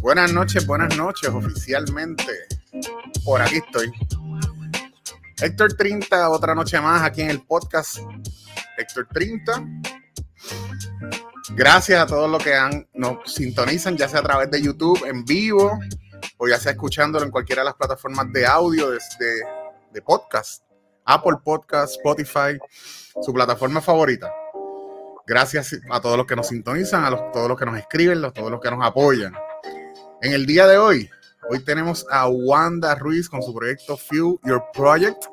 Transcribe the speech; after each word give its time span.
Buenas 0.00 0.32
noches, 0.32 0.66
buenas 0.66 0.96
noches, 0.96 1.30
oficialmente. 1.30 2.32
Por 3.24 3.40
aquí 3.40 3.58
estoy. 3.58 3.92
Héctor 5.40 5.74
30, 5.74 6.30
otra 6.30 6.52
noche 6.52 6.80
más 6.80 7.02
aquí 7.02 7.22
en 7.22 7.30
el 7.30 7.42
podcast 7.42 7.98
Héctor 8.76 9.06
30. 9.12 9.64
Gracias 11.50 12.00
a 12.00 12.06
todos 12.06 12.28
los 12.28 12.42
que 12.42 12.54
han, 12.54 12.88
nos 12.94 13.32
sintonizan, 13.32 13.96
ya 13.96 14.08
sea 14.08 14.18
a 14.18 14.24
través 14.24 14.50
de 14.50 14.60
YouTube 14.60 15.04
en 15.06 15.24
vivo 15.24 15.78
o 16.38 16.48
ya 16.48 16.58
sea 16.58 16.72
escuchándolo 16.72 17.24
en 17.24 17.30
cualquiera 17.30 17.62
de 17.62 17.66
las 17.66 17.74
plataformas 17.74 18.32
de 18.32 18.46
audio 18.46 18.90
de 18.90 20.02
podcast, 20.02 20.64
Apple 21.04 21.36
Podcast, 21.44 21.98
Spotify, 21.98 22.58
su 23.22 23.32
plataforma 23.32 23.80
favorita. 23.80 24.32
Gracias 25.26 25.74
a 25.90 26.00
todos 26.00 26.18
los 26.18 26.26
que 26.26 26.36
nos 26.36 26.48
sintonizan, 26.48 27.04
a 27.04 27.32
todos 27.32 27.48
los 27.48 27.58
que 27.58 27.64
nos 27.64 27.78
escriben, 27.78 28.22
a 28.24 28.30
todos 28.30 28.50
los 28.50 28.60
que 28.60 28.70
nos 28.70 28.84
apoyan. 28.84 29.34
En 30.20 30.32
el 30.32 30.44
día 30.44 30.66
de 30.66 30.76
hoy, 30.76 31.08
hoy 31.48 31.60
tenemos 31.60 32.06
a 32.10 32.28
Wanda 32.28 32.94
Ruiz 32.94 33.28
con 33.28 33.42
su 33.42 33.54
proyecto 33.54 33.96
Fuel 33.96 34.38
Your 34.44 34.62
Project. 34.74 35.24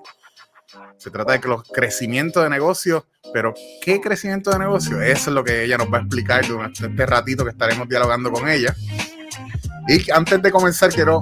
Se 0.98 1.10
trata 1.10 1.38
de 1.38 1.48
los 1.48 1.64
crecimientos 1.64 2.42
de 2.42 2.50
negocio, 2.50 3.06
pero 3.34 3.54
¿qué 3.82 4.00
crecimiento 4.00 4.52
de 4.52 4.60
negocio? 4.60 5.02
Eso 5.02 5.30
es 5.30 5.36
lo 5.36 5.44
que 5.44 5.64
ella 5.64 5.78
nos 5.78 5.92
va 5.92 5.98
a 5.98 6.02
explicar 6.02 6.48
durante 6.48 6.86
este 6.86 7.06
ratito 7.06 7.44
que 7.44 7.52
estaremos 7.52 7.90
dialogando 7.90 8.32
con 8.32 8.48
ella. 8.48 8.74
Y 9.88 10.10
antes 10.12 10.42
de 10.42 10.52
comenzar, 10.52 10.94
quiero 10.94 11.20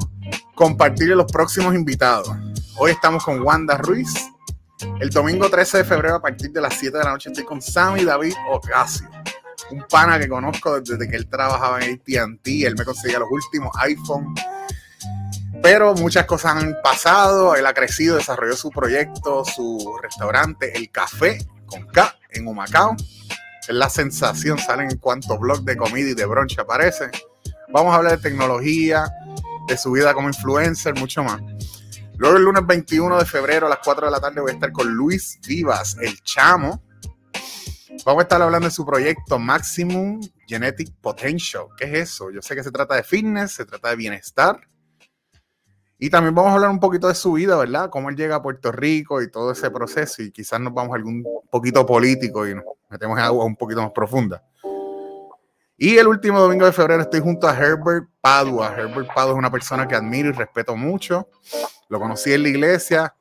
compartirle 0.54 1.16
los 1.16 1.32
próximos 1.32 1.74
invitados. 1.74 2.30
Hoy 2.78 2.92
estamos 2.92 3.24
con 3.24 3.42
Wanda 3.42 3.78
Ruiz. 3.78 4.14
El 5.00 5.10
domingo 5.10 5.50
13 5.50 5.80
de 5.80 5.84
febrero, 5.84 6.16
a 6.16 6.22
partir 6.22 6.52
de 6.52 6.62
las 6.62 6.74
7 6.76 6.98
de 6.98 7.04
la 7.04 7.12
noche, 7.12 7.30
estoy 7.30 7.46
con 7.46 7.62
Sammy 7.62 8.04
David 8.04 8.34
Ocasio, 8.52 9.10
un 9.72 9.84
pana 9.90 10.20
que 10.20 10.28
conozco 10.28 10.80
desde 10.80 11.10
que 11.10 11.16
él 11.16 11.28
trabajaba 11.28 11.80
en 11.82 11.96
ATT. 11.96 12.48
Él 12.48 12.76
me 12.78 12.86
conseguía 12.86 13.20
los 13.20 13.30
últimos 13.32 13.72
iPhone 13.80 14.34
pero 15.62 15.94
muchas 15.96 16.26
cosas 16.26 16.64
han 16.64 16.76
pasado, 16.82 17.56
él 17.56 17.66
ha 17.66 17.74
crecido, 17.74 18.16
desarrolló 18.16 18.56
su 18.56 18.70
proyecto, 18.70 19.44
su 19.44 19.98
restaurante, 20.02 20.78
El 20.78 20.90
Café 20.90 21.46
con 21.66 21.86
K 21.88 22.18
en 22.30 22.48
Humacao. 22.48 22.96
Es 23.68 23.76
la 23.76 23.90
sensación, 23.90 24.58
salen 24.58 24.90
en 24.90 24.98
cuanto 24.98 25.38
blog 25.38 25.64
de 25.64 25.76
comida 25.76 26.10
y 26.10 26.14
de 26.14 26.26
brunch 26.26 26.58
aparece. 26.58 27.10
Vamos 27.72 27.94
a 27.94 27.98
hablar 27.98 28.18
de 28.18 28.30
tecnología, 28.30 29.06
de 29.68 29.78
su 29.78 29.92
vida 29.92 30.14
como 30.14 30.30
influencer, 30.30 30.98
mucho 30.98 31.24
más. 31.24 31.42
Luego 32.20 32.36
el 32.36 32.44
lunes 32.44 32.68
21 32.68 33.18
de 33.18 33.26
febrero 33.26 33.68
a 33.68 33.70
las 33.70 33.80
4 33.82 34.08
de 34.08 34.12
la 34.12 34.20
tarde 34.20 34.42
voy 34.42 34.52
a 34.52 34.54
estar 34.54 34.74
con 34.74 34.94
Luis 34.94 35.40
Vivas, 35.48 35.96
el 36.02 36.22
chamo. 36.22 36.84
Vamos 38.06 38.20
a 38.20 38.24
estar 38.24 38.42
hablando 38.42 38.68
de 38.68 38.72
su 38.72 38.86
proyecto 38.86 39.40
Maximum 39.40 40.20
Genetic 40.46 40.94
Potential. 41.00 41.68
¿Qué 41.78 41.86
es 41.86 42.10
eso? 42.10 42.30
Yo 42.30 42.42
sé 42.42 42.56
que 42.56 42.64
se 42.64 42.72
trata 42.72 42.96
de 42.96 43.04
fitness, 43.04 43.54
se 43.54 43.64
trata 43.64 43.92
de 43.92 43.96
bienestar 43.96 44.60
y 45.98 46.10
también 46.10 46.36
vamos 46.36 46.52
a 46.52 46.56
hablar 46.56 46.72
un 46.72 46.80
poquito 46.82 47.08
de 47.08 47.16
su 47.16 47.32
vida, 47.32 47.56
¿verdad? 47.56 47.90
Cómo 47.90 48.10
él 48.10 48.18
llega 48.18 48.36
a 48.36 48.42
Puerto 48.42 48.74
Rico 48.74 49.22
y 49.22 49.32
todo 49.32 49.54
ese 49.54 49.72
proceso. 49.72 50.22
Y 50.22 50.32
quizás 50.32 50.60
nos 50.60 50.74
vamos 50.74 50.92
a 50.92 50.96
algún 50.98 51.26
poquito 51.50 51.86
político 51.86 52.46
y 52.46 52.54
nos 52.54 52.66
metemos 52.90 53.18
en 53.18 53.24
agua 53.24 53.46
un 53.46 53.56
poquito 53.56 53.82
más 53.82 53.92
profunda. 53.92 54.44
Y 55.82 55.98
el 55.98 56.08
último 56.08 56.42
domingo 56.42 56.66
de 56.66 56.74
febrero 56.74 57.04
estoy 57.04 57.22
junto 57.22 57.48
a 57.48 57.56
Herbert 57.56 58.06
Padua. 58.20 58.76
Herbert 58.78 59.08
Padua 59.16 59.32
es 59.32 59.38
una 59.38 59.50
persona 59.50 59.88
que 59.88 59.96
admiro 59.96 60.28
y 60.28 60.34
respeto 60.34 60.76
mucho. 60.76 61.30
Lo 61.88 62.02
conocí 62.02 62.34
en 62.34 62.44
la 62.44 62.50
iglesia. 62.50 63.16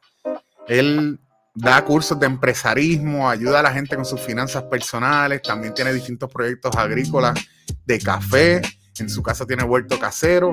Él 0.66 1.20
da 1.54 1.84
cursos 1.84 2.18
de 2.18 2.26
empresarismo, 2.26 3.30
ayuda 3.30 3.60
a 3.60 3.62
la 3.62 3.70
gente 3.70 3.94
con 3.94 4.04
sus 4.04 4.20
finanzas 4.20 4.64
personales. 4.64 5.40
También 5.40 5.72
tiene 5.72 5.92
distintos 5.92 6.28
proyectos 6.32 6.74
agrícolas 6.76 7.38
de 7.86 8.00
café. 8.00 8.60
En 8.98 9.08
su 9.08 9.22
casa 9.22 9.46
tiene 9.46 9.62
huerto 9.62 9.96
casero. 9.96 10.52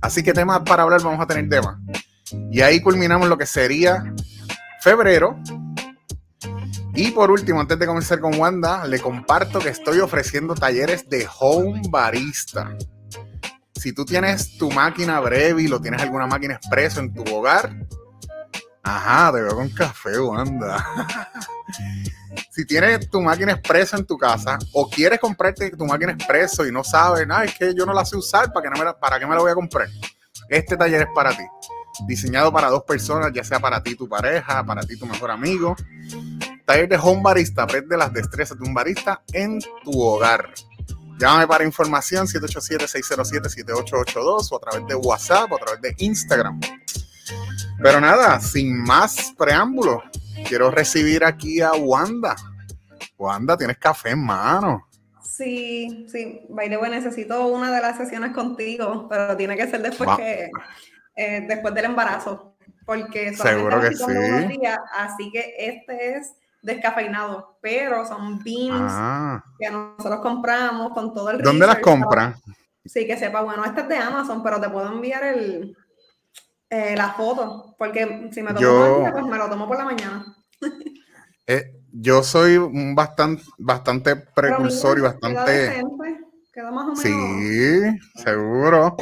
Así 0.00 0.22
que 0.22 0.32
temas 0.32 0.60
para 0.60 0.84
hablar 0.84 1.02
vamos 1.02 1.20
a 1.20 1.26
tener 1.26 1.48
temas. 1.48 1.76
Y 2.52 2.60
ahí 2.60 2.80
culminamos 2.80 3.28
lo 3.28 3.36
que 3.36 3.46
sería 3.46 4.14
febrero. 4.80 5.36
Y 6.94 7.10
por 7.10 7.30
último, 7.30 7.60
antes 7.60 7.78
de 7.78 7.86
comenzar 7.86 8.20
con 8.20 8.34
Wanda, 8.34 8.86
le 8.86 8.98
comparto 9.00 9.58
que 9.60 9.68
estoy 9.68 10.00
ofreciendo 10.00 10.54
talleres 10.54 11.08
de 11.08 11.28
home 11.38 11.82
barista. 11.88 12.76
Si 13.74 13.92
tú 13.92 14.04
tienes 14.04 14.58
tu 14.58 14.70
máquina 14.70 15.20
Brevi, 15.20 15.70
o 15.72 15.80
tienes 15.80 16.02
alguna 16.02 16.26
máquina 16.26 16.54
expreso 16.54 17.00
en 17.00 17.12
tu 17.12 17.22
hogar, 17.34 17.70
ajá, 18.82 19.32
te 19.32 19.42
veo 19.42 19.54
con 19.54 19.68
café, 19.70 20.18
Wanda. 20.18 20.84
si 22.50 22.66
tienes 22.66 23.08
tu 23.08 23.20
máquina 23.20 23.52
expreso 23.52 23.96
en 23.96 24.04
tu 24.04 24.16
casa 24.18 24.58
o 24.72 24.88
quieres 24.90 25.20
comprarte 25.20 25.70
tu 25.70 25.86
máquina 25.86 26.12
expreso 26.12 26.66
y 26.66 26.72
no 26.72 26.82
sabes, 26.82 27.26
nada, 27.26 27.44
es 27.44 27.54
que 27.54 27.72
yo 27.74 27.86
no 27.86 27.92
la 27.92 28.04
sé 28.04 28.16
usar, 28.16 28.52
¿para 28.52 28.68
qué, 28.68 28.82
me 28.82 28.92
¿para 28.94 29.18
qué 29.20 29.26
me 29.26 29.34
la 29.34 29.40
voy 29.40 29.52
a 29.52 29.54
comprar? 29.54 29.88
Este 30.48 30.76
taller 30.76 31.02
es 31.02 31.08
para 31.14 31.30
ti. 31.30 31.44
Diseñado 32.06 32.52
para 32.52 32.68
dos 32.68 32.82
personas, 32.84 33.32
ya 33.32 33.44
sea 33.44 33.60
para 33.60 33.82
ti 33.82 33.94
tu 33.94 34.08
pareja, 34.08 34.64
para 34.64 34.82
ti 34.82 34.96
tu 34.96 35.06
mejor 35.06 35.30
amigo. 35.30 35.76
Taller 36.68 36.86
de 36.86 36.96
Home 36.96 37.22
Barista, 37.22 37.62
aprende 37.62 37.96
las 37.96 38.12
destrezas 38.12 38.58
de 38.58 38.68
un 38.68 38.74
barista 38.74 39.22
en 39.32 39.58
tu 39.82 40.02
hogar. 40.02 40.52
Llámame 41.18 41.46
para 41.46 41.64
información 41.64 42.26
787-607-7882 42.26 44.48
o 44.50 44.56
a 44.56 44.60
través 44.60 44.86
de 44.86 44.94
WhatsApp 44.94 45.50
o 45.50 45.56
a 45.56 45.60
través 45.60 45.80
de 45.80 45.94
Instagram. 46.04 46.60
Pero 47.82 48.02
nada, 48.02 48.38
sin 48.40 48.82
más 48.82 49.32
preámbulos, 49.38 50.02
quiero 50.46 50.70
recibir 50.70 51.24
aquí 51.24 51.62
a 51.62 51.72
Wanda. 51.72 52.36
Wanda, 53.16 53.56
tienes 53.56 53.78
café 53.78 54.10
en 54.10 54.26
mano. 54.26 54.86
Sí, 55.22 56.06
sí, 56.12 56.42
bueno, 56.50 56.82
necesito 56.82 57.46
una 57.46 57.74
de 57.74 57.80
las 57.80 57.96
sesiones 57.96 58.34
contigo, 58.34 59.06
pero 59.08 59.34
tiene 59.38 59.56
que 59.56 59.68
ser 59.68 59.80
después 59.80 60.10
que 60.18 60.50
eh, 61.16 61.46
después 61.48 61.72
del 61.72 61.86
embarazo, 61.86 62.58
porque 62.84 63.34
seguro 63.34 63.80
que 63.80 63.94
sí. 63.94 64.04
así 64.92 65.30
que 65.32 65.54
este 65.56 66.18
es 66.18 66.34
descafeinado, 66.62 67.58
pero 67.60 68.06
son 68.06 68.42
beans 68.42 68.92
ah. 68.94 69.42
que 69.58 69.70
nosotros 69.70 70.20
compramos 70.20 70.92
con 70.92 71.14
todo 71.14 71.30
el 71.30 71.42
¿Dónde 71.42 71.66
las 71.66 71.78
compran? 71.78 72.34
Sí, 72.84 73.06
que 73.06 73.16
sepa, 73.16 73.42
bueno, 73.42 73.64
este 73.64 73.82
es 73.82 73.88
de 73.88 73.96
Amazon, 73.96 74.42
pero 74.42 74.60
te 74.60 74.70
puedo 74.70 74.90
enviar 74.90 75.22
el, 75.24 75.76
eh, 76.70 76.94
la 76.96 77.12
foto, 77.12 77.74
porque 77.78 78.28
si 78.32 78.42
me 78.42 78.52
tomo 78.52 79.10
pues 79.12 79.24
me 79.24 79.38
lo 79.38 79.48
tomo 79.48 79.66
por 79.66 79.78
la 79.78 79.84
mañana. 79.84 80.36
Eh, 81.50 81.80
yo 81.90 82.22
soy 82.22 82.58
un 82.58 82.94
bastante, 82.94 83.42
bastante 83.56 84.16
precursor 84.16 84.98
y 84.98 85.00
bastante. 85.00 85.82
Queda, 86.52 86.70
más 86.70 86.84
o 86.84 86.88
menos. 86.88 87.00
Sí, 87.00 88.22
seguro. 88.22 88.94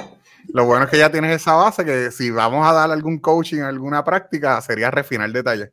Lo 0.50 0.64
bueno 0.64 0.84
es 0.84 0.90
que 0.92 0.98
ya 0.98 1.10
tienes 1.10 1.34
esa 1.34 1.54
base 1.54 1.84
que 1.84 2.12
si 2.12 2.30
vamos 2.30 2.64
a 2.64 2.72
dar 2.72 2.92
algún 2.92 3.18
coaching, 3.18 3.62
alguna 3.62 4.04
práctica, 4.04 4.60
sería 4.60 4.92
refinar 4.92 5.28
detalles. 5.32 5.72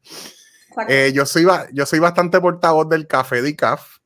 Eh, 0.88 1.12
yo, 1.14 1.26
soy, 1.26 1.46
yo 1.74 1.86
soy 1.86 2.00
bastante 2.00 2.40
portavoz 2.40 2.90
del 2.90 3.08
café 3.08 3.42
de 3.42 3.56
caf, 3.56 3.98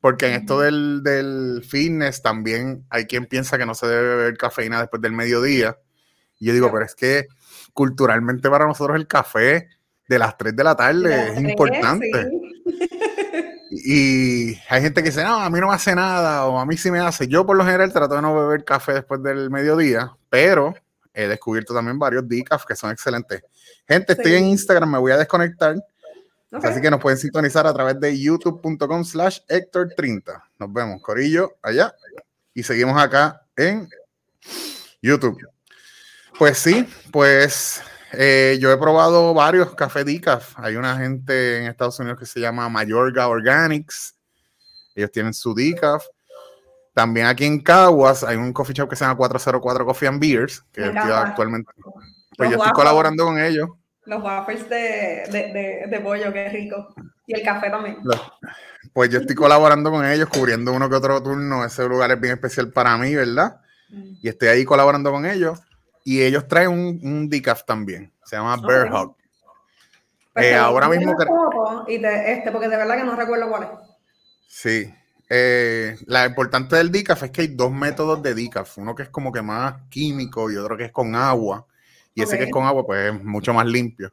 porque 0.00 0.26
en 0.26 0.34
esto 0.34 0.60
del, 0.60 1.02
del, 1.02 1.64
fitness 1.66 2.22
también 2.22 2.84
hay 2.90 3.06
quien 3.06 3.26
piensa 3.26 3.58
que 3.58 3.66
no 3.66 3.74
se 3.74 3.86
debe 3.86 4.16
beber 4.16 4.36
cafeína 4.36 4.80
después 4.80 5.00
del 5.02 5.12
mediodía. 5.12 5.78
Y 6.38 6.46
yo 6.46 6.52
digo, 6.52 6.70
pero 6.72 6.84
es 6.84 6.94
que 6.94 7.28
culturalmente 7.72 8.50
para 8.50 8.66
nosotros 8.66 8.96
el 8.96 9.06
café 9.06 9.68
de 10.08 10.18
las 10.18 10.36
3 10.36 10.54
de 10.54 10.64
la 10.64 10.76
tarde 10.76 11.32
es 11.32 11.40
importante. 11.40 12.30
Y 13.76 14.54
hay 14.68 14.82
gente 14.82 15.02
que 15.02 15.08
dice, 15.08 15.24
no, 15.24 15.40
a 15.40 15.50
mí 15.50 15.58
no 15.58 15.66
me 15.66 15.74
hace 15.74 15.94
nada 15.96 16.46
o 16.46 16.58
a 16.58 16.66
mí 16.66 16.76
sí 16.76 16.92
me 16.92 17.00
hace. 17.00 17.26
Yo 17.26 17.44
por 17.44 17.56
lo 17.56 17.64
general 17.64 17.92
trato 17.92 18.14
de 18.14 18.22
no 18.22 18.34
beber 18.34 18.64
café 18.64 18.92
después 18.92 19.20
del 19.22 19.50
mediodía, 19.50 20.12
pero 20.30 20.74
he 21.12 21.26
descubierto 21.26 21.74
también 21.74 21.98
varios 21.98 22.28
decaf 22.28 22.64
que 22.66 22.76
son 22.76 22.92
excelentes. 22.92 23.42
Gente, 23.86 24.12
estoy 24.14 24.34
en 24.34 24.46
Instagram, 24.46 24.90
me 24.90 24.98
voy 24.98 25.12
a 25.12 25.18
desconectar. 25.18 25.76
Así 26.62 26.80
que 26.80 26.90
nos 26.90 27.00
pueden 27.00 27.18
sintonizar 27.18 27.66
a 27.66 27.74
través 27.74 27.98
de 27.98 28.18
youtube.com 28.18 29.04
slash 29.04 29.40
Héctor30. 29.48 30.42
Nos 30.58 30.72
vemos, 30.72 31.02
Corillo, 31.02 31.56
allá. 31.62 31.94
Y 32.54 32.62
seguimos 32.62 33.00
acá 33.00 33.42
en 33.56 33.88
YouTube. 35.02 35.38
Pues 36.38 36.58
sí, 36.58 36.88
pues 37.10 37.82
eh, 38.12 38.56
yo 38.60 38.70
he 38.72 38.76
probado 38.76 39.34
varios 39.34 39.74
café 39.74 40.04
decaf. 40.04 40.54
Hay 40.56 40.76
una 40.76 40.96
gente 40.96 41.58
en 41.58 41.66
Estados 41.66 41.98
Unidos 41.98 42.18
que 42.18 42.26
se 42.26 42.40
llama 42.40 42.68
Mayorga 42.68 43.28
Organics. 43.28 44.14
Ellos 44.94 45.10
tienen 45.10 45.34
su 45.34 45.54
decaf. 45.54 46.04
También 46.92 47.26
aquí 47.26 47.44
en 47.44 47.60
Caguas 47.60 48.22
hay 48.22 48.36
un 48.36 48.52
coffee 48.52 48.74
shop 48.74 48.88
que 48.88 48.94
se 48.94 49.04
llama 49.04 49.16
404 49.16 49.84
Coffee 49.84 50.08
and 50.08 50.20
Beers, 50.20 50.64
que 50.72 50.84
actualmente. 50.84 51.72
Pues 52.36 52.50
yo 52.50 52.56
estoy 52.56 52.72
colaborando 52.72 53.24
con 53.24 53.38
ellos. 53.38 53.70
Los 54.06 54.22
waffles 54.22 54.68
de, 54.68 55.26
de, 55.30 55.86
de, 55.88 56.00
pollo, 56.00 56.32
qué 56.32 56.48
rico. 56.50 56.94
Y 57.26 57.34
el 57.34 57.42
café 57.42 57.70
también. 57.70 57.98
Pues 58.92 59.10
yo 59.10 59.20
estoy 59.20 59.34
colaborando 59.34 59.90
con 59.90 60.04
ellos, 60.06 60.28
cubriendo 60.28 60.72
uno 60.72 60.90
que 60.90 60.96
otro 60.96 61.22
turno. 61.22 61.64
Ese 61.64 61.88
lugar 61.88 62.10
es 62.10 62.20
bien 62.20 62.34
especial 62.34 62.70
para 62.70 62.96
mí, 62.98 63.14
¿verdad? 63.14 63.60
Mm. 63.88 64.16
Y 64.22 64.28
estoy 64.28 64.48
ahí 64.48 64.64
colaborando 64.64 65.10
con 65.10 65.24
ellos. 65.24 65.60
Y 66.04 66.22
ellos 66.22 66.46
traen 66.46 66.68
un, 66.68 67.00
un 67.02 67.28
decaf 67.30 67.64
también. 67.64 68.12
Se 68.24 68.36
llama 68.36 68.56
Bear 68.56 68.92
Hug. 68.92 69.16
Pues 70.34 70.46
eh, 70.46 70.54
ahora 70.56 70.88
mismo. 70.88 71.14
y 71.86 72.04
este, 72.04 72.50
porque 72.50 72.68
de 72.68 72.76
verdad 72.76 72.96
que 72.96 73.04
no 73.04 73.14
recuerdo 73.14 73.48
cuál 73.48 73.62
es. 73.62 73.68
Sí. 74.48 74.94
eh, 75.30 75.96
la 76.06 76.26
importante 76.26 76.76
del 76.76 76.90
decaf 76.90 77.22
es 77.22 77.30
que 77.30 77.42
hay 77.42 77.48
dos 77.48 77.72
métodos 77.72 78.20
de 78.22 78.34
decaf, 78.34 78.76
uno 78.78 78.94
que 78.94 79.04
es 79.04 79.08
como 79.08 79.32
que 79.32 79.42
más 79.42 79.76
químico 79.88 80.50
y 80.50 80.56
otro 80.56 80.76
que 80.76 80.86
es 80.86 80.92
con 80.92 81.14
agua. 81.14 81.66
Y 82.14 82.22
ese 82.22 82.38
que 82.38 82.44
es 82.44 82.50
con 82.50 82.64
agua, 82.64 82.86
pues 82.86 83.12
es 83.12 83.24
mucho 83.24 83.52
más 83.52 83.66
limpio. 83.66 84.12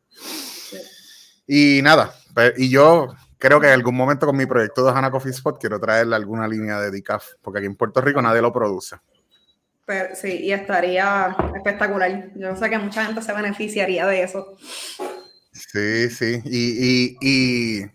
Y 1.48 1.82
nada, 1.82 2.14
pues, 2.34 2.54
y 2.58 2.70
yo 2.70 3.14
creo 3.38 3.60
que 3.60 3.68
en 3.68 3.74
algún 3.74 3.96
momento 3.96 4.26
con 4.26 4.38
mi 4.38 4.46
proyecto 4.46 4.86
de 4.86 4.92
Hana 4.92 5.12
Coffee 5.12 5.32
Spot 5.32 5.60
quiero 5.60 5.80
traerle 5.80 6.16
alguna 6.16 6.48
línea 6.48 6.80
de 6.80 6.92
decaf, 6.92 7.26
porque 7.42 7.60
aquí 7.60 7.68
en 7.68 7.76
Puerto 7.76 8.00
Rico 8.02 8.22
nadie 8.22 8.42
lo 8.42 8.54
produce. 8.54 8.98
Pero, 9.86 10.16
sí, 10.16 10.40
y 10.44 10.54
estaría 10.54 11.36
espectacular. 11.56 12.30
Yo 12.36 12.56
sé 12.56 12.70
que 12.70 12.78
mucha 12.78 13.06
gente 13.06 13.22
se 13.22 13.34
beneficiaría 13.34 14.06
de 14.06 14.24
eso. 14.24 14.56
Sí, 15.52 16.10
sí. 16.10 16.42
Y, 16.46 17.18
y, 17.20 17.86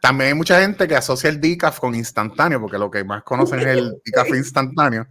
también 0.00 0.28
hay 0.28 0.34
mucha 0.34 0.60
gente 0.60 0.86
que 0.86 0.94
asocia 0.94 1.30
el 1.30 1.40
decaf 1.40 1.80
con 1.80 1.94
instantáneo, 1.94 2.60
porque 2.60 2.78
lo 2.78 2.90
que 2.90 3.02
más 3.02 3.22
conocen 3.24 3.60
es 3.60 3.66
el 3.66 3.94
decaf 4.04 4.28
instantáneo. 4.36 5.06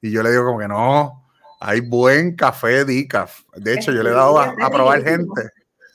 Y 0.00 0.10
yo 0.10 0.22
le 0.22 0.30
digo 0.30 0.44
como 0.44 0.58
que 0.58 0.68
no, 0.68 1.21
hay 1.64 1.80
buen 1.80 2.34
café 2.34 2.84
decaf. 2.84 3.42
De 3.54 3.74
hecho, 3.74 3.92
yo 3.92 4.02
le 4.02 4.10
he 4.10 4.12
dado 4.12 4.38
a, 4.40 4.70
probar 4.70 5.02
gente. 5.04 5.42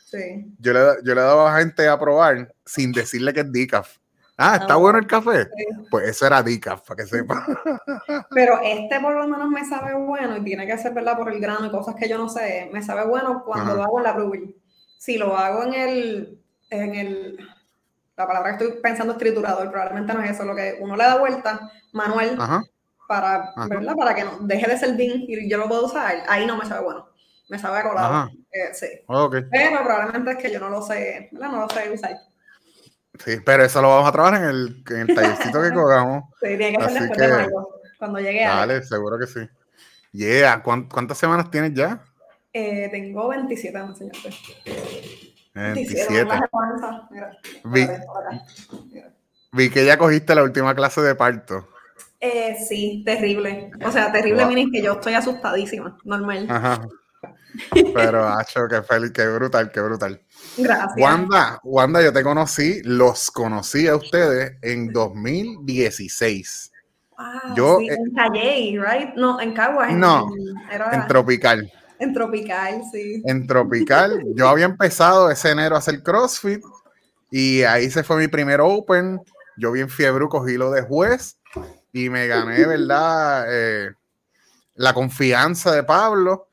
Sí. 0.05 0.55
Yo, 0.59 0.71
le, 0.71 0.79
yo 1.03 1.13
le 1.13 1.21
he 1.21 1.23
dado 1.23 1.45
a 1.45 1.59
gente 1.59 1.87
a 1.89 1.99
probar 1.99 2.53
sin 2.65 2.93
decirle 2.93 3.33
que 3.33 3.41
es 3.41 3.51
decaf. 3.51 3.97
Ah, 4.37 4.57
está 4.61 4.75
bueno 4.75 4.99
el 4.99 5.07
café. 5.07 5.47
Pues 5.91 6.07
eso 6.07 6.25
era 6.25 6.41
decaf, 6.41 6.87
para 6.87 7.03
que 7.03 7.09
sepa. 7.09 7.45
Pero 8.29 8.59
este 8.63 8.99
por 9.01 9.13
lo 9.15 9.27
menos 9.27 9.49
me 9.49 9.67
sabe 9.67 9.93
bueno 9.95 10.37
y 10.37 10.43
tiene 10.43 10.65
que 10.65 10.77
ser 10.77 10.93
verdad 10.93 11.17
por 11.17 11.29
el 11.29 11.41
grano 11.41 11.65
y 11.65 11.71
cosas 11.71 11.95
que 11.95 12.07
yo 12.07 12.17
no 12.17 12.29
sé. 12.29 12.69
Me 12.71 12.81
sabe 12.81 13.05
bueno 13.05 13.43
cuando 13.45 13.75
lo 13.75 13.83
hago 13.83 13.97
en 13.97 14.03
la 14.03 14.13
brewery. 14.13 14.55
Si 14.97 15.17
lo 15.17 15.35
hago 15.35 15.63
en 15.63 15.73
el, 15.73 16.41
en 16.69 16.95
el, 16.95 17.37
la 18.15 18.25
palabra 18.25 18.55
que 18.55 18.63
estoy 18.63 18.81
pensando 18.81 19.13
es 19.13 19.19
triturador, 19.19 19.69
probablemente 19.69 20.13
no 20.13 20.23
es 20.23 20.31
eso, 20.31 20.45
lo 20.45 20.55
que 20.55 20.77
uno 20.79 20.95
le 20.95 21.03
da 21.03 21.17
vuelta 21.17 21.71
manual 21.91 22.37
para, 23.07 23.53
¿verdad? 23.69 23.95
Para 23.95 24.15
que 24.15 24.23
no 24.23 24.39
deje 24.41 24.69
de 24.69 24.77
ser 24.77 24.95
bean 24.95 25.23
y 25.27 25.49
yo 25.49 25.57
lo 25.57 25.67
puedo 25.67 25.85
usar, 25.85 26.23
ahí 26.27 26.45
no 26.45 26.57
me 26.57 26.65
sabe 26.65 26.83
bueno. 26.83 27.09
Me 27.49 27.57
sabe 27.57 27.81
colado. 27.81 28.29
Eh, 28.51 28.73
sí. 28.73 28.87
Pero 29.05 29.83
probablemente 29.83 30.31
es 30.31 30.37
que 30.37 30.51
yo 30.51 30.59
no 30.59 30.69
lo 30.69 30.81
sé, 30.81 31.29
¿verdad? 31.31 31.49
No 31.49 31.61
lo 31.61 31.69
sé 31.69 31.89
usar. 31.91 32.17
Sí, 33.23 33.37
pero 33.45 33.63
eso 33.63 33.81
lo 33.81 33.89
vamos 33.89 34.09
a 34.09 34.11
trabajar 34.11 34.43
en 34.43 34.49
el, 34.49 34.83
en 34.89 34.97
el 35.09 35.15
tallercito 35.15 35.61
que 35.61 35.71
cogamos. 35.71 36.23
Sí, 36.41 36.57
tiene 36.57 36.77
que 36.77 36.89
ser 36.89 37.01
después 37.03 37.17
de 37.17 37.35
mayo, 37.35 37.69
cuando 37.97 38.19
llegue 38.19 38.45
a. 38.45 38.55
Vale, 38.57 38.83
seguro 38.83 39.17
que 39.17 39.27
sí. 39.27 39.39
Yeah, 40.11 40.61
¿cuántas 40.61 41.17
semanas 41.17 41.49
tienes 41.49 41.73
ya? 41.73 42.03
Eh, 42.53 42.89
tengo 42.91 43.27
27 43.27 43.77
años, 43.77 43.97
señor. 43.97 44.15
27. 45.53 46.27
vi, 47.65 47.87
vi 49.51 49.69
que 49.69 49.85
ya 49.85 49.97
cogiste 49.97 50.35
la 50.35 50.43
última 50.43 50.75
clase 50.75 51.01
de 51.01 51.15
parto. 51.15 51.67
Eh, 52.19 52.57
sí, 52.67 53.03
terrible. 53.05 53.69
O 53.85 53.91
sea, 53.91 54.11
terrible, 54.11 54.45
wow. 54.45 54.71
que 54.71 54.81
yo 54.81 54.93
estoy 54.93 55.13
asustadísima, 55.13 55.97
normal. 56.03 56.47
Ajá. 56.49 56.81
Pero, 57.93 58.27
Acho, 58.27 58.67
qué 58.67 58.81
feliz, 58.81 59.11
qué 59.11 59.27
brutal, 59.27 59.71
qué 59.71 59.81
brutal. 59.81 60.21
Gracias. 60.57 60.93
Wanda, 60.97 61.59
Wanda, 61.63 62.01
yo 62.01 62.11
te 62.11 62.23
conocí, 62.23 62.81
los 62.83 63.31
conocí 63.31 63.87
a 63.87 63.95
ustedes 63.95 64.57
en 64.61 64.91
2016. 64.91 66.71
Wow, 67.17 67.55
yo, 67.55 67.77
sí, 67.79 67.87
en 67.87 68.13
Calle, 68.13 68.79
right? 68.79 69.15
No, 69.15 69.39
en 69.41 69.53
Caguas. 69.53 69.93
No, 69.93 70.29
en 70.91 71.07
Tropical. 71.07 71.71
En 71.99 72.13
Tropical, 72.13 72.81
sí. 72.91 73.23
En 73.25 73.47
Tropical. 73.47 74.23
yo 74.35 74.47
había 74.47 74.65
empezado 74.65 75.31
ese 75.31 75.49
enero 75.49 75.75
a 75.75 75.79
hacer 75.79 76.03
CrossFit 76.03 76.63
y 77.31 77.63
ahí 77.63 77.89
se 77.89 78.03
fue 78.03 78.17
mi 78.17 78.27
primer 78.27 78.61
Open. 78.61 79.19
Yo 79.57 79.71
bien 79.71 79.89
fiebre 79.89 80.25
cogí 80.29 80.57
lo 80.57 80.69
de 80.69 80.83
juez 80.83 81.37
y 81.91 82.09
me 82.09 82.27
gané, 82.27 82.65
¿verdad? 82.65 83.45
Eh, 83.49 83.93
la 84.75 84.93
confianza 84.93 85.73
de 85.73 85.83
Pablo 85.83 86.49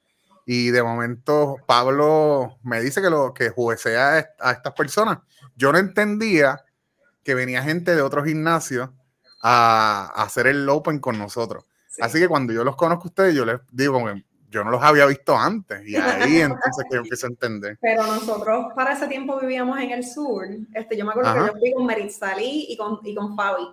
y 0.46 0.70
de 0.70 0.82
momento 0.82 1.56
Pablo 1.66 2.58
me 2.62 2.80
dice 2.80 3.00
que 3.00 3.10
lo 3.10 3.32
que 3.32 3.50
juecea 3.50 4.26
a 4.38 4.52
estas 4.52 4.72
personas. 4.74 5.18
Yo 5.56 5.72
no 5.72 5.78
entendía 5.78 6.64
que 7.22 7.34
venía 7.34 7.62
gente 7.62 7.94
de 7.94 8.02
otros 8.02 8.26
gimnasios 8.26 8.90
a, 9.42 10.12
hacer 10.16 10.46
el 10.46 10.68
Open 10.68 10.98
con 10.98 11.18
nosotros. 11.18 11.64
Así 12.00 12.18
que 12.18 12.28
cuando 12.28 12.52
yo 12.52 12.64
los 12.64 12.76
conozco 12.76 13.04
a 13.04 13.08
ustedes, 13.08 13.34
yo 13.34 13.44
les 13.44 13.60
digo, 13.70 14.00
yo 14.50 14.64
no 14.64 14.70
los 14.70 14.82
había 14.82 15.06
visto 15.06 15.36
antes. 15.36 15.86
Y 15.86 15.96
ahí 15.96 16.40
entonces 16.40 16.84
que 16.88 16.96
yo 16.96 17.02
empiezo 17.02 17.26
a 17.26 17.30
entender. 17.30 17.78
Pero 17.80 18.06
nosotros 18.06 18.66
para 18.74 18.92
ese 18.92 19.06
tiempo 19.06 19.38
vivíamos 19.38 19.78
en 19.78 19.90
el 19.90 20.04
sur. 20.04 20.46
Este, 20.72 20.96
yo 20.96 21.04
me 21.04 21.12
acuerdo 21.12 21.34
que 21.34 21.52
yo 21.52 21.58
fui 21.58 21.72
con 21.72 21.86
Merit 21.86 22.10
Salí 22.10 22.66
y 22.68 22.76
con, 22.76 22.98
y 23.04 23.14
con 23.14 23.36
Fabi 23.36 23.64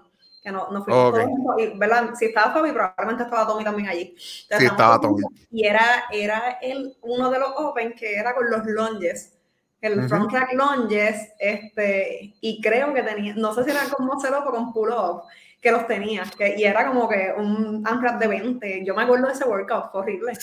que 0.41 0.51
no, 0.51 0.69
no 0.71 0.83
fuimos 0.83 1.13
todos 1.13 1.77
¿verdad? 1.77 2.13
Si 2.17 2.25
estaba 2.25 2.53
Fabi, 2.53 2.71
probablemente 2.71 3.23
estaba 3.23 3.45
Tommy 3.47 3.63
también 3.63 3.89
allí. 3.89 4.15
sí, 4.17 4.65
estaba 4.65 4.99
Tommy. 4.99 5.21
Y 5.51 5.65
era, 5.65 6.05
era 6.11 6.57
el, 6.61 6.97
uno 7.01 7.29
de 7.29 7.39
los 7.39 7.49
Open 7.57 7.93
que 7.93 8.15
era 8.15 8.33
con 8.33 8.49
los 8.49 8.65
lunges, 8.65 9.37
el 9.81 10.07
front 10.07 10.29
track 10.29 10.53
lunges, 10.53 11.29
este, 11.39 12.35
y 12.39 12.61
creo 12.61 12.93
que 12.93 13.03
tenía, 13.03 13.33
no 13.35 13.53
sé 13.53 13.63
si 13.63 13.71
era 13.71 13.81
con 13.89 14.07
up 14.07 14.47
o 14.47 14.51
con 14.51 14.73
pull 14.73 14.89
up, 14.89 15.23
que 15.59 15.71
los 15.71 15.85
tenía, 15.85 16.23
que, 16.37 16.55
y 16.57 16.63
era 16.63 16.87
como 16.87 17.07
que 17.07 17.33
un 17.37 17.83
AMRAP 17.85 18.19
de 18.19 18.27
20. 18.27 18.83
Yo 18.83 18.95
me 18.95 19.03
acuerdo 19.03 19.27
de 19.27 19.33
ese 19.33 19.45
workout, 19.45 19.91
fue 19.91 20.01
horrible. 20.01 20.33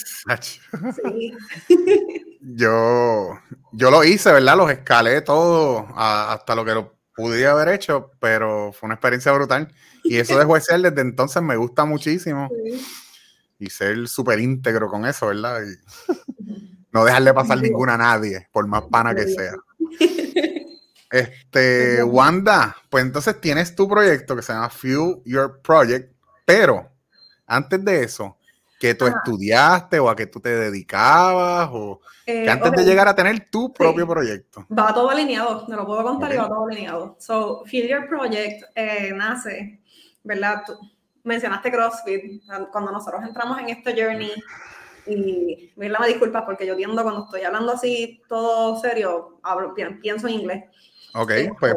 Sí. 0.41 0.61
yo, 2.41 3.37
yo 3.73 3.91
lo 3.91 4.05
hice, 4.05 4.33
¿verdad? 4.33 4.56
Los 4.56 4.71
escalé 4.71 5.21
todo 5.23 5.89
hasta 5.97 6.55
lo 6.55 6.65
que 6.65 6.75
lo 6.75 6.98
pude 7.19 7.44
haber 7.49 7.69
hecho, 7.70 8.12
pero 8.20 8.73
fue 8.73 8.87
una 8.87 8.94
experiencia 8.94 9.32
brutal. 9.32 9.75
Y 10.05 10.19
eso 10.19 10.38
de 10.38 10.44
juecear 10.44 10.81
desde 10.81 11.00
entonces 11.00 11.43
me 11.43 11.56
gusta 11.56 11.85
muchísimo. 11.85 12.49
Y 13.61 13.70
ser 13.70 14.06
súper 14.06 14.38
íntegro 14.38 14.88
con 14.88 15.05
eso, 15.05 15.26
¿verdad? 15.26 15.61
Y 15.62 16.12
no 16.93 17.04
dejarle 17.04 17.35
pasar 17.35 17.61
ninguna 17.61 17.95
a 17.95 17.99
nadie, 17.99 18.47
por 18.52 18.64
más 18.69 18.85
pana 18.85 19.16
que 19.16 19.26
sea. 19.26 19.52
Este, 21.11 22.04
Wanda, 22.04 22.76
pues 22.88 23.02
entonces 23.02 23.40
tienes 23.40 23.75
tu 23.75 23.88
proyecto 23.88 24.37
que 24.37 24.43
se 24.43 24.52
llama 24.52 24.69
Fuel 24.69 25.23
Your 25.25 25.61
Project, 25.62 26.14
pero 26.45 26.88
antes 27.47 27.85
de 27.85 28.04
eso, 28.04 28.38
que 28.78 28.94
tú 28.94 29.06
estudiaste 29.06 29.99
o 29.99 30.08
a 30.08 30.16
que 30.16 30.26
tú 30.26 30.40
te 30.40 30.50
dedicabas 30.50 31.68
o 31.73 32.00
que 32.25 32.44
eh, 32.44 32.50
antes 32.50 32.73
de 32.73 32.85
llegar 32.85 33.08
a 33.08 33.14
tener 33.14 33.49
tu 33.50 33.73
propio 33.73 34.06
proyecto. 34.06 34.66
Va 34.76 34.94
todo 34.94 35.11
alineado, 35.11 35.66
me 35.68 35.76
lo 35.76 35.85
puedo 35.85 36.02
contar 36.02 36.32
y 36.32 36.37
va 36.37 36.49
todo 36.49 36.66
alineado. 36.66 37.16
So, 37.18 37.64
Fuel 37.66 37.88
Your 37.88 38.08
Project 38.08 38.64
eh, 38.75 39.12
nace 39.14 39.80
¿verdad? 40.23 40.62
Tú 40.66 40.75
mencionaste 41.25 41.70
CrossFit, 41.70 42.42
cuando 42.70 42.92
nosotros 42.92 43.23
entramos 43.25 43.58
en 43.58 43.70
este 43.70 43.92
journey, 43.92 44.32
y 45.06 45.73
¿verdad? 45.76 46.00
me 46.00 46.08
disculpas 46.08 46.44
porque 46.44 46.66
yo 46.66 46.76
tiendo 46.76 47.02
cuando 47.02 47.25
estoy 47.25 47.42
hablando 47.42 47.73
así 47.73 48.20
todo 48.28 48.78
serio, 48.78 49.40
hablo, 49.42 49.75
pienso 49.75 50.28
en 50.28 50.35
inglés. 50.35 50.64
Ok, 51.14 51.30
este, 51.30 51.54
pues 51.58 51.75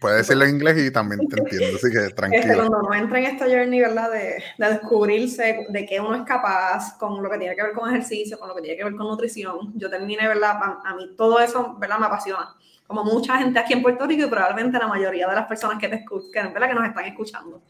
puedes 0.00 0.18
decirlo 0.18 0.44
en 0.44 0.56
inglés 0.56 0.78
y 0.78 0.90
también 0.90 1.28
te 1.28 1.40
entiendo, 1.40 1.76
así 1.76 1.90
que 1.90 2.08
tranquilo. 2.14 2.42
Este, 2.42 2.56
cuando 2.56 2.78
uno 2.78 2.94
entra 2.94 3.18
en 3.18 3.24
esta 3.26 3.44
journey, 3.46 3.80
¿verdad? 3.80 4.10
De, 4.10 4.42
de, 4.58 4.68
descubrirse 4.68 5.66
de 5.68 5.86
qué 5.86 6.00
uno 6.00 6.14
es 6.14 6.22
capaz, 6.22 6.96
con 6.98 7.22
lo 7.22 7.30
que 7.30 7.38
tiene 7.38 7.54
que 7.54 7.62
ver 7.62 7.72
con 7.72 7.88
ejercicio, 7.90 8.38
con 8.38 8.48
lo 8.48 8.54
que 8.54 8.62
tiene 8.62 8.76
que 8.76 8.84
ver 8.84 8.94
con 8.94 9.06
nutrición, 9.06 9.72
yo 9.76 9.90
terminé, 9.90 10.26
¿verdad? 10.26 10.52
A, 10.52 10.82
a 10.84 10.94
mí 10.96 11.14
todo 11.16 11.38
eso, 11.40 11.76
¿verdad? 11.78 11.98
Me 11.98 12.06
apasiona 12.06 12.54
como 12.86 13.04
mucha 13.04 13.38
gente 13.38 13.58
aquí 13.58 13.72
en 13.72 13.82
Puerto 13.82 14.06
Rico 14.06 14.26
y 14.26 14.30
probablemente 14.30 14.78
la 14.78 14.88
mayoría 14.88 15.26
de 15.26 15.34
las 15.34 15.46
personas 15.46 15.78
que 15.78 15.88
te 15.88 15.96
escuchan, 15.96 16.52
¿verdad? 16.52 16.68
que 16.68 16.74
nos 16.74 16.86
están 16.86 17.04
escuchando. 17.06 17.62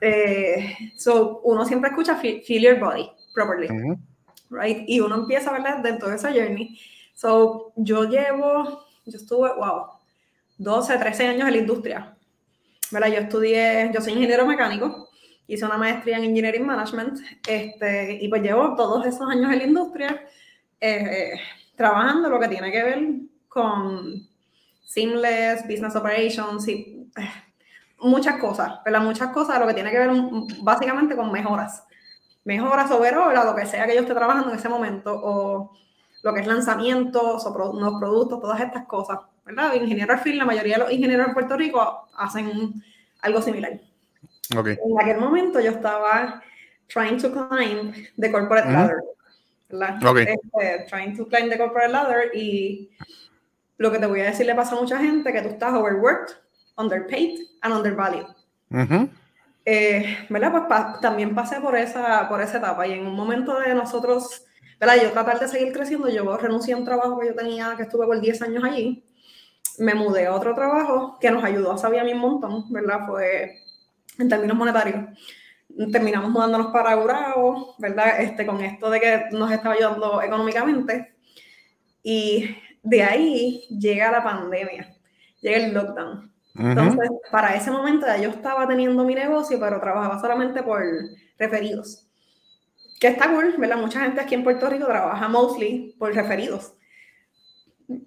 Eh, 0.00 0.76
so, 0.96 1.40
uno 1.42 1.64
siempre 1.64 1.90
escucha 1.90 2.16
feel, 2.16 2.42
your 2.46 2.78
body 2.78 3.10
properly, 3.34 3.68
right? 4.50 4.84
Y 4.86 5.00
uno 5.00 5.16
empieza, 5.16 5.50
¿verdad? 5.50 5.78
Dentro 5.78 6.08
de 6.08 6.16
esa 6.16 6.32
journey. 6.32 6.78
So, 7.14 7.72
yo 7.76 8.04
llevo, 8.04 8.84
yo 9.04 9.18
estuve, 9.18 9.52
wow, 9.54 9.97
12, 10.58 10.98
13 10.98 11.26
años 11.28 11.48
en 11.48 11.54
la 11.54 11.60
industria, 11.60 12.16
¿verdad? 12.90 13.08
Yo 13.08 13.18
estudié, 13.18 13.90
yo 13.94 14.00
soy 14.00 14.12
ingeniero 14.12 14.44
mecánico, 14.46 15.08
hice 15.46 15.64
una 15.64 15.78
maestría 15.78 16.18
en 16.18 16.24
Engineering 16.24 16.66
Management, 16.66 17.20
este, 17.48 18.18
y 18.20 18.28
pues 18.28 18.42
llevo 18.42 18.74
todos 18.74 19.06
esos 19.06 19.28
años 19.30 19.50
en 19.52 19.58
la 19.58 19.64
industria 19.64 20.26
eh, 20.80 21.32
trabajando 21.74 22.28
lo 22.28 22.38
que 22.38 22.48
tiene 22.48 22.70
que 22.70 22.82
ver 22.82 23.08
con 23.48 24.28
seamless, 24.84 25.62
business 25.62 25.96
operations 25.96 26.66
y 26.68 27.08
eh, 27.16 27.30
muchas 28.00 28.38
cosas, 28.38 28.80
¿verdad? 28.84 29.00
Muchas 29.00 29.30
cosas, 29.32 29.58
lo 29.58 29.66
que 29.66 29.74
tiene 29.74 29.90
que 29.90 29.98
ver 29.98 30.10
básicamente 30.62 31.16
con 31.16 31.32
mejoras. 31.32 31.84
Mejoras 32.44 32.90
overall 32.90 33.36
a 33.36 33.44
lo 33.44 33.54
que 33.54 33.66
sea 33.66 33.86
que 33.86 33.94
yo 33.94 34.00
esté 34.00 34.14
trabajando 34.14 34.50
en 34.50 34.58
ese 34.58 34.68
momento 34.68 35.12
o 35.14 35.72
lo 36.22 36.34
que 36.34 36.40
es 36.40 36.46
lanzamientos 36.46 37.46
o 37.46 37.72
nuevos 37.74 38.00
productos, 38.00 38.40
todas 38.40 38.60
estas 38.60 38.86
cosas, 38.86 39.18
¿verdad? 39.48 39.74
Ingeniero 39.74 40.12
al 40.12 40.36
la 40.36 40.44
mayoría 40.44 40.74
de 40.76 40.84
los 40.84 40.92
ingenieros 40.92 41.28
en 41.28 41.34
Puerto 41.34 41.56
Rico 41.56 42.08
hacen 42.16 42.82
algo 43.22 43.40
similar. 43.40 43.80
Okay. 44.56 44.76
En 44.84 45.00
aquel 45.00 45.18
momento 45.18 45.58
yo 45.60 45.70
estaba 45.70 46.42
trying 46.88 47.18
to 47.18 47.30
climb 47.32 47.92
the 48.18 48.30
corporate 48.30 48.70
ladder, 48.70 49.02
¿verdad? 49.70 50.04
Okay. 50.06 50.26
Este, 50.26 50.86
trying 50.88 51.16
to 51.16 51.26
climb 51.26 51.48
the 51.48 51.56
corporate 51.56 51.92
ladder 51.92 52.30
y 52.34 52.90
lo 53.78 53.90
que 53.90 53.98
te 53.98 54.06
voy 54.06 54.20
a 54.20 54.24
decir 54.24 54.46
le 54.46 54.54
pasa 54.54 54.76
a 54.76 54.80
mucha 54.80 54.98
gente 54.98 55.32
que 55.32 55.42
tú 55.42 55.48
estás 55.48 55.72
overworked, 55.72 56.34
underpaid 56.76 57.40
and 57.62 57.74
undervalued. 57.74 58.26
eh, 59.64 60.26
¿verdad? 60.28 60.66
Pues 60.68 61.00
también 61.00 61.34
pasé 61.34 61.60
por 61.60 61.74
esa, 61.76 62.28
por 62.28 62.40
esa 62.42 62.58
etapa 62.58 62.86
y 62.86 62.92
en 62.92 63.06
un 63.06 63.14
momento 63.14 63.58
de 63.60 63.74
nosotros, 63.74 64.44
¿verdad? 64.78 64.96
Yo 65.02 65.10
tratar 65.12 65.40
de 65.40 65.48
seguir 65.48 65.72
creciendo, 65.72 66.08
yo 66.08 66.36
renuncié 66.36 66.74
a 66.74 66.76
un 66.76 66.84
trabajo 66.84 67.18
que 67.18 67.28
yo 67.28 67.34
tenía, 67.34 67.74
que 67.76 67.84
estuve 67.84 68.06
por 68.06 68.20
10 68.20 68.42
años 68.42 68.64
allí, 68.64 69.07
me 69.78 69.94
mudé 69.94 70.26
a 70.26 70.34
otro 70.34 70.54
trabajo 70.54 71.18
que 71.20 71.30
nos 71.30 71.44
ayudó 71.44 71.72
a 71.72 71.78
saber 71.78 72.00
a 72.00 72.04
mí 72.04 72.12
un 72.12 72.20
montón, 72.20 72.72
¿verdad? 72.72 73.06
Fue 73.06 73.58
en 74.18 74.28
términos 74.28 74.56
monetarios. 74.56 75.04
Terminamos 75.92 76.30
mudándonos 76.30 76.68
para 76.68 76.96
Urao, 76.96 77.74
¿verdad? 77.78 78.20
Este, 78.20 78.46
con 78.46 78.60
esto 78.60 78.90
de 78.90 79.00
que 79.00 79.24
nos 79.32 79.50
estaba 79.50 79.74
ayudando 79.74 80.22
económicamente. 80.22 81.14
Y 82.02 82.56
de 82.82 83.02
ahí 83.02 83.66
llega 83.68 84.10
la 84.10 84.24
pandemia, 84.24 84.96
llega 85.40 85.58
el 85.58 85.74
lockdown. 85.74 86.32
Entonces, 86.54 87.08
para 87.30 87.54
ese 87.54 87.70
momento 87.70 88.06
ya 88.06 88.16
yo 88.16 88.30
estaba 88.30 88.66
teniendo 88.66 89.04
mi 89.04 89.14
negocio, 89.14 89.60
pero 89.60 89.80
trabajaba 89.80 90.20
solamente 90.20 90.62
por 90.62 90.82
referidos. 91.38 92.08
Que 92.98 93.08
está 93.08 93.30
cool, 93.30 93.54
¿verdad? 93.58 93.76
Mucha 93.76 94.00
gente 94.00 94.20
aquí 94.20 94.34
en 94.34 94.42
Puerto 94.42 94.68
Rico 94.68 94.86
trabaja 94.86 95.28
mostly 95.28 95.94
por 95.98 96.12
referidos. 96.12 96.72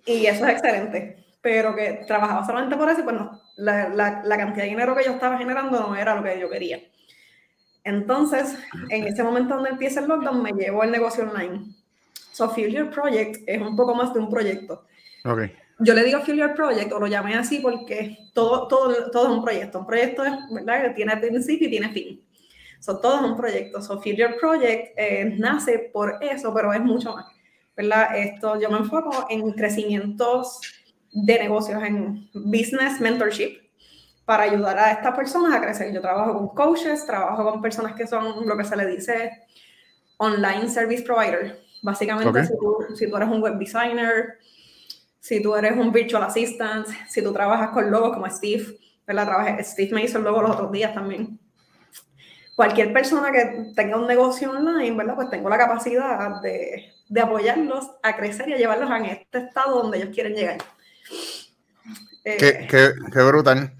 Y 0.06 0.25
eso 0.25 0.46
es 0.46 0.51
excelente. 0.51 1.21
Pero 1.41 1.75
que 1.75 2.03
trabajaba 2.07 2.45
solamente 2.45 2.75
por 2.75 2.89
eso, 2.89 3.03
pues 3.03 3.15
no, 3.15 3.41
la, 3.57 3.89
la, 3.89 4.21
la 4.24 4.38
cantidad 4.38 4.63
de 4.63 4.69
dinero 4.69 4.95
que 4.95 5.03
yo 5.03 5.12
estaba 5.12 5.38
generando 5.38 5.79
no 5.79 5.95
era 5.95 6.15
lo 6.15 6.24
que 6.24 6.39
yo 6.39 6.50
quería. 6.50 6.81
Entonces, 7.83 8.57
en 8.89 9.05
ese 9.05 9.24
momento 9.24 9.55
donde 9.55 9.71
empieza 9.71 10.01
el 10.01 10.07
lockdown, 10.07 10.43
me 10.43 10.51
llevo 10.51 10.83
el 10.83 10.91
negocio 10.91 11.24
online. 11.24 11.74
So, 12.31 12.50
Future 12.50 12.86
Project 12.86 13.43
es 13.48 13.60
un 13.60 13.75
poco 13.75 13.95
más 13.95 14.13
de 14.13 14.19
un 14.19 14.29
proyecto. 14.29 14.86
Okay 15.25 15.51
yo 15.83 15.93
le 15.95 16.03
digo 16.03 16.19
Affiliate 16.19 16.53
Project 16.53 16.91
o 16.91 17.00
lo 17.00 17.07
llamé 17.07 17.36
así 17.36 17.60
porque 17.60 18.17
todo, 18.33 18.67
todo, 18.67 19.10
todo 19.10 19.25
es 19.25 19.38
un 19.38 19.43
proyecto. 19.43 19.79
Un 19.79 19.88
proyecto 19.88 20.24
es, 20.24 20.33
¿verdad? 20.51 20.83
Que 20.83 20.89
tiene 20.91 21.17
principio 21.17 21.67
y 21.67 21.71
tiene 21.71 21.89
fin. 21.89 22.21
So, 22.79 23.00
todo 23.00 23.17
es 23.17 23.31
un 23.31 23.36
proyecto. 23.36 23.81
So, 23.81 23.93
Affiliate 23.93 24.36
Project 24.36 24.93
eh, 24.95 25.36
nace 25.38 25.89
por 25.91 26.17
eso, 26.21 26.53
pero 26.53 26.71
es 26.74 26.81
mucho 26.81 27.15
más. 27.15 27.25
¿verdad? 27.75 28.15
Esto, 28.15 28.60
yo 28.60 28.69
me 28.69 28.77
enfoco 28.77 29.25
en 29.29 29.51
crecimientos 29.53 30.60
de 31.12 31.39
negocios, 31.39 31.82
en 31.84 32.30
business 32.34 33.00
mentorship, 33.00 33.58
para 34.25 34.44
ayudar 34.44 34.77
a 34.80 34.91
estas 34.91 35.15
personas 35.15 35.53
a 35.53 35.62
crecer. 35.62 35.94
Yo 35.94 36.01
trabajo 36.01 36.34
con 36.34 36.48
coaches, 36.50 37.06
trabajo 37.06 37.51
con 37.51 37.62
personas 37.62 37.94
que 37.94 38.08
son 38.08 38.48
lo 38.48 38.58
que 38.58 38.63
se 38.63 38.75
le 38.75 38.86
dice 38.86 39.44
online 40.18 40.70
service 40.70 41.03
provider. 41.03 41.60
Básicamente, 41.82 42.46
si, 42.46 42.58
tú, 42.58 42.77
si 42.96 43.10
tú 43.10 43.18
eres 43.18 43.30
un 43.30 43.41
web 43.41 43.58
designer, 43.58 44.38
si 45.20 45.41
tú 45.41 45.56
eres 45.56 45.74
un 45.74 45.91
virtual 45.91 46.24
assistant, 46.24 46.88
si 47.10 47.24
tú 47.24 47.34
trabajas 47.34 47.70
con 47.72 47.89
logos 47.89 48.13
como 48.13 48.30
Steve, 48.30 48.77
¿verdad? 49.06 49.25
Trabajé, 49.25 49.63
Steve 49.63 49.94
me 49.94 50.03
hizo 50.03 50.20
el 50.20 50.24
logo 50.24 50.41
los 50.41 50.51
otros 50.51 50.72
días 50.72 50.94
también. 50.94 51.39
Cualquier 52.56 52.94
persona 52.94 53.32
que 53.32 53.74
tenga 53.75 53.98
un 53.98 54.08
negocio 54.08 54.51
online, 54.51 54.96
¿verdad? 54.96 55.15
Pues 55.15 55.30
tengo 55.30 55.50
la 55.50 55.58
capacidad 55.58 56.41
de, 56.41 56.94
de 57.10 57.22
apoyarlos 57.22 57.91
a 58.03 58.15
crecer 58.15 58.48
y 58.50 58.53
a 58.53 58.58
llevarlos 58.58 58.89
a 58.89 59.00
este 59.00 59.39
estado 59.39 59.82
donde 59.82 59.98
ellos 59.98 60.12
quieren 60.13 60.34
llegar. 60.34 60.58
Eh, 62.24 62.38
qué, 62.38 62.68
qué, 62.70 62.94
qué, 63.12 63.22
brutal. 63.22 63.74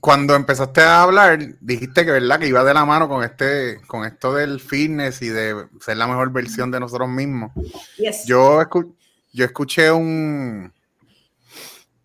Cuando 0.00 0.34
empezaste 0.34 0.82
a 0.82 1.02
hablar, 1.02 1.38
dijiste 1.60 2.04
que 2.04 2.12
verdad 2.12 2.38
que 2.38 2.48
iba 2.48 2.62
de 2.64 2.74
la 2.74 2.84
mano 2.84 3.08
con 3.08 3.24
este, 3.24 3.80
con 3.86 4.04
esto 4.04 4.34
del 4.34 4.60
fitness 4.60 5.22
y 5.22 5.28
de 5.28 5.66
ser 5.80 5.96
la 5.96 6.06
mejor 6.06 6.30
versión 6.32 6.70
de 6.70 6.80
nosotros 6.80 7.08
mismos. 7.08 7.52
Yes. 7.96 8.26
Yo 8.26 8.60
escuché 8.60 8.90
yo 9.32 9.44
escuché 9.44 9.92
un 9.92 10.72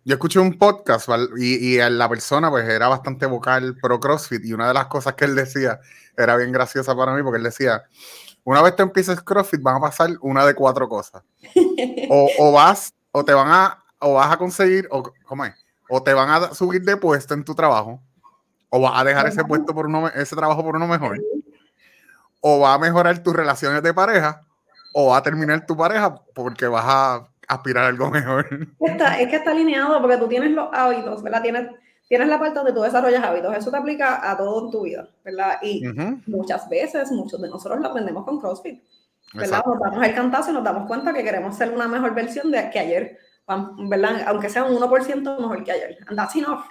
yo 0.04 0.14
escuché 0.14 0.38
un 0.38 0.58
podcast 0.58 1.08
y, 1.38 1.76
y, 1.76 1.90
la 1.90 2.08
persona 2.08 2.50
pues 2.50 2.68
era 2.68 2.88
bastante 2.88 3.24
vocal 3.24 3.76
pro 3.80 3.98
CrossFit 4.00 4.44
y 4.44 4.52
una 4.52 4.68
de 4.68 4.74
las 4.74 4.86
cosas 4.86 5.14
que 5.14 5.24
él 5.24 5.34
decía 5.34 5.80
era 6.16 6.36
bien 6.36 6.52
graciosa 6.52 6.94
para 6.94 7.14
mí 7.14 7.22
porque 7.22 7.38
él 7.38 7.44
decía, 7.44 7.84
una 8.44 8.60
vez 8.60 8.76
te 8.76 8.82
empieces 8.82 9.22
CrossFit 9.22 9.62
van 9.62 9.76
a 9.76 9.80
pasar 9.80 10.10
una 10.20 10.44
de 10.44 10.54
cuatro 10.54 10.88
cosas. 10.88 11.22
O, 12.10 12.28
o 12.38 12.52
vas, 12.52 12.92
o 13.12 13.24
te 13.24 13.32
van 13.32 13.48
a, 13.48 13.81
o 14.02 14.14
vas 14.14 14.32
a 14.32 14.36
conseguir, 14.36 14.86
o, 14.90 15.02
¿cómo 15.24 15.44
es? 15.44 15.54
O 15.88 16.02
te 16.02 16.12
van 16.12 16.28
a 16.28 16.54
subir 16.54 16.82
de 16.82 16.96
puesto 16.96 17.34
en 17.34 17.44
tu 17.44 17.54
trabajo, 17.54 18.00
o 18.68 18.80
vas 18.80 19.00
a 19.00 19.04
dejar 19.04 19.26
ese 19.26 19.44
puesto 19.44 19.74
por 19.74 19.86
uno, 19.86 20.08
ese 20.08 20.36
trabajo 20.36 20.62
por 20.62 20.76
uno 20.76 20.86
mejor, 20.86 21.18
o 22.40 22.60
va 22.60 22.74
a 22.74 22.78
mejorar 22.78 23.22
tus 23.22 23.34
relaciones 23.34 23.82
de 23.82 23.94
pareja, 23.94 24.42
o 24.92 25.10
va 25.10 25.18
a 25.18 25.22
terminar 25.22 25.64
tu 25.66 25.76
pareja 25.76 26.14
porque 26.34 26.66
vas 26.66 26.84
a 26.86 27.28
aspirar 27.48 27.84
a 27.84 27.88
algo 27.88 28.10
mejor. 28.10 28.46
Está, 28.80 29.20
es 29.20 29.28
que 29.28 29.36
está 29.36 29.50
alineado 29.50 30.00
porque 30.00 30.16
tú 30.16 30.28
tienes 30.28 30.50
los 30.52 30.68
hábitos, 30.72 31.22
¿verdad? 31.22 31.42
Tienes, 31.42 31.68
tienes 32.08 32.28
la 32.28 32.38
parte 32.38 32.56
donde 32.56 32.72
tú 32.72 32.82
desarrollas 32.82 33.22
hábitos. 33.22 33.56
Eso 33.56 33.70
te 33.70 33.76
aplica 33.76 34.30
a 34.30 34.36
todo 34.36 34.66
en 34.66 34.70
tu 34.70 34.82
vida, 34.82 35.08
¿verdad? 35.24 35.58
Y 35.62 35.82
muchas 36.26 36.68
veces, 36.68 37.10
muchos 37.12 37.40
de 37.40 37.48
nosotros 37.48 37.80
lo 37.80 37.88
aprendemos 37.88 38.24
con 38.24 38.40
CrossFit, 38.40 38.82
¿verdad? 39.34 39.62
Nos 39.66 39.80
damos 39.80 40.06
el 40.06 40.14
cantazo 40.14 40.50
y 40.50 40.54
nos 40.54 40.64
damos 40.64 40.86
cuenta 40.86 41.12
que 41.12 41.22
queremos 41.22 41.56
ser 41.56 41.70
una 41.72 41.88
mejor 41.88 42.14
versión 42.14 42.50
de 42.50 42.70
que 42.70 42.78
ayer, 42.78 43.18
¿verdad? 43.46 44.24
Aunque 44.26 44.48
sea 44.48 44.64
un 44.64 44.76
1% 44.76 45.40
mejor 45.40 45.64
que 45.64 45.72
ayer. 45.72 45.98
And 46.06 46.16
that's 46.16 46.36
enough. 46.36 46.64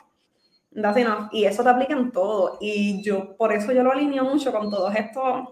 That's 0.74 0.98
enough. 0.98 1.30
Y 1.32 1.46
eso 1.46 1.63
te 1.63 1.70
aplica 1.70 1.94
en 1.94 2.12
todo. 2.12 2.58
Y 2.62 3.04
yo, 3.04 3.36
por 3.38 3.54
eso 3.54 3.72
yo 3.72 3.84
lo 3.84 3.92
alineo 3.92 4.24
mucho 4.24 4.51
con 4.51 4.70
todos 4.70 4.96
estos 4.96 5.50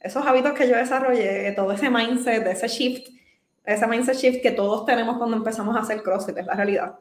esos 0.00 0.26
hábitos 0.26 0.52
que 0.52 0.68
yo 0.68 0.76
desarrollé, 0.76 1.52
todo 1.52 1.72
ese 1.72 1.90
mindset, 1.90 2.46
ese 2.46 2.68
shift, 2.68 3.08
ese 3.64 3.86
mindset 3.86 4.16
shift 4.16 4.42
que 4.42 4.50
todos 4.50 4.86
tenemos 4.86 5.18
cuando 5.18 5.36
empezamos 5.36 5.76
a 5.76 5.80
hacer 5.80 6.02
CrossFit, 6.02 6.38
es 6.38 6.46
la 6.46 6.54
realidad. 6.54 6.98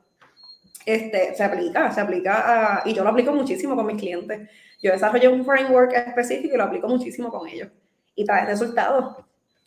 Este, 0.86 1.34
se 1.36 1.44
aplica, 1.44 1.92
se 1.92 2.02
aplica, 2.02 2.82
y 2.86 2.94
yo 2.94 3.04
lo 3.04 3.10
aplico 3.10 3.32
muchísimo 3.32 3.76
con 3.76 3.86
mis 3.86 3.98
clientes. 3.98 4.50
Yo 4.82 4.92
desarrollé 4.92 5.30
un 5.30 5.46
framework 5.46 5.94
específico 5.94 6.56
y 6.56 6.58
lo 6.58 6.66
aplico 6.66 6.88
muchísimo 6.88 7.30
con 7.30 7.48
ellos. 7.48 7.70
Y 8.16 8.26
trae 8.26 8.46
resultados. 8.46 9.18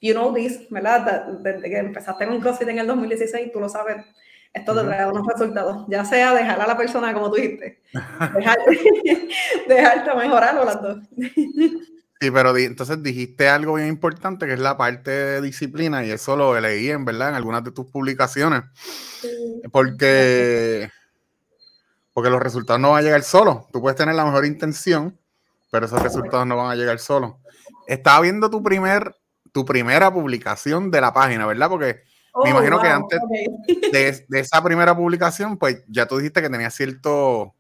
You 0.03 0.13
know 0.15 0.35
this, 0.35 0.69
¿verdad? 0.69 1.27
Desde 1.41 1.63
que 1.63 1.79
empezaste 1.79 2.27
con 2.27 2.41
CrossFit 2.41 2.69
en 2.69 2.81
el 2.81 2.87
2016, 2.89 3.53
tú 3.53 3.61
lo 3.61 3.69
sabes, 3.69 4.05
esto 4.53 4.75
te 4.75 4.85
trae 4.85 5.07
unos 5.07 5.27
resultados. 5.27 5.87
Ya 5.89 6.05
sea 6.05 6.35
dejar 6.35 6.61
a 6.61 6.67
la 6.67 6.77
persona, 6.77 7.15
como 7.15 7.31
tú 7.31 7.37
dijiste, 7.37 7.81
dejar, 8.37 8.59
dejarte 9.69 10.15
mejorar 10.15 10.59
o 10.59 10.65
las 10.65 10.83
dos. 10.83 10.99
Sí, 12.23 12.31
pero 12.31 12.57
entonces 12.57 13.03
dijiste 13.03 13.49
algo 13.49 13.75
bien 13.75 13.89
importante 13.89 14.47
que 14.47 14.53
es 14.53 14.61
la 14.61 14.77
parte 14.77 15.11
de 15.11 15.41
disciplina 15.41 16.05
y 16.05 16.11
eso 16.11 16.37
lo 16.37 16.59
leí 16.61 16.91
en 16.91 17.05
verdad 17.05 17.31
en 17.31 17.35
algunas 17.35 17.65
de 17.65 17.73
tus 17.73 17.87
publicaciones. 17.87 18.63
Porque, 19.73 20.91
porque 22.13 22.31
los 22.31 22.41
resultados 22.41 22.81
no 22.81 22.91
van 22.91 23.01
a 23.01 23.03
llegar 23.03 23.23
solos. 23.23 23.69
Tú 23.73 23.81
puedes 23.81 23.97
tener 23.97 24.15
la 24.15 24.25
mejor 24.25 24.45
intención, 24.47 25.19
pero 25.71 25.87
esos 25.87 26.03
resultados 26.03 26.47
no 26.47 26.57
van 26.57 26.71
a 26.71 26.77
llegar 26.77 26.99
solos. 26.99 27.35
Estaba 27.89 28.21
viendo 28.21 28.51
tu 28.51 28.63
primer, 28.63 29.17
tu 29.53 29.65
primera 29.65 30.13
publicación 30.13 30.91
de 30.91 31.01
la 31.01 31.13
página, 31.13 31.47
¿verdad? 31.47 31.69
Porque 31.69 32.03
me 32.35 32.49
oh, 32.49 32.49
imagino 32.49 32.81
que 32.81 32.89
antes 32.89 33.21
de, 33.93 34.25
de, 34.27 34.41
esa 34.41 34.63
primera 34.63 34.97
publicación, 34.97 35.59
pues 35.59 35.85
ya 35.87 36.07
tú 36.07 36.17
dijiste 36.17 36.41
que 36.41 36.49
tenías 36.49 36.75
cierto 36.75 37.55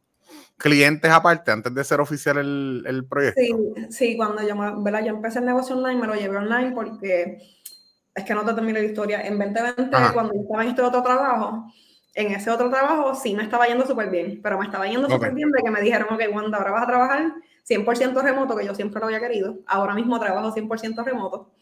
clientes 0.57 1.11
aparte 1.11 1.51
antes 1.51 1.75
de 1.75 1.85
ser 1.85 2.01
oficial 2.01 2.39
el, 2.39 2.85
el 2.87 3.05
proyecto? 3.07 3.41
Sí, 3.41 3.53
sí, 3.91 4.17
cuando 4.17 4.47
yo, 4.47 4.55
¿verdad? 4.83 5.05
yo 5.05 5.11
empecé 5.11 5.41
el 5.41 5.47
negocio 5.47 5.77
online, 5.77 6.01
me 6.01 6.07
lo 6.07 6.15
llevé 6.15 6.37
online 6.37 6.73
porque 6.73 7.39
es 8.15 8.25
que 8.25 8.35
no 8.35 8.45
te 8.45 8.55
terminé 8.55 8.81
la 8.81 8.87
historia. 8.87 9.23
En 9.23 9.39
2020, 9.39 9.91
cuando 10.15 10.35
yo 10.35 10.41
estaba 10.41 10.63
en 10.63 10.71
este 10.71 10.83
otro 10.83 11.03
trabajo, 11.03 11.67
en 12.15 12.33
ese 12.33 12.51
otro 12.51 12.71
trabajo 12.71 13.15
sí 13.15 13.35
me 13.35 13.43
estaba 13.43 13.67
yendo 13.67 13.87
súper 13.87 14.11
bien, 14.11 14.41
pero 14.43 14.59
me 14.59 14.67
estaba 14.67 14.87
yendo 14.87 15.09
súper 15.09 15.33
bien 15.33 15.51
de 15.51 15.63
que 15.63 15.71
me 15.71 15.81
dijeron, 15.81 16.09
ok, 16.13 16.23
Wanda, 16.33 16.59
ahora 16.59 16.73
vas 16.73 16.83
a 16.85 16.87
trabajar 16.87 17.33
100% 17.69 18.23
remoto, 18.23 18.57
que 18.57 18.67
yo 18.67 18.75
siempre 18.75 19.01
lo 19.01 19.07
había 19.07 19.21
querido. 19.21 19.59
Ahora 19.67 19.95
mismo 19.95 20.19
trabajo 20.21 20.55
100% 20.55 21.05
remoto. 21.05 21.53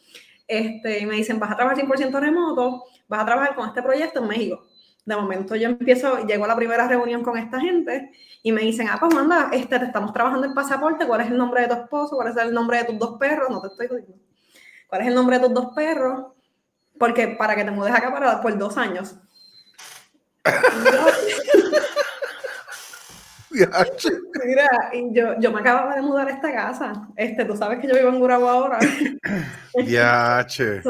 Este, 0.50 0.98
y 0.98 1.06
me 1.06 1.14
dicen, 1.14 1.38
vas 1.38 1.52
a 1.52 1.56
trabajar 1.56 1.78
100% 1.78 2.18
remoto, 2.18 2.82
vas 3.06 3.22
a 3.22 3.24
trabajar 3.24 3.54
con 3.54 3.68
este 3.68 3.80
proyecto 3.82 4.18
en 4.18 4.26
México. 4.26 4.66
De 5.04 5.14
momento 5.14 5.54
yo 5.54 5.68
empiezo, 5.68 6.26
llego 6.26 6.44
a 6.44 6.48
la 6.48 6.56
primera 6.56 6.88
reunión 6.88 7.22
con 7.22 7.38
esta 7.38 7.60
gente 7.60 8.10
y 8.42 8.50
me 8.50 8.62
dicen, 8.62 8.88
ah, 8.90 8.96
pues 8.98 9.14
manda, 9.14 9.50
este, 9.52 9.78
te 9.78 9.84
estamos 9.84 10.12
trabajando 10.12 10.48
el 10.48 10.52
pasaporte, 10.52 11.06
¿cuál 11.06 11.20
es 11.20 11.28
el 11.28 11.38
nombre 11.38 11.62
de 11.62 11.68
tu 11.68 11.74
esposo? 11.74 12.16
¿Cuál 12.16 12.28
es 12.30 12.36
el 12.36 12.52
nombre 12.52 12.78
de 12.78 12.84
tus 12.84 12.98
dos 12.98 13.16
perros? 13.16 13.48
No 13.48 13.60
te 13.60 13.68
estoy 13.68 13.86
diciendo. 13.86 14.24
¿Cuál 14.88 15.02
es 15.02 15.06
el 15.06 15.14
nombre 15.14 15.38
de 15.38 15.44
tus 15.44 15.54
dos 15.54 15.72
perros? 15.72 16.32
Porque 16.98 17.28
para 17.28 17.54
que 17.54 17.62
te 17.62 17.70
mudes 17.70 17.94
acá 17.94 18.12
para, 18.12 18.42
por 18.42 18.58
dos 18.58 18.76
años. 18.76 19.14
Mira, 23.50 24.68
y 24.92 25.14
yo, 25.14 25.38
yo 25.38 25.52
me 25.52 25.60
acababa 25.60 25.94
de 25.96 26.02
mudar 26.02 26.28
a 26.28 26.32
esta 26.32 26.52
casa. 26.52 27.08
Este, 27.16 27.44
tú 27.44 27.56
sabes 27.56 27.80
que 27.80 27.88
yo 27.88 27.94
vivo 27.94 28.08
en 28.08 28.20
Gurabo 28.20 28.48
ahora. 28.48 28.78
Ya, 29.86 30.44
che. 30.48 30.82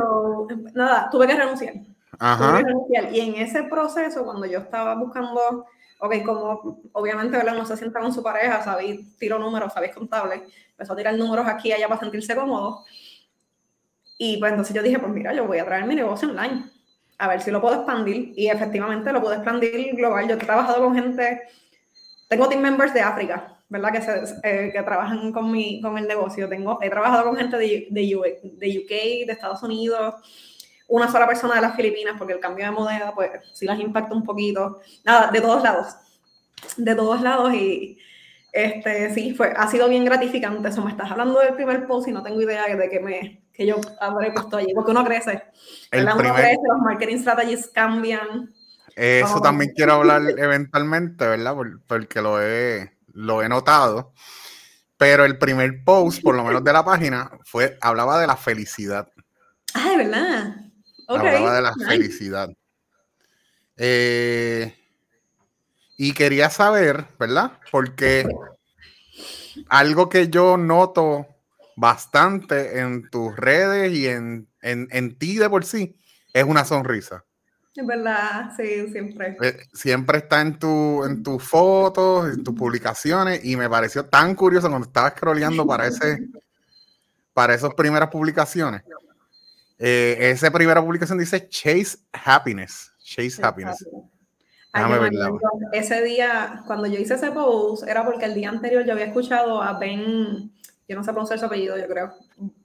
nada, 0.74 1.08
tuve 1.10 1.26
que 1.26 1.36
renunciar. 1.36 1.74
Ajá. 2.18 2.48
Tuve 2.48 2.58
que 2.58 2.64
renunciar. 2.64 3.14
Y 3.14 3.20
en 3.20 3.34
ese 3.36 3.62
proceso, 3.64 4.24
cuando 4.24 4.46
yo 4.46 4.58
estaba 4.58 4.94
buscando 4.94 5.66
ok, 6.00 6.22
como 6.24 6.80
obviamente 6.92 7.36
¿verdad? 7.36 7.54
uno 7.54 7.66
se 7.66 7.76
sienta 7.76 8.00
con 8.00 8.12
su 8.12 8.22
pareja, 8.22 8.62
sabéis, 8.62 9.16
tiro 9.18 9.38
números, 9.38 9.72
sabéis 9.72 9.94
contable, 9.94 10.46
empezó 10.70 10.94
a 10.94 10.96
tirar 10.96 11.14
números 11.14 11.46
aquí 11.46 11.68
y 11.68 11.72
allá 11.72 11.88
para 11.88 12.00
sentirse 12.00 12.34
cómodo. 12.34 12.84
Y 14.18 14.38
pues 14.38 14.50
entonces 14.50 14.74
yo 14.74 14.82
dije, 14.82 14.98
pues 14.98 15.12
mira, 15.12 15.32
yo 15.32 15.46
voy 15.46 15.58
a 15.58 15.64
traer 15.64 15.86
mi 15.86 15.94
negocio 15.94 16.28
online, 16.28 16.70
a 17.18 17.28
ver 17.28 17.40
si 17.40 17.50
lo 17.50 17.60
puedo 17.60 17.76
expandir. 17.76 18.32
Y 18.36 18.48
efectivamente 18.48 19.12
lo 19.12 19.20
puedo 19.20 19.34
expandir 19.34 19.94
global. 19.94 20.28
Yo 20.28 20.34
he 20.34 20.38
trabajado 20.38 20.82
con 20.82 20.94
gente, 20.94 21.42
tengo 22.30 22.48
team 22.48 22.62
members 22.62 22.94
de 22.94 23.00
África, 23.00 23.58
¿verdad? 23.68 23.90
Que, 23.90 24.02
se, 24.02 24.22
eh, 24.44 24.70
que 24.72 24.82
trabajan 24.84 25.32
con, 25.32 25.50
mi, 25.50 25.80
con 25.80 25.98
el 25.98 26.06
negocio. 26.06 26.48
Tengo, 26.48 26.78
he 26.80 26.88
trabajado 26.88 27.24
con 27.24 27.36
gente 27.36 27.56
de, 27.56 27.88
de, 27.90 28.40
de 28.44 28.78
UK, 28.78 29.26
de 29.26 29.32
Estados 29.32 29.60
Unidos, 29.64 30.14
una 30.86 31.10
sola 31.10 31.26
persona 31.26 31.56
de 31.56 31.62
las 31.62 31.74
Filipinas, 31.74 32.14
porque 32.16 32.34
el 32.34 32.38
cambio 32.38 32.66
de 32.66 32.70
moneda, 32.70 33.12
pues 33.16 33.32
sí 33.52 33.66
las 33.66 33.80
impacta 33.80 34.14
un 34.14 34.22
poquito. 34.22 34.78
Nada, 35.04 35.32
de 35.32 35.40
todos 35.40 35.60
lados. 35.60 35.88
De 36.76 36.94
todos 36.94 37.20
lados 37.20 37.52
y 37.52 37.98
este, 38.52 39.12
sí, 39.12 39.34
fue, 39.34 39.52
ha 39.56 39.66
sido 39.66 39.88
bien 39.88 40.04
gratificante. 40.04 40.68
Eso 40.68 40.84
me 40.84 40.92
estás 40.92 41.10
hablando 41.10 41.40
del 41.40 41.54
primer 41.54 41.84
post 41.88 42.06
y 42.06 42.12
no 42.12 42.22
tengo 42.22 42.40
idea 42.40 42.64
de 42.76 42.88
que, 42.88 43.00
me, 43.00 43.42
que 43.52 43.66
yo 43.66 43.80
habré 44.00 44.30
puesto 44.30 44.56
allí, 44.56 44.72
porque 44.72 44.92
uno 44.92 45.04
crece. 45.04 45.42
El 45.90 46.04
uno 46.04 46.32
crece, 46.32 46.58
los 46.62 46.78
marketing 46.80 47.18
strategies 47.18 47.66
cambian. 47.74 48.54
Eso 49.02 49.40
también 49.40 49.72
quiero 49.74 49.94
hablar 49.94 50.20
eventualmente, 50.36 51.26
¿verdad? 51.26 51.56
Porque 51.86 52.20
lo 52.20 52.38
he, 52.42 52.98
lo 53.14 53.42
he 53.42 53.48
notado. 53.48 54.12
Pero 54.98 55.24
el 55.24 55.38
primer 55.38 55.82
post, 55.84 56.22
por 56.22 56.34
lo 56.34 56.44
menos 56.44 56.62
de 56.62 56.70
la 56.70 56.84
página, 56.84 57.30
fue, 57.46 57.78
hablaba 57.80 58.20
de 58.20 58.26
la 58.26 58.36
felicidad. 58.36 59.10
Ah, 59.72 59.88
de 59.88 59.96
verdad. 59.96 60.54
Hablaba 61.08 61.54
de 61.54 61.62
la 61.62 61.74
felicidad. 61.88 62.50
Eh, 63.78 64.76
y 65.96 66.12
quería 66.12 66.50
saber, 66.50 67.06
¿verdad? 67.18 67.52
Porque 67.72 68.28
algo 69.70 70.10
que 70.10 70.28
yo 70.28 70.58
noto 70.58 71.26
bastante 71.74 72.80
en 72.80 73.08
tus 73.08 73.34
redes 73.34 73.94
y 73.94 74.08
en, 74.08 74.46
en 74.60 75.18
ti 75.18 75.38
de 75.38 75.48
por 75.48 75.64
sí 75.64 75.96
es 76.34 76.44
una 76.44 76.66
sonrisa. 76.66 77.24
Es 77.74 77.86
verdad, 77.86 78.50
sí, 78.56 78.90
siempre. 78.90 79.36
Eh, 79.40 79.56
siempre 79.72 80.18
está 80.18 80.40
en 80.40 80.58
tu, 80.58 81.04
en 81.04 81.22
tus 81.22 81.42
fotos, 81.42 82.34
en 82.34 82.42
tus 82.42 82.54
publicaciones, 82.54 83.44
y 83.44 83.56
me 83.56 83.70
pareció 83.70 84.04
tan 84.04 84.34
curioso 84.34 84.68
cuando 84.68 84.88
estaba 84.88 85.10
scrolleando 85.10 85.64
para 85.64 85.86
ese, 85.86 86.28
para 87.32 87.54
esas 87.54 87.72
primeras 87.74 88.08
publicaciones. 88.08 88.82
Eh, 89.78 90.16
esa 90.20 90.50
primera 90.50 90.82
publicación 90.82 91.18
dice 91.18 91.48
Chase 91.48 91.98
Happiness. 92.12 92.92
Chase 92.98 93.40
Happiness. 93.42 93.86
Ese 95.72 96.02
día, 96.02 96.62
cuando 96.66 96.88
yo 96.88 96.98
hice 96.98 97.14
ese 97.14 97.30
post, 97.30 97.86
era 97.86 98.04
porque 98.04 98.24
el 98.24 98.34
día 98.34 98.48
anterior 98.48 98.84
yo 98.84 98.92
había 98.92 99.06
escuchado 99.06 99.62
a 99.62 99.78
Ben, 99.78 100.52
yo 100.88 100.96
no 100.96 101.04
sé 101.04 101.12
pronunciar 101.12 101.38
su 101.38 101.46
apellido, 101.46 101.78
yo 101.78 101.86
creo, 101.86 102.14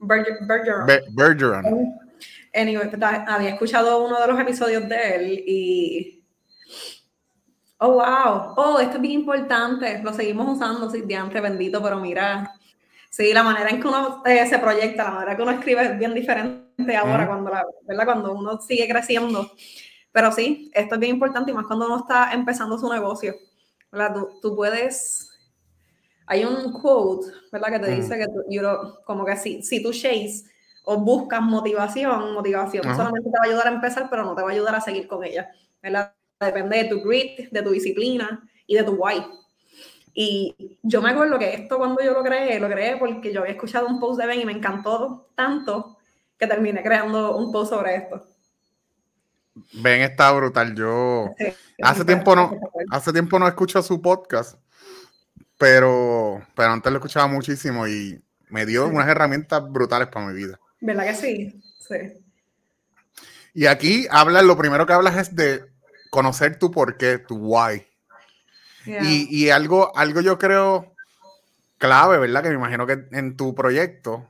Bergeron. 0.00 0.86
Bergeron 1.14 2.05
anyway, 2.54 2.88
pues, 2.88 3.02
había 3.02 3.50
escuchado 3.50 4.04
uno 4.04 4.20
de 4.20 4.26
los 4.26 4.40
episodios 4.40 4.88
de 4.88 5.14
él 5.14 5.44
y. 5.46 6.24
Oh, 7.78 7.92
wow. 7.92 8.54
Oh, 8.56 8.78
esto 8.80 8.96
es 8.96 9.02
bien 9.02 9.20
importante. 9.20 10.00
Lo 10.02 10.12
seguimos 10.12 10.56
usando, 10.56 10.90
sí, 10.90 11.02
diante 11.02 11.40
bendito, 11.40 11.82
pero 11.82 12.00
mira. 12.00 12.52
Sí, 13.10 13.32
la 13.32 13.42
manera 13.42 13.70
en 13.70 13.80
que 13.80 13.88
uno 13.88 14.22
eh, 14.26 14.46
se 14.46 14.58
proyecta, 14.58 15.04
la 15.04 15.10
manera 15.10 15.36
que 15.36 15.42
uno 15.42 15.52
escribe 15.52 15.82
es 15.84 15.98
bien 15.98 16.12
diferente 16.12 16.96
ahora, 16.96 17.26
cuando, 17.26 17.50
la, 17.50 17.64
¿verdad? 17.82 18.04
cuando 18.04 18.34
uno 18.34 18.60
sigue 18.60 18.86
creciendo. 18.88 19.52
Pero 20.12 20.32
sí, 20.32 20.70
esto 20.74 20.94
es 20.94 21.00
bien 21.00 21.14
importante 21.14 21.50
y 21.50 21.54
más 21.54 21.66
cuando 21.66 21.86
uno 21.86 21.98
está 21.98 22.32
empezando 22.32 22.78
su 22.78 22.92
negocio. 22.92 23.34
Tú, 23.90 24.38
tú, 24.42 24.56
puedes. 24.56 25.30
Hay 26.26 26.44
un 26.44 26.72
quote, 26.72 27.28
¿verdad? 27.52 27.72
Que 27.72 27.78
te 27.78 27.90
dice 27.94 28.18
que 28.18 28.26
tú, 28.26 28.42
como 29.04 29.24
que 29.24 29.36
si, 29.36 29.62
si 29.62 29.82
tú 29.82 29.92
chase 29.92 30.44
o 30.88 30.98
buscas 30.98 31.42
motivación, 31.42 32.32
motivación 32.32 32.84
solamente 32.94 33.28
te 33.28 33.36
va 33.36 33.44
a 33.44 33.48
ayudar 33.48 33.66
a 33.66 33.72
empezar, 33.72 34.08
pero 34.08 34.24
no 34.24 34.36
te 34.36 34.42
va 34.42 34.50
a 34.50 34.52
ayudar 34.52 34.76
a 34.76 34.80
seguir 34.80 35.08
con 35.08 35.24
ella. 35.24 35.50
Depende 36.38 36.84
de 36.84 36.84
tu 36.84 37.02
grit, 37.02 37.50
de 37.50 37.60
tu 37.60 37.70
disciplina 37.70 38.48
y 38.68 38.76
de 38.76 38.84
tu 38.84 38.92
why. 38.92 39.20
Y 40.14 40.78
yo 40.82 41.02
me 41.02 41.10
acuerdo 41.10 41.40
que 41.40 41.54
esto 41.54 41.76
cuando 41.78 42.04
yo 42.04 42.12
lo 42.12 42.22
creé, 42.22 42.60
lo 42.60 42.68
creé 42.68 42.98
porque 42.98 43.32
yo 43.32 43.40
había 43.40 43.54
escuchado 43.54 43.88
un 43.88 43.98
post 43.98 44.20
de 44.20 44.28
Ben 44.28 44.40
y 44.40 44.44
me 44.44 44.52
encantó 44.52 45.28
tanto 45.34 45.98
que 46.38 46.46
terminé 46.46 46.84
creando 46.84 47.36
un 47.36 47.50
post 47.50 47.70
sobre 47.70 47.96
esto. 47.96 48.24
Ben 49.72 50.02
está 50.02 50.30
brutal. 50.30 50.72
Yo 50.76 51.34
hace 51.82 52.04
tiempo 52.04 52.36
no, 52.36 52.52
hace 52.92 53.12
tiempo 53.12 53.40
no 53.40 53.48
escucho 53.48 53.82
su 53.82 54.00
podcast, 54.00 54.56
pero, 55.58 56.40
pero 56.54 56.70
antes 56.70 56.92
lo 56.92 56.98
escuchaba 56.98 57.26
muchísimo 57.26 57.88
y 57.88 58.22
me 58.50 58.64
dio 58.66 58.86
unas 58.86 59.08
herramientas 59.08 59.68
brutales 59.68 60.06
para 60.08 60.26
mi 60.26 60.34
vida. 60.34 60.60
¿Verdad 60.80 61.06
que 61.06 61.14
sí? 61.14 61.62
Sí. 61.78 62.24
Y 63.54 63.66
aquí 63.66 64.06
hablas, 64.10 64.44
lo 64.44 64.56
primero 64.56 64.86
que 64.86 64.92
hablas 64.92 65.16
es 65.16 65.34
de 65.34 65.64
conocer 66.10 66.58
tu 66.58 66.70
por 66.70 66.96
qué, 66.96 67.18
tu 67.18 67.36
why. 67.36 67.86
Y, 68.84 69.26
y, 69.30 69.50
algo, 69.50 69.96
algo 69.96 70.20
yo 70.20 70.38
creo 70.38 70.94
clave, 71.78 72.18
¿verdad? 72.18 72.42
Que 72.42 72.50
me 72.50 72.54
imagino 72.54 72.86
que 72.86 73.06
en 73.10 73.36
tu 73.36 73.54
proyecto 73.54 74.28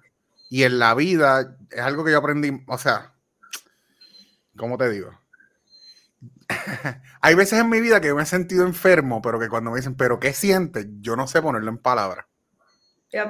y 0.49 0.63
en 0.63 0.79
la 0.79 0.95
vida 0.95 1.57
es 1.71 1.81
algo 1.81 2.05
que 2.05 2.13
yo 2.13 2.19
aprendí, 2.19 2.63
o 2.67 2.79
sea, 2.79 3.13
¿cómo 4.57 4.79
te 4.79 4.89
digo? 4.89 5.11
Hay 7.21 7.35
veces 7.35 7.59
en 7.59 7.69
mi 7.69 7.81
vida 7.81 8.01
que 8.01 8.09
yo 8.09 8.17
me 8.17 8.23
he 8.23 8.27
sentido 8.27 8.65
enfermo, 8.65 9.21
pero 9.21 9.39
que 9.39 9.49
cuando 9.49 9.71
me 9.71 9.79
dicen, 9.79 9.97
¿pero 9.97 10.21
qué 10.21 10.33
sientes? 10.33 10.87
Yo 11.01 11.17
no 11.17 11.27
sé 11.27 11.43
ponerlo 11.43 11.71
en 11.71 11.79
palabras. 11.79 12.27
Yep. 13.11 13.29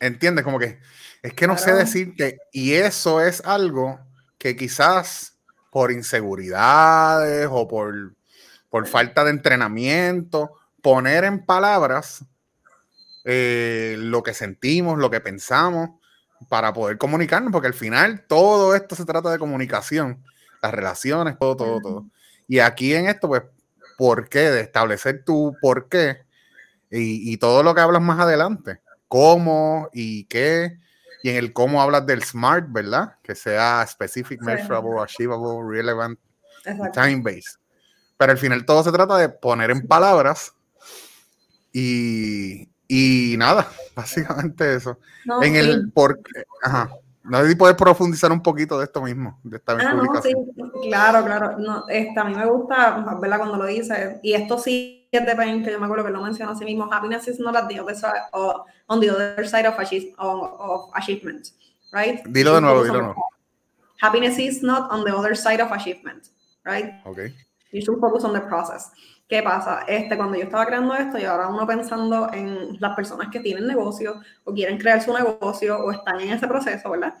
¿Entiendes? 0.00 0.44
Como 0.44 0.58
que 0.58 0.78
es 1.24 1.32
que 1.32 1.46
no 1.46 1.56
sé 1.56 1.72
decir 1.72 2.14
que, 2.14 2.36
y 2.52 2.74
eso 2.74 3.22
es 3.22 3.40
algo 3.46 3.98
que 4.36 4.56
quizás 4.56 5.38
por 5.70 5.90
inseguridades 5.90 7.48
o 7.50 7.66
por, 7.66 8.14
por 8.68 8.86
falta 8.86 9.24
de 9.24 9.30
entrenamiento, 9.30 10.50
poner 10.82 11.24
en 11.24 11.46
palabras 11.46 12.26
eh, 13.24 13.96
lo 13.98 14.22
que 14.22 14.34
sentimos, 14.34 14.98
lo 14.98 15.10
que 15.10 15.22
pensamos, 15.22 15.98
para 16.50 16.74
poder 16.74 16.98
comunicarnos, 16.98 17.50
porque 17.50 17.68
al 17.68 17.74
final 17.74 18.26
todo 18.28 18.74
esto 18.74 18.94
se 18.94 19.06
trata 19.06 19.30
de 19.30 19.38
comunicación, 19.38 20.22
las 20.62 20.72
relaciones, 20.72 21.38
todo, 21.38 21.56
todo, 21.56 21.80
todo. 21.80 22.06
Y 22.46 22.58
aquí 22.58 22.92
en 22.92 23.06
esto, 23.06 23.28
pues, 23.28 23.44
¿por 23.96 24.28
qué? 24.28 24.50
De 24.50 24.60
establecer 24.60 25.24
tu 25.24 25.56
por 25.62 25.88
qué 25.88 26.18
y, 26.90 27.32
y 27.32 27.38
todo 27.38 27.62
lo 27.62 27.74
que 27.74 27.80
hablas 27.80 28.02
más 28.02 28.20
adelante, 28.20 28.80
cómo 29.08 29.88
y 29.94 30.26
qué 30.26 30.83
y 31.24 31.30
en 31.30 31.36
el 31.36 31.54
cómo 31.54 31.80
hablas 31.80 32.04
del 32.04 32.22
SMART, 32.22 32.66
¿verdad? 32.70 33.14
Que 33.22 33.34
sea 33.34 33.82
specific, 33.86 34.42
measurable, 34.42 35.00
achievable, 35.00 35.66
relevant, 35.66 36.18
time-based. 36.92 37.58
Pero 38.18 38.32
al 38.32 38.36
final 38.36 38.66
todo 38.66 38.84
se 38.84 38.92
trata 38.92 39.16
de 39.16 39.30
poner 39.30 39.70
en 39.70 39.86
palabras 39.86 40.54
y, 41.72 42.68
y 42.86 43.36
nada, 43.38 43.66
básicamente 43.96 44.74
eso. 44.74 44.98
en 45.40 45.56
el 45.56 45.90
por 45.92 46.20
ajá. 46.62 46.90
No 47.22 47.40
sé 47.40 47.48
si 47.48 47.54
puedes 47.54 47.76
profundizar 47.78 48.30
un 48.30 48.42
poquito 48.42 48.78
de 48.78 48.84
esto 48.84 49.00
mismo, 49.00 49.40
de 49.44 49.56
esta 49.56 49.72
ah, 49.72 49.94
no, 49.94 50.20
sí, 50.20 50.34
claro, 50.82 51.24
claro. 51.24 51.58
No, 51.58 51.88
este, 51.88 52.20
a 52.20 52.24
mí 52.24 52.34
me 52.34 52.44
gusta, 52.44 53.02
¿verdad? 53.18 53.38
Cuando 53.38 53.56
lo 53.56 53.64
dices, 53.64 54.20
y 54.22 54.34
esto 54.34 54.58
sí 54.58 55.03
de 55.22 55.36
Pain, 55.36 55.64
que 55.64 55.70
yo 55.70 55.78
me 55.78 55.86
acuerdo 55.86 56.04
que 56.04 56.10
lo 56.10 56.20
mencionó 56.20 56.52
así 56.52 56.64
mismo, 56.64 56.92
happiness 56.92 57.28
is 57.28 57.38
not 57.38 57.56
at 57.56 57.68
the 57.68 57.80
other 57.80 57.94
side, 57.94 58.22
or 58.32 58.64
on 58.88 59.00
the 59.00 59.10
other 59.10 59.46
side 59.46 59.66
of, 59.66 59.74
of 60.18 60.90
achievement, 60.94 61.50
right? 61.92 62.24
Dilo 62.26 62.54
de 62.54 62.60
nuevo, 62.60 62.82
dilo 62.82 62.94
de 62.94 63.02
nuevo. 63.02 63.22
Happiness 64.00 64.38
is 64.38 64.62
not 64.62 64.90
on 64.90 65.04
the 65.04 65.12
other 65.14 65.36
side 65.36 65.60
of 65.60 65.70
achievement, 65.72 66.28
right? 66.64 66.94
Okay. 67.06 67.32
You 67.72 67.80
should 67.80 68.00
focus 68.00 68.24
on 68.24 68.32
the 68.32 68.40
process. 68.40 68.90
¿Qué 69.28 69.42
pasa? 69.42 69.84
Este, 69.88 70.16
cuando 70.16 70.36
yo 70.36 70.44
estaba 70.44 70.66
creando 70.66 70.94
esto 70.94 71.18
y 71.18 71.24
ahora 71.24 71.48
uno 71.48 71.66
pensando 71.66 72.30
en 72.32 72.78
las 72.78 72.94
personas 72.94 73.28
que 73.30 73.40
tienen 73.40 73.66
negocio 73.66 74.20
o 74.44 74.52
quieren 74.52 74.76
crear 74.78 75.02
su 75.02 75.12
negocio 75.14 75.78
o 75.78 75.90
están 75.90 76.20
en 76.20 76.32
ese 76.32 76.46
proceso, 76.46 76.90
¿verdad? 76.90 77.14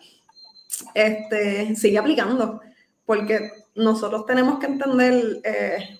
Este, 0.92 1.74
sigue 1.76 1.98
aplicando, 1.98 2.60
porque 3.06 3.50
nosotros 3.74 4.26
tenemos 4.26 4.58
que 4.58 4.66
entender, 4.66 5.40
eh, 5.44 5.98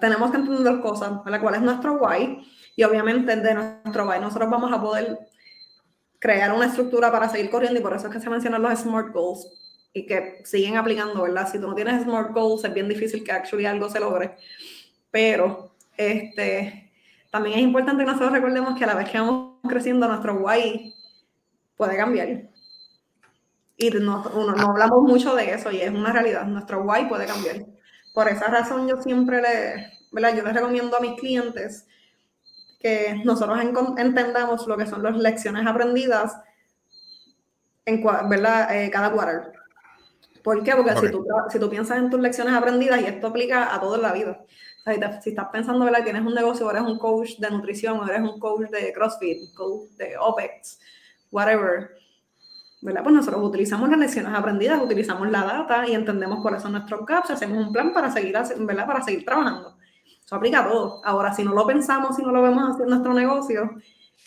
tenemos 0.00 0.30
que 0.30 0.36
entender 0.38 0.80
cosas, 0.80 1.24
¿verdad? 1.24 1.40
¿Cuál 1.40 1.54
es 1.56 1.62
nuestro 1.62 1.94
why? 1.94 2.44
Y 2.76 2.84
obviamente 2.84 3.36
de 3.36 3.54
nuestro 3.54 4.08
why 4.08 4.20
nosotros 4.20 4.50
vamos 4.50 4.72
a 4.72 4.80
poder 4.80 5.18
crear 6.18 6.52
una 6.52 6.66
estructura 6.66 7.12
para 7.12 7.28
seguir 7.28 7.50
corriendo 7.50 7.78
y 7.78 7.82
por 7.82 7.94
eso 7.94 8.08
es 8.08 8.12
que 8.12 8.20
se 8.20 8.30
mencionan 8.30 8.62
los 8.62 8.78
SMART 8.80 9.12
goals 9.12 9.46
y 9.92 10.06
que 10.06 10.42
siguen 10.44 10.76
aplicando, 10.76 11.22
¿verdad? 11.22 11.48
Si 11.50 11.58
tú 11.58 11.68
no 11.68 11.74
tienes 11.74 12.02
SMART 12.02 12.32
goals 12.32 12.64
es 12.64 12.74
bien 12.74 12.88
difícil 12.88 13.22
que 13.22 13.32
actually 13.32 13.66
algo 13.66 13.88
se 13.88 14.00
logre 14.00 14.36
pero 15.10 15.72
este, 15.96 16.92
también 17.30 17.58
es 17.58 17.64
importante 17.64 18.04
que 18.04 18.10
nosotros 18.10 18.32
recordemos 18.32 18.76
que 18.76 18.84
a 18.84 18.88
la 18.88 18.94
vez 18.94 19.10
que 19.10 19.18
vamos 19.18 19.58
creciendo, 19.68 20.06
nuestro 20.08 20.34
why 20.34 20.94
puede 21.76 21.96
cambiar. 21.96 22.50
Y 23.76 23.90
no, 23.90 24.24
no 24.24 24.70
hablamos 24.70 25.02
mucho 25.02 25.34
de 25.34 25.52
eso 25.52 25.70
y 25.70 25.80
es 25.80 25.90
una 25.90 26.12
realidad, 26.12 26.44
nuestro 26.46 26.82
why 26.82 27.06
puede 27.06 27.26
cambiar. 27.26 27.66
Por 28.18 28.26
esa 28.26 28.48
razón 28.48 28.88
yo 28.88 29.00
siempre 29.00 29.40
le, 29.40 29.92
¿verdad? 30.10 30.36
Yo 30.36 30.42
les 30.42 30.52
recomiendo 30.52 30.96
a 30.96 31.00
mis 31.00 31.20
clientes 31.20 31.86
que 32.80 33.14
nosotros 33.24 33.56
entendamos 33.96 34.66
lo 34.66 34.76
que 34.76 34.86
son 34.86 35.04
las 35.04 35.16
lecciones 35.16 35.64
aprendidas 35.64 36.36
en 37.84 38.04
¿verdad? 38.28 38.74
Eh, 38.74 38.90
cada 38.90 39.12
quarter. 39.12 39.52
¿Por 40.42 40.64
qué? 40.64 40.74
Porque 40.74 40.96
si, 40.96 41.12
tú, 41.12 41.24
si 41.48 41.60
tú 41.60 41.70
piensas 41.70 41.98
en 41.98 42.10
tus 42.10 42.18
lecciones 42.18 42.54
aprendidas, 42.54 43.00
y 43.02 43.04
esto 43.04 43.28
aplica 43.28 43.72
a 43.72 43.78
toda 43.78 43.98
la 43.98 44.12
vida, 44.12 44.44
si 45.22 45.30
estás 45.30 45.46
pensando, 45.52 45.84
¿verdad? 45.84 46.02
Tienes 46.02 46.22
un 46.22 46.34
negocio, 46.34 46.66
o 46.66 46.70
eres 46.72 46.82
un 46.82 46.98
coach 46.98 47.36
de 47.38 47.50
nutrición, 47.52 48.00
o 48.00 48.08
eres 48.08 48.22
un 48.22 48.40
coach 48.40 48.68
de 48.70 48.92
CrossFit, 48.92 49.54
coach 49.54 49.90
de 49.90 50.16
OPEX, 50.18 50.80
whatever, 51.30 51.97
¿verdad? 52.80 53.02
Pues 53.02 53.14
nosotros 53.14 53.42
utilizamos 53.42 53.88
las 53.88 53.98
lecciones 53.98 54.32
aprendidas, 54.32 54.80
utilizamos 54.82 55.28
la 55.30 55.42
data 55.44 55.86
y 55.86 55.94
entendemos 55.94 56.40
cuáles 56.40 56.62
son 56.62 56.72
nuestros 56.72 57.04
gaps, 57.04 57.30
hacemos 57.30 57.66
un 57.66 57.72
plan 57.72 57.92
para 57.92 58.10
seguir, 58.10 58.34
¿verdad? 58.60 58.86
Para 58.86 59.02
seguir 59.02 59.24
trabajando. 59.24 59.76
Eso 60.24 60.36
aplica 60.36 60.60
a 60.60 60.68
todo. 60.68 61.00
Ahora, 61.04 61.34
si 61.34 61.42
no 61.42 61.54
lo 61.54 61.66
pensamos, 61.66 62.16
si 62.16 62.22
no 62.22 62.30
lo 62.30 62.42
vemos 62.42 62.74
hacer 62.74 62.86
nuestro 62.86 63.14
negocio, 63.14 63.70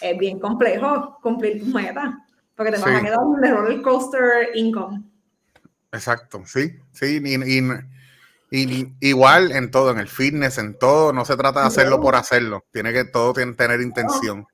es 0.02 0.18
bien 0.18 0.40
complejo 0.40 1.18
cumplir 1.22 1.60
tus 1.60 1.70
metas, 1.70 2.14
porque 2.56 2.72
te 2.72 2.80
vas 2.80 2.96
a 2.96 3.02
quedar 3.02 3.20
un 3.20 3.42
roller 3.42 3.82
coaster 3.82 4.50
income. 4.56 5.04
Exacto, 5.92 6.42
sí, 6.46 6.74
sí, 6.92 7.22
y, 8.54 8.94
igual 9.00 9.52
en 9.54 9.72
todo, 9.72 9.92
en 9.92 10.00
el 10.00 10.10
fitness, 10.10 10.58
en 10.58 10.78
todo, 10.78 11.14
no 11.14 11.24
se 11.24 11.38
trata 11.38 11.62
de 11.62 11.68
hacerlo 11.68 12.02
por 12.02 12.16
hacerlo, 12.16 12.66
tiene 12.72 12.92
que 12.92 13.06
todo 13.06 13.32
tiene, 13.34 13.54
tener 13.54 13.80
intención. 13.80 14.46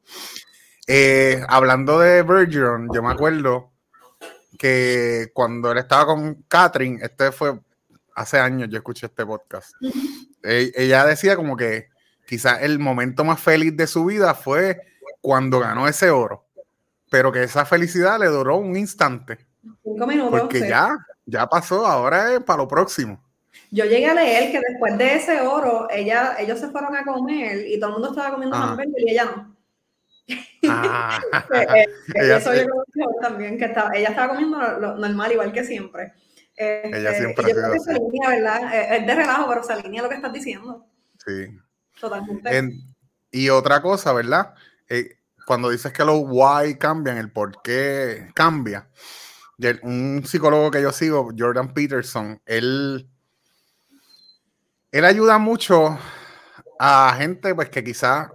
Eh, 0.85 1.41
hablando 1.47 1.99
de 1.99 2.21
Virgin, 2.21 2.89
yo 2.93 3.01
me 3.01 3.11
acuerdo 3.11 3.71
que 4.57 5.29
cuando 5.33 5.71
él 5.71 5.77
estaba 5.77 6.05
con 6.07 6.43
Catherine, 6.47 6.99
este 7.01 7.31
fue 7.31 7.59
hace 8.15 8.39
años, 8.39 8.69
yo 8.69 8.77
escuché 8.77 9.05
este 9.05 9.25
podcast, 9.25 9.73
e, 10.43 10.71
ella 10.75 11.05
decía 11.05 11.35
como 11.35 11.55
que 11.55 11.89
quizás 12.25 12.61
el 12.61 12.79
momento 12.79 13.23
más 13.23 13.39
feliz 13.39 13.75
de 13.77 13.87
su 13.87 14.05
vida 14.05 14.33
fue 14.33 14.81
cuando 15.21 15.59
ganó 15.59 15.87
ese 15.87 16.09
oro, 16.09 16.45
pero 17.09 17.31
que 17.31 17.43
esa 17.43 17.65
felicidad 17.65 18.19
le 18.19 18.27
duró 18.27 18.57
un 18.57 18.75
instante. 18.75 19.37
Cinco 19.83 20.07
minutos. 20.07 20.39
Porque 20.39 20.67
ya, 20.67 20.97
ya 21.25 21.47
pasó, 21.47 21.85
ahora 21.85 22.33
es 22.33 22.39
para 22.41 22.63
lo 22.63 22.67
próximo. 22.67 23.23
Yo 23.71 23.85
llegué 23.85 24.07
a 24.07 24.13
leer 24.13 24.51
que 24.51 24.59
después 24.59 24.97
de 24.97 25.15
ese 25.15 25.41
oro, 25.41 25.87
ella, 25.89 26.37
ellos 26.39 26.59
se 26.59 26.69
fueron 26.69 26.95
a 26.95 27.03
comer 27.03 27.67
y 27.67 27.79
todo 27.79 27.89
el 27.89 27.93
mundo 27.93 28.09
estaba 28.09 28.31
comiendo 28.31 28.55
hamburguesas 28.55 28.95
y 28.97 29.11
ella 29.11 29.25
no. 29.25 29.46
Ah, 30.69 31.21
eh, 31.75 31.85
ella 32.15 32.37
eso 32.37 32.53
yo 32.53 32.65
también, 33.21 33.57
que 33.57 33.65
estaba, 33.65 33.91
ella 33.93 34.09
estaba 34.09 34.29
comiendo 34.29 34.59
lo, 34.79 34.97
normal, 34.97 35.31
igual 35.31 35.53
que 35.53 35.63
siempre. 35.63 36.13
ella 36.55 37.11
este, 37.11 37.23
siempre 37.23 37.45
yo 37.49 37.55
creo 37.55 37.71
que 37.71 37.79
se 37.79 37.91
alinea, 37.91 38.29
¿verdad? 38.29 38.73
Eh, 38.73 38.97
es 38.97 39.07
de 39.07 39.15
relajo, 39.15 39.47
pero 39.47 39.63
se 39.63 39.73
alinea 39.73 40.03
lo 40.03 40.09
que 40.09 40.15
estás 40.15 40.33
diciendo. 40.33 40.85
Sí. 41.25 41.57
Totalmente. 41.99 42.79
y 43.31 43.49
otra 43.49 43.81
cosa, 43.81 44.13
¿verdad? 44.13 44.53
Eh, 44.89 45.17
cuando 45.45 45.69
dices 45.69 45.93
que 45.93 46.03
los 46.03 46.21
why 46.25 46.77
cambian, 46.77 47.17
el 47.17 47.31
por 47.31 47.61
qué 47.61 48.29
cambia. 48.35 48.89
Un 49.81 50.23
psicólogo 50.25 50.69
que 50.69 50.81
yo 50.81 50.91
sigo, 50.91 51.31
Jordan 51.35 51.73
Peterson, 51.73 52.39
él, 52.45 53.09
él 54.91 55.05
ayuda 55.05 55.39
mucho 55.39 55.97
a 56.79 57.15
gente 57.17 57.55
pues, 57.55 57.69
que 57.69 57.83
quizás 57.83 58.29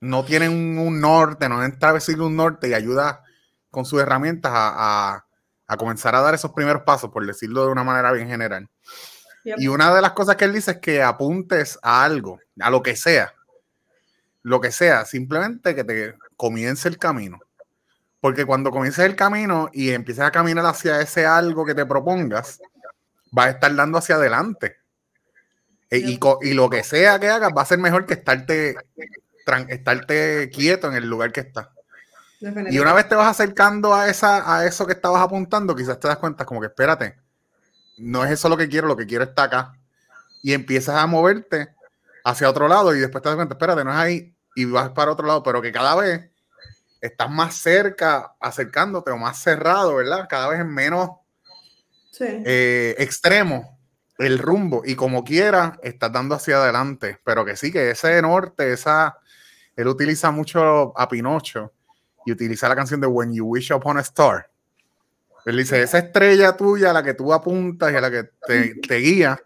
no 0.00 0.24
tienen 0.24 0.78
un, 0.78 1.00
norte, 1.00 1.48
no 1.48 1.64
entra 1.64 1.90
a 1.90 1.94
decir 1.94 2.20
un 2.20 2.36
norte 2.36 2.68
y 2.68 2.74
ayuda 2.74 3.22
con 3.70 3.84
sus 3.84 4.00
herramientas 4.00 4.52
a, 4.54 5.24
comenzar 5.78 6.14
a 6.14 6.20
dar 6.20 6.34
esos 6.34 6.52
primeros 6.52 6.82
pasos, 6.82 7.10
por 7.10 7.26
decirlo 7.26 7.64
de 7.64 7.72
una 7.72 7.84
manera 7.84 8.12
bien 8.12 8.28
general. 8.28 8.68
Y 9.44 9.68
una 9.68 9.94
de 9.94 10.02
las 10.02 10.12
cosas 10.12 10.36
que 10.36 10.44
él 10.44 10.52
dice 10.52 10.72
es 10.72 10.78
que 10.78 11.02
apuntes 11.02 11.78
a 11.82 12.04
algo, 12.04 12.40
a 12.60 12.70
lo 12.70 12.82
que 12.82 12.96
sea, 12.96 13.32
lo 14.42 14.60
que 14.60 14.72
sea, 14.72 15.04
simplemente 15.04 15.74
que 15.74 15.84
te 15.84 16.14
comience 16.36 16.88
el 16.88 16.98
camino. 16.98 17.40
Porque 18.20 18.44
cuando 18.44 18.70
comiences 18.70 19.04
el 19.04 19.14
camino 19.14 19.68
y 19.72 19.90
empieces 19.90 20.24
a 20.24 20.30
caminar 20.32 20.66
hacia 20.66 21.00
ese 21.00 21.26
algo 21.26 21.64
que 21.64 21.74
te 21.74 21.86
propongas, 21.86 22.60
vas 23.30 23.46
a 23.46 23.50
estar 23.50 23.74
dando 23.74 23.98
hacia 23.98 24.16
adelante. 24.16 24.78
E, 25.90 25.98
y, 25.98 26.18
y, 26.42 26.54
lo 26.54 26.68
que 26.68 26.82
sea 26.82 27.20
que 27.20 27.28
hagas 27.28 27.52
va 27.56 27.62
a 27.62 27.66
ser 27.66 27.78
mejor 27.78 28.06
que 28.06 28.14
estarte, 28.14 28.74
estarte 29.68 30.50
quieto 30.52 30.88
en 30.88 30.94
el 30.94 31.08
lugar 31.08 31.32
que 31.32 31.40
estás. 31.40 31.68
Y 32.70 32.78
una 32.78 32.92
vez 32.92 33.08
te 33.08 33.14
vas 33.14 33.28
acercando 33.28 33.94
a, 33.94 34.08
esa, 34.08 34.56
a 34.56 34.66
eso 34.66 34.86
que 34.86 34.92
estabas 34.92 35.22
apuntando, 35.22 35.74
quizás 35.74 35.98
te 35.98 36.08
das 36.08 36.18
cuenta 36.18 36.44
como 36.44 36.60
que 36.60 36.66
espérate, 36.66 37.16
no 37.96 38.24
es 38.24 38.30
eso 38.32 38.48
lo 38.48 38.56
que 38.56 38.68
quiero, 38.68 38.86
lo 38.86 38.96
que 38.96 39.06
quiero 39.06 39.24
está 39.24 39.44
acá. 39.44 39.72
Y 40.42 40.52
empiezas 40.52 40.96
a 40.96 41.06
moverte 41.06 41.74
hacia 42.24 42.50
otro 42.50 42.68
lado 42.68 42.94
y 42.94 43.00
después 43.00 43.22
te 43.22 43.28
das 43.28 43.36
cuenta, 43.36 43.54
espérate, 43.54 43.84
no 43.84 43.92
es 43.92 43.96
ahí, 43.96 44.36
y 44.54 44.64
vas 44.66 44.90
para 44.90 45.12
otro 45.12 45.26
lado, 45.26 45.42
pero 45.42 45.62
que 45.62 45.72
cada 45.72 45.94
vez 45.96 46.30
estás 47.00 47.30
más 47.30 47.54
cerca, 47.54 48.34
acercándote 48.40 49.10
o 49.10 49.16
más 49.16 49.38
cerrado, 49.38 49.96
¿verdad? 49.96 50.26
Cada 50.28 50.48
vez 50.48 50.60
es 50.60 50.66
menos 50.66 51.10
eh, 52.20 52.94
extremo 52.98 53.78
el 54.18 54.38
rumbo 54.38 54.82
y 54.84 54.94
como 54.94 55.24
quiera 55.24 55.78
estás 55.82 56.12
dando 56.12 56.34
hacia 56.34 56.56
adelante, 56.56 57.18
pero 57.24 57.44
que 57.44 57.56
sí, 57.56 57.70
que 57.70 57.90
ese 57.90 58.20
norte, 58.22 58.72
esa, 58.72 59.18
él 59.76 59.88
utiliza 59.88 60.30
mucho 60.30 60.98
a 60.98 61.08
Pinocho 61.08 61.72
y 62.24 62.32
utiliza 62.32 62.68
la 62.68 62.74
canción 62.74 63.00
de 63.00 63.06
When 63.06 63.32
You 63.32 63.46
Wish 63.46 63.72
Upon 63.72 63.98
a 63.98 64.00
Star. 64.00 64.50
Él 65.44 65.58
dice, 65.58 65.80
esa 65.80 65.98
estrella 65.98 66.56
tuya, 66.56 66.90
a 66.90 66.92
la 66.92 67.02
que 67.02 67.14
tú 67.14 67.32
apuntas 67.32 67.92
y 67.92 67.96
a 67.96 68.00
la 68.00 68.10
que 68.10 68.24
te, 68.46 68.74
te 68.80 68.96
guía, 68.96 69.38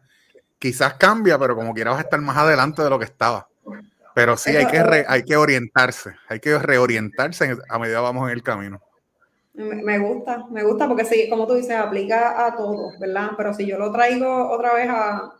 quizás 0.58 0.94
cambia, 0.94 1.38
pero 1.38 1.54
como 1.54 1.74
quiera 1.74 1.90
vas 1.90 1.98
a 1.98 2.04
estar 2.04 2.20
más 2.20 2.36
adelante 2.36 2.82
de 2.82 2.88
lo 2.88 2.98
que 2.98 3.04
estaba. 3.04 3.48
Pero 4.14 4.36
sí, 4.36 4.56
hay 4.56 4.66
que, 4.66 5.04
hay 5.06 5.24
que 5.24 5.36
orientarse, 5.36 6.14
hay 6.28 6.40
que 6.40 6.58
reorientarse 6.58 7.56
a 7.68 7.78
medida 7.78 7.98
que 7.98 8.02
vamos 8.02 8.28
en 8.28 8.36
el 8.36 8.42
camino. 8.42 8.80
Me 9.52 9.98
gusta, 9.98 10.46
me 10.50 10.62
gusta 10.62 10.88
porque 10.88 11.04
sí, 11.04 11.28
como 11.28 11.46
tú 11.46 11.54
dices, 11.54 11.76
aplica 11.76 12.46
a 12.46 12.56
todo, 12.56 12.92
¿verdad? 12.98 13.32
Pero 13.36 13.52
si 13.52 13.66
yo 13.66 13.78
lo 13.78 13.92
traigo 13.92 14.50
otra 14.50 14.74
vez 14.74 14.88
a, 14.88 15.34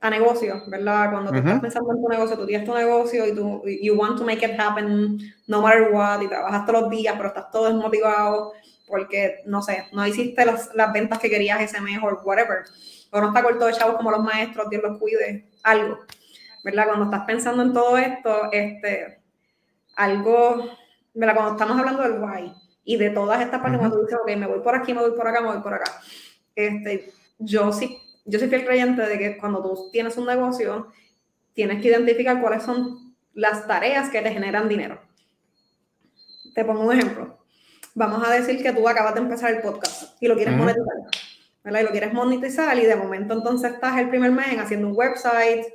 a 0.00 0.10
negocio, 0.10 0.62
¿verdad? 0.66 1.10
Cuando 1.10 1.30
tú 1.30 1.38
estás 1.38 1.60
pensando 1.60 1.92
en 1.92 2.02
tu 2.02 2.08
negocio, 2.08 2.38
tú 2.38 2.46
tienes 2.46 2.66
tu 2.66 2.74
negocio 2.74 3.26
y 3.26 3.34
tú, 3.34 3.62
you 3.82 3.94
want 3.94 4.16
to 4.18 4.24
make 4.24 4.44
it 4.44 4.58
happen 4.58 5.18
no 5.46 5.60
matter 5.60 5.92
what, 5.92 6.22
y 6.22 6.28
trabajas 6.28 6.64
todos 6.64 6.82
los 6.82 6.90
días, 6.90 7.14
pero 7.16 7.28
estás 7.28 7.50
todo 7.50 7.66
desmotivado 7.66 8.52
porque, 8.86 9.42
no 9.46 9.62
sé, 9.62 9.86
no 9.92 10.06
hiciste 10.06 10.44
las, 10.44 10.74
las 10.74 10.92
ventas 10.92 11.18
que 11.18 11.30
querías 11.30 11.60
ese 11.60 11.80
mes 11.80 11.98
o 12.02 12.06
whatever, 12.24 12.64
o 13.10 13.20
no 13.20 13.28
está 13.28 13.42
corto 13.42 13.66
de 13.66 13.74
chavos 13.74 13.96
como 13.96 14.10
los 14.10 14.22
maestros, 14.22 14.70
Dios 14.70 14.82
los 14.82 14.98
cuide, 14.98 15.50
algo. 15.62 15.98
¿verdad? 16.62 16.86
Cuando 16.86 17.04
estás 17.06 17.24
pensando 17.26 17.62
en 17.62 17.72
todo 17.72 17.96
esto, 17.96 18.50
este, 18.52 19.20
algo, 19.96 20.70
¿verdad? 21.14 21.34
Cuando 21.34 21.52
estamos 21.52 21.78
hablando 21.78 22.02
del 22.02 22.22
why 22.22 22.52
y 22.84 22.96
de 22.96 23.10
todas 23.10 23.40
estas 23.40 23.60
partes, 23.60 23.78
cuando 23.78 23.96
tú 23.96 24.02
dices, 24.02 24.18
ok, 24.22 24.36
me 24.36 24.46
voy 24.46 24.60
por 24.60 24.74
aquí, 24.74 24.94
me 24.94 25.00
voy 25.00 25.12
por 25.12 25.26
acá, 25.26 25.40
me 25.40 25.48
voy 25.48 25.62
por 25.62 25.74
acá, 25.74 26.00
este, 26.54 27.12
yo 27.38 27.72
sí, 27.72 27.98
yo 28.24 28.38
soy 28.38 28.48
fiel 28.48 28.64
creyente 28.64 29.02
de 29.02 29.18
que 29.18 29.38
cuando 29.38 29.62
tú 29.62 29.90
tienes 29.92 30.16
un 30.16 30.26
negocio, 30.26 30.88
tienes 31.54 31.82
que 31.82 31.88
identificar 31.88 32.40
cuáles 32.40 32.62
son 32.62 33.14
las 33.34 33.66
tareas 33.66 34.10
que 34.10 34.20
te 34.22 34.30
generan 34.30 34.68
dinero. 34.68 35.00
Te 36.54 36.64
pongo 36.64 36.82
un 36.82 36.92
ejemplo. 36.92 37.38
Vamos 37.94 38.26
a 38.26 38.32
decir 38.32 38.62
que 38.62 38.72
tú 38.72 38.88
acabas 38.88 39.14
de 39.14 39.20
empezar 39.20 39.52
el 39.54 39.62
podcast 39.62 40.16
y 40.22 40.28
lo 40.28 40.36
quieres 40.36 40.56
monetizar, 40.56 40.96
¿verdad? 41.64 41.80
Y 41.80 41.84
lo 41.84 41.90
quieres 41.90 42.12
monetizar 42.12 42.78
y 42.78 42.86
de 42.86 42.96
momento 42.96 43.34
entonces 43.34 43.72
estás 43.72 43.98
el 43.98 44.08
primer 44.08 44.30
mes 44.30 44.58
haciendo 44.58 44.88
un 44.88 44.96
website, 44.96 45.66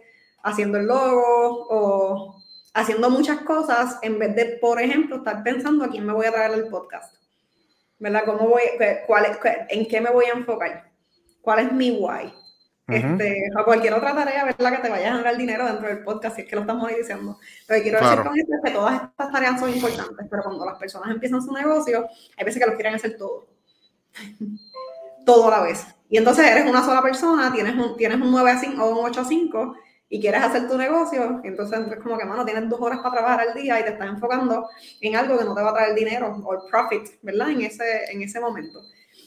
haciendo 0.43 0.77
el 0.77 0.85
logo 0.85 1.67
o 1.69 2.41
haciendo 2.73 3.09
muchas 3.09 3.39
cosas 3.41 3.99
en 4.01 4.17
vez 4.19 4.35
de, 4.35 4.57
por 4.61 4.81
ejemplo, 4.81 5.17
estar 5.17 5.43
pensando 5.43 5.85
a 5.85 5.89
quién 5.89 6.05
me 6.05 6.13
voy 6.13 6.25
a 6.25 6.31
traer 6.31 6.53
el 6.53 6.67
podcast. 6.67 7.15
¿Verdad? 7.99 8.23
¿Cómo 8.25 8.49
voy, 8.49 8.61
cuál 9.07 9.37
¿En 9.69 9.87
qué 9.87 10.01
me 10.01 10.11
voy 10.11 10.25
a 10.25 10.37
enfocar? 10.37 10.94
¿Cuál 11.45 11.59
es 11.59 11.71
mi 11.71 11.91
why? 11.91 12.33
este, 12.87 13.41
o 13.59 13.63
cualquier 13.63 13.93
otra 13.93 14.13
tarea, 14.13 14.45
¿verdad? 14.45 14.75
Que 14.75 14.81
te 14.83 14.89
vaya 14.89 15.09
a 15.09 15.11
generar 15.13 15.37
dinero 15.37 15.65
dentro 15.65 15.87
del 15.87 16.03
podcast, 16.03 16.35
si 16.35 16.41
es 16.41 16.47
que 16.47 16.55
lo 16.55 16.61
estamos 16.61 16.89
diciendo. 16.89 17.39
Lo 17.67 17.75
que 17.75 17.81
quiero 17.83 17.99
decir 17.99 18.23
con 18.23 18.37
esto 18.37 18.53
es 18.55 18.61
que 18.63 18.71
todas 18.71 19.03
estas 19.03 19.31
tareas 19.31 19.59
son 19.59 19.69
importantes, 19.69 20.27
pero 20.29 20.43
cuando 20.43 20.65
las 20.65 20.77
personas 20.77 21.11
empiezan 21.11 21.41
su 21.41 21.51
negocio, 21.51 22.07
hay 22.37 22.45
veces 22.45 22.61
que 22.61 22.69
lo 22.69 22.75
quieren 22.75 22.95
hacer 22.95 23.15
todo. 23.17 23.47
todo 25.25 25.47
a 25.47 25.51
la 25.51 25.63
vez. 25.63 25.85
Y 26.09 26.17
entonces 26.17 26.45
eres 26.45 26.69
una 26.69 26.83
sola 26.83 27.01
persona, 27.01 27.51
tienes 27.51 27.75
un, 27.75 27.95
tienes 27.95 28.19
un 28.19 28.31
9 28.31 28.51
a 28.51 28.59
5 28.59 28.83
o 28.83 28.99
un 28.99 29.05
8 29.05 29.21
a 29.21 29.25
5 29.25 29.75
y 30.07 30.21
quieres 30.21 30.43
hacer 30.43 30.67
tu 30.67 30.77
negocio, 30.77 31.41
entonces 31.43 31.79
es 31.91 31.99
como 31.99 32.17
que, 32.17 32.25
mano, 32.25 32.45
tienes 32.45 32.69
dos 32.69 32.79
horas 32.79 32.99
para 32.99 33.15
trabajar 33.15 33.47
al 33.47 33.53
día 33.55 33.79
y 33.79 33.83
te 33.83 33.89
estás 33.89 34.07
enfocando 34.07 34.69
en 35.01 35.15
algo 35.15 35.37
que 35.37 35.45
no 35.45 35.55
te 35.55 35.63
va 35.63 35.71
a 35.71 35.73
traer 35.73 35.95
dinero 35.95 36.39
o 36.43 36.53
el 36.53 36.59
profit, 36.69 37.07
¿verdad? 37.23 37.49
En 37.49 37.61
ese, 37.63 38.11
en 38.11 38.21
ese 38.21 38.39
momento. 38.39 38.83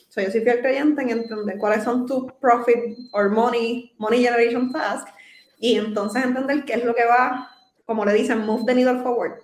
So, 0.08 0.22
yo 0.22 0.30
soy 0.30 0.40
fiel 0.40 0.60
creyente 0.60 1.02
en 1.02 1.10
entender 1.10 1.58
cuáles 1.58 1.84
son 1.84 2.06
tus 2.06 2.32
profit 2.40 2.96
or 3.12 3.28
money, 3.30 3.94
money 3.98 4.22
generation 4.22 4.72
tasks 4.72 5.10
y 5.58 5.76
entonces 5.76 6.24
entender 6.24 6.64
qué 6.64 6.74
es 6.74 6.84
lo 6.84 6.94
que 6.94 7.04
va, 7.04 7.50
como 7.84 8.04
le 8.04 8.14
dicen, 8.14 8.46
move 8.46 8.64
the 8.66 8.74
needle 8.74 9.02
forward. 9.02 9.42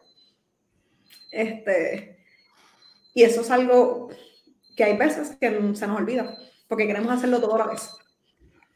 Este, 1.30 2.18
y 3.12 3.24
eso 3.24 3.42
es 3.42 3.50
algo 3.50 4.08
que 4.76 4.84
hay 4.84 4.96
veces 4.96 5.36
que 5.40 5.50
se 5.50 5.86
nos 5.86 5.98
olvida, 5.98 6.36
porque 6.68 6.86
queremos 6.86 7.12
hacerlo 7.12 7.40
todo 7.40 7.56
a 7.56 7.58
la 7.58 7.66
vez. 7.66 7.90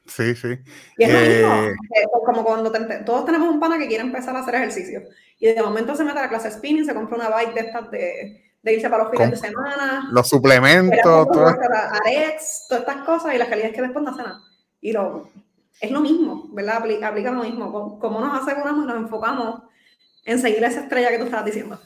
Sí, 0.07 0.35
sí. 0.35 0.59
Y 0.97 1.05
es 1.05 1.13
lo 1.13 1.21
mismo, 1.21 1.65
eh, 1.65 2.05
como 2.25 2.45
cuando 2.45 2.73
todos 3.05 3.25
tenemos 3.27 3.49
un 3.49 3.61
pana 3.61 3.79
que 3.79 3.89
quiere 3.89 4.03
empezar 4.03 4.35
a 4.35 4.41
hacer 4.41 4.55
ejercicio 4.55 5.03
y 5.39 5.47
de 5.47 5.63
momento 5.63 5.95
se 5.95 6.05
mete 6.05 6.19
a 6.19 6.23
la 6.23 6.29
clase 6.29 6.51
spinning, 6.51 6.85
se 6.85 6.95
compra 6.95 7.17
una 7.17 7.29
bike 7.29 7.55
de 7.55 7.61
estas 7.61 7.91
de, 7.91 8.48
de 8.63 8.75
irse 8.75 8.91
para 8.91 9.05
los 9.05 9.13
fines 9.13 9.31
de 9.31 9.37
semana. 9.37 10.09
Los 10.11 10.29
suplementos, 10.29 11.29
todo. 11.33 11.47
Arex, 11.47 12.67
todas 12.69 12.83
estas 12.83 13.05
cosas 13.05 13.35
y 13.35 13.39
la 13.39 13.49
calidad 13.49 13.69
es 13.69 13.75
que 13.75 13.83
después 13.83 14.05
no 14.05 14.11
hace 14.11 14.23
nada. 14.23 14.41
Y 14.81 14.93
lo, 14.93 15.31
es 15.81 15.91
lo 15.91 16.01
mismo, 16.01 16.49
¿verdad? 16.53 16.79
Aplica, 16.79 17.09
aplica 17.09 17.31
lo 17.31 17.43
mismo. 17.43 17.99
¿Cómo 17.99 18.21
nos 18.21 18.43
aseguramos 18.43 18.85
y 18.85 18.89
nos 18.89 18.97
enfocamos 18.97 19.63
en 20.25 20.39
seguir 20.39 20.63
esa 20.65 20.81
estrella 20.81 21.11
que 21.11 21.19
tú 21.19 21.25
estabas 21.25 21.47
diciendo? 21.47 21.81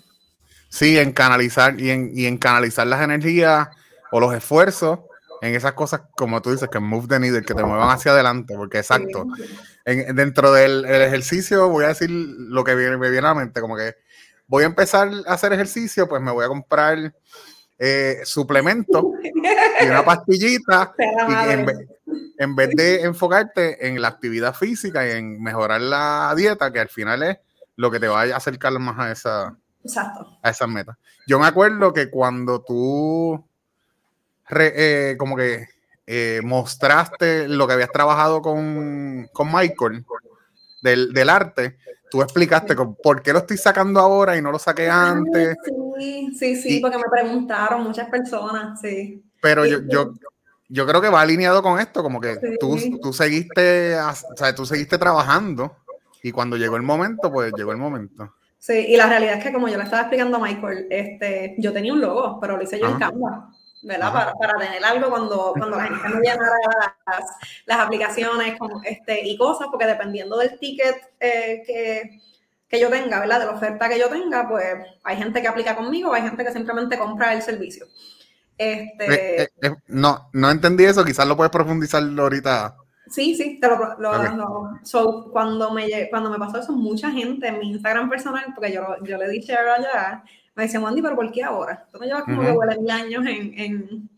Sí, 0.68 0.98
en 0.98 1.12
canalizar 1.12 1.78
y 1.78 1.90
en, 1.90 2.10
y 2.14 2.26
en 2.26 2.38
canalizar 2.38 2.86
las 2.86 3.02
energías 3.02 3.68
o 4.10 4.20
los 4.20 4.34
esfuerzos 4.34 5.00
en 5.42 5.56
esas 5.56 5.72
cosas, 5.72 6.02
como 6.16 6.40
tú 6.40 6.52
dices, 6.52 6.68
que 6.68 6.78
move 6.78 7.08
the 7.08 7.18
needle, 7.18 7.42
que 7.42 7.52
te 7.52 7.64
muevan 7.64 7.90
hacia 7.90 8.12
adelante, 8.12 8.54
porque 8.56 8.78
exacto, 8.78 9.26
en, 9.84 10.14
dentro 10.14 10.52
del 10.52 10.84
ejercicio 10.84 11.68
voy 11.68 11.84
a 11.84 11.88
decir 11.88 12.08
lo 12.10 12.62
que 12.62 12.76
viene, 12.76 12.96
me 12.96 13.10
viene 13.10 13.26
a 13.26 13.30
la 13.30 13.40
mente, 13.40 13.60
como 13.60 13.76
que 13.76 13.96
voy 14.52 14.64
a 14.64 14.66
empezar 14.66 15.10
a 15.26 15.32
hacer 15.32 15.54
ejercicio, 15.54 16.06
pues 16.06 16.20
me 16.20 16.30
voy 16.30 16.44
a 16.44 16.48
comprar 16.48 17.14
eh, 17.78 18.20
suplemento 18.22 19.14
y 19.24 19.86
una 19.86 20.04
pastillita, 20.04 20.92
y 21.48 21.52
en, 21.52 21.64
vez, 21.64 21.78
en 22.36 22.54
vez 22.54 22.68
de 22.76 23.00
enfocarte 23.00 23.88
en 23.88 24.02
la 24.02 24.08
actividad 24.08 24.54
física 24.54 25.08
y 25.08 25.12
en 25.12 25.42
mejorar 25.42 25.80
la 25.80 26.34
dieta, 26.36 26.70
que 26.70 26.80
al 26.80 26.90
final 26.90 27.22
es 27.22 27.38
lo 27.76 27.90
que 27.90 27.98
te 27.98 28.08
va 28.08 28.24
a 28.24 28.36
acercar 28.36 28.78
más 28.78 28.98
a 28.98 29.10
esa, 29.10 29.56
Exacto. 29.82 30.38
a 30.42 30.50
esas 30.50 30.68
metas. 30.68 30.98
Yo 31.26 31.38
me 31.38 31.46
acuerdo 31.46 31.94
que 31.94 32.10
cuando 32.10 32.62
tú 32.62 33.42
eh, 34.50 35.16
como 35.18 35.34
que 35.34 35.66
eh, 36.06 36.42
mostraste 36.44 37.48
lo 37.48 37.66
que 37.66 37.72
habías 37.72 37.90
trabajado 37.90 38.42
con, 38.42 39.30
con 39.32 39.50
Michael 39.50 40.04
del, 40.82 41.14
del, 41.14 41.30
arte, 41.30 41.78
tú 42.12 42.20
explicaste 42.20 42.76
por 43.02 43.22
qué 43.22 43.32
lo 43.32 43.38
estoy 43.38 43.56
sacando 43.56 43.98
ahora 43.98 44.36
y 44.36 44.42
no 44.42 44.52
lo 44.52 44.58
saqué 44.58 44.86
antes. 44.86 45.56
Sí, 45.98 46.36
sí, 46.38 46.56
sí, 46.56 46.78
porque 46.78 46.98
me 46.98 47.04
preguntaron 47.10 47.82
muchas 47.82 48.10
personas, 48.10 48.78
sí. 48.82 49.24
Pero 49.40 49.64
yo, 49.64 49.78
yo, 49.88 50.12
yo 50.68 50.86
creo 50.86 51.00
que 51.00 51.08
va 51.08 51.22
alineado 51.22 51.62
con 51.62 51.80
esto, 51.80 52.02
como 52.02 52.20
que 52.20 52.36
tú, 52.60 52.76
tú, 53.00 53.14
seguiste, 53.14 53.98
o 53.98 54.36
sea, 54.36 54.54
tú 54.54 54.66
seguiste 54.66 54.98
trabajando 54.98 55.78
y 56.22 56.32
cuando 56.32 56.58
llegó 56.58 56.76
el 56.76 56.82
momento, 56.82 57.32
pues 57.32 57.50
llegó 57.56 57.72
el 57.72 57.78
momento. 57.78 58.34
Sí, 58.58 58.74
y 58.88 58.96
la 58.98 59.08
realidad 59.08 59.38
es 59.38 59.44
que 59.44 59.52
como 59.52 59.68
yo 59.68 59.78
le 59.78 59.84
estaba 59.84 60.02
explicando 60.02 60.36
a 60.36 60.40
Michael, 60.40 60.88
este, 60.90 61.54
yo 61.56 61.72
tenía 61.72 61.94
un 61.94 62.02
logo, 62.02 62.38
pero 62.42 62.58
lo 62.58 62.62
hice 62.62 62.78
yo 62.78 62.90
en 62.90 62.98
Canva. 62.98 63.50
¿Verdad? 63.82 64.12
Para, 64.12 64.32
para, 64.34 64.58
tener 64.58 64.84
algo 64.84 65.10
cuando, 65.10 65.52
cuando 65.56 65.76
la 65.76 65.84
gente 65.84 66.08
me 66.08 66.20
llenara 66.20 66.56
las, 67.06 67.24
las 67.66 67.78
aplicaciones 67.78 68.56
este, 68.84 69.26
y 69.26 69.36
cosas, 69.36 69.68
porque 69.70 69.86
dependiendo 69.86 70.38
del 70.38 70.58
ticket 70.58 70.96
eh, 71.20 71.62
que, 71.66 72.20
que, 72.68 72.80
yo 72.80 72.88
tenga, 72.88 73.20
¿verdad? 73.20 73.40
De 73.40 73.46
la 73.46 73.52
oferta 73.52 73.88
que 73.88 73.98
yo 73.98 74.08
tenga, 74.08 74.48
pues 74.48 74.64
hay 75.02 75.16
gente 75.16 75.42
que 75.42 75.48
aplica 75.48 75.76
conmigo, 75.76 76.14
hay 76.14 76.22
gente 76.22 76.44
que 76.44 76.52
simplemente 76.52 76.98
compra 76.98 77.34
el 77.34 77.42
servicio. 77.42 77.86
Este... 78.56 79.42
Eh, 79.42 79.48
eh, 79.62 79.70
no, 79.88 80.30
no 80.32 80.50
entendí 80.50 80.84
eso, 80.84 81.04
quizás 81.04 81.26
lo 81.26 81.36
puedes 81.36 81.50
profundizar 81.50 82.02
ahorita. 82.02 82.76
Sí, 83.08 83.34
sí, 83.34 83.58
te 83.60 83.68
lo, 83.68 83.98
lo, 83.98 84.78
so, 84.84 85.30
cuando 85.32 85.70
me 85.72 86.08
cuando 86.08 86.30
me 86.30 86.38
pasó 86.38 86.60
eso, 86.60 86.72
mucha 86.72 87.10
gente 87.10 87.48
en 87.48 87.58
mi 87.58 87.70
Instagram 87.72 88.08
personal, 88.08 88.44
porque 88.54 88.72
yo, 88.72 88.96
yo 89.02 89.18
le 89.18 89.28
dije 89.28 89.54
a 89.54 90.24
me 90.54 90.64
decía, 90.64 90.80
Mandy, 90.80 91.02
pero 91.02 91.16
¿por 91.16 91.30
qué 91.32 91.42
ahora? 91.42 91.86
Tú 91.90 91.98
no 91.98 92.04
llevas 92.04 92.24
como 92.24 92.42
que 92.42 92.78
mil 92.78 92.90
años 92.90 93.24
en, 93.26 93.58
en, 93.58 94.10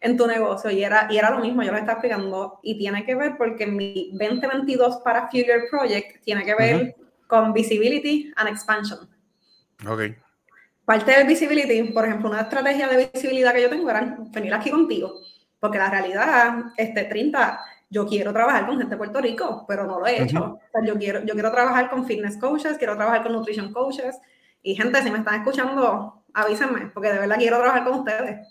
en, 0.00 0.16
tu 0.16 0.26
negocio. 0.26 0.70
Y 0.70 0.84
era, 0.84 1.08
y 1.10 1.18
era 1.18 1.30
lo 1.30 1.40
mismo, 1.40 1.62
yo 1.62 1.72
lo 1.72 1.78
estaba 1.78 1.94
explicando. 1.94 2.60
Y 2.62 2.78
tiene 2.78 3.04
que 3.04 3.14
ver 3.14 3.36
porque 3.36 3.66
mi 3.66 4.10
2022 4.12 4.98
para 5.04 5.28
Future 5.28 5.64
Project 5.70 6.22
tiene 6.22 6.44
que 6.44 6.54
ver 6.54 6.96
con 7.26 7.52
Visibility 7.52 8.32
and 8.36 8.48
Expansion. 8.48 9.08
Ok. 9.88 10.02
Parte 10.84 11.12
del 11.12 11.26
Visibility, 11.26 11.92
por 11.92 12.04
ejemplo, 12.04 12.28
una 12.28 12.42
estrategia 12.42 12.88
de 12.88 13.10
visibilidad 13.12 13.52
que 13.52 13.62
yo 13.62 13.70
tengo 13.70 13.88
era 13.88 14.16
venir 14.30 14.52
aquí 14.54 14.70
contigo. 14.70 15.20
Porque 15.58 15.78
la 15.78 15.90
realidad, 15.90 16.56
este 16.76 17.04
30, 17.04 17.60
yo 17.88 18.06
quiero 18.06 18.32
trabajar 18.32 18.66
con 18.66 18.78
gente 18.78 18.90
de 18.90 18.96
Puerto 18.96 19.20
Rico, 19.20 19.64
pero 19.68 19.86
no 19.86 20.00
lo 20.00 20.06
he 20.06 20.22
hecho. 20.22 20.58
yo, 20.84 20.98
quiero, 20.98 21.24
yo 21.24 21.34
quiero 21.34 21.52
trabajar 21.52 21.90
con 21.90 22.04
fitness 22.04 22.36
coaches, 22.36 22.78
quiero 22.78 22.96
trabajar 22.96 23.22
con 23.22 23.32
nutrition 23.32 23.72
coaches, 23.72 24.18
y 24.62 24.74
gente, 24.74 25.02
si 25.02 25.10
me 25.10 25.18
están 25.18 25.40
escuchando, 25.40 26.24
avísenme, 26.32 26.86
porque 26.94 27.12
de 27.12 27.18
verdad 27.18 27.36
quiero 27.36 27.58
trabajar 27.58 27.84
con 27.84 28.00
ustedes. 28.00 28.46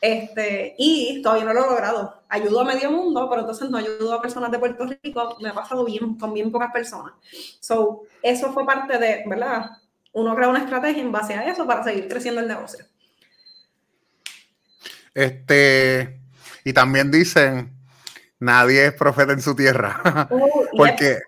Este, 0.00 0.74
y 0.78 1.22
todavía 1.22 1.44
no 1.44 1.54
lo 1.54 1.64
he 1.64 1.68
logrado. 1.70 2.22
Ayudo 2.28 2.60
a 2.60 2.64
medio 2.64 2.90
mundo, 2.90 3.28
pero 3.28 3.40
entonces 3.40 3.68
no 3.68 3.78
ayudo 3.78 4.14
a 4.14 4.22
personas 4.22 4.50
de 4.50 4.58
Puerto 4.58 4.86
Rico. 4.86 5.36
Me 5.40 5.48
ha 5.48 5.54
pasado 5.54 5.84
bien 5.84 6.16
con 6.16 6.34
bien 6.34 6.52
pocas 6.52 6.70
personas. 6.72 7.14
So, 7.60 8.02
eso 8.22 8.52
fue 8.52 8.64
parte 8.64 8.98
de, 8.98 9.24
¿verdad? 9.26 9.70
Uno 10.12 10.34
crea 10.36 10.48
una 10.48 10.60
estrategia 10.60 11.02
en 11.02 11.12
base 11.12 11.34
a 11.34 11.50
eso 11.50 11.66
para 11.66 11.82
seguir 11.82 12.08
creciendo 12.08 12.40
el 12.40 12.48
negocio. 12.48 12.84
Este, 15.14 16.20
y 16.64 16.72
también 16.72 17.10
dicen, 17.10 17.72
nadie 18.38 18.86
es 18.86 18.94
profeta 18.94 19.32
en 19.32 19.40
su 19.40 19.56
tierra. 19.56 20.28
Uh, 20.30 20.64
porque, 20.76 21.18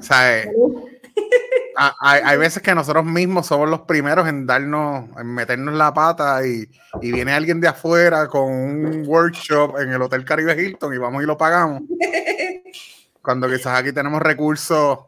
¿sabes? 0.00 0.48
hay, 1.76 2.36
veces 2.36 2.62
que 2.62 2.74
nosotros 2.74 3.04
mismos 3.04 3.46
somos 3.46 3.68
los 3.68 3.80
primeros 3.82 4.28
en 4.28 4.46
darnos, 4.46 5.08
en 5.18 5.26
meternos 5.26 5.74
la 5.74 5.92
pata 5.92 6.46
y, 6.46 6.68
viene 7.00 7.32
alguien 7.32 7.60
de 7.60 7.68
afuera 7.68 8.28
con 8.28 8.44
un 8.44 9.04
workshop 9.06 9.78
en 9.80 9.92
el 9.92 10.02
Hotel 10.02 10.24
Caribe 10.24 10.60
Hilton 10.60 10.94
y 10.94 10.98
vamos 10.98 11.22
y 11.22 11.26
lo 11.26 11.36
pagamos. 11.36 11.82
Cuando 13.22 13.48
quizás 13.48 13.78
aquí 13.78 13.92
tenemos 13.92 14.20
recursos 14.22 14.98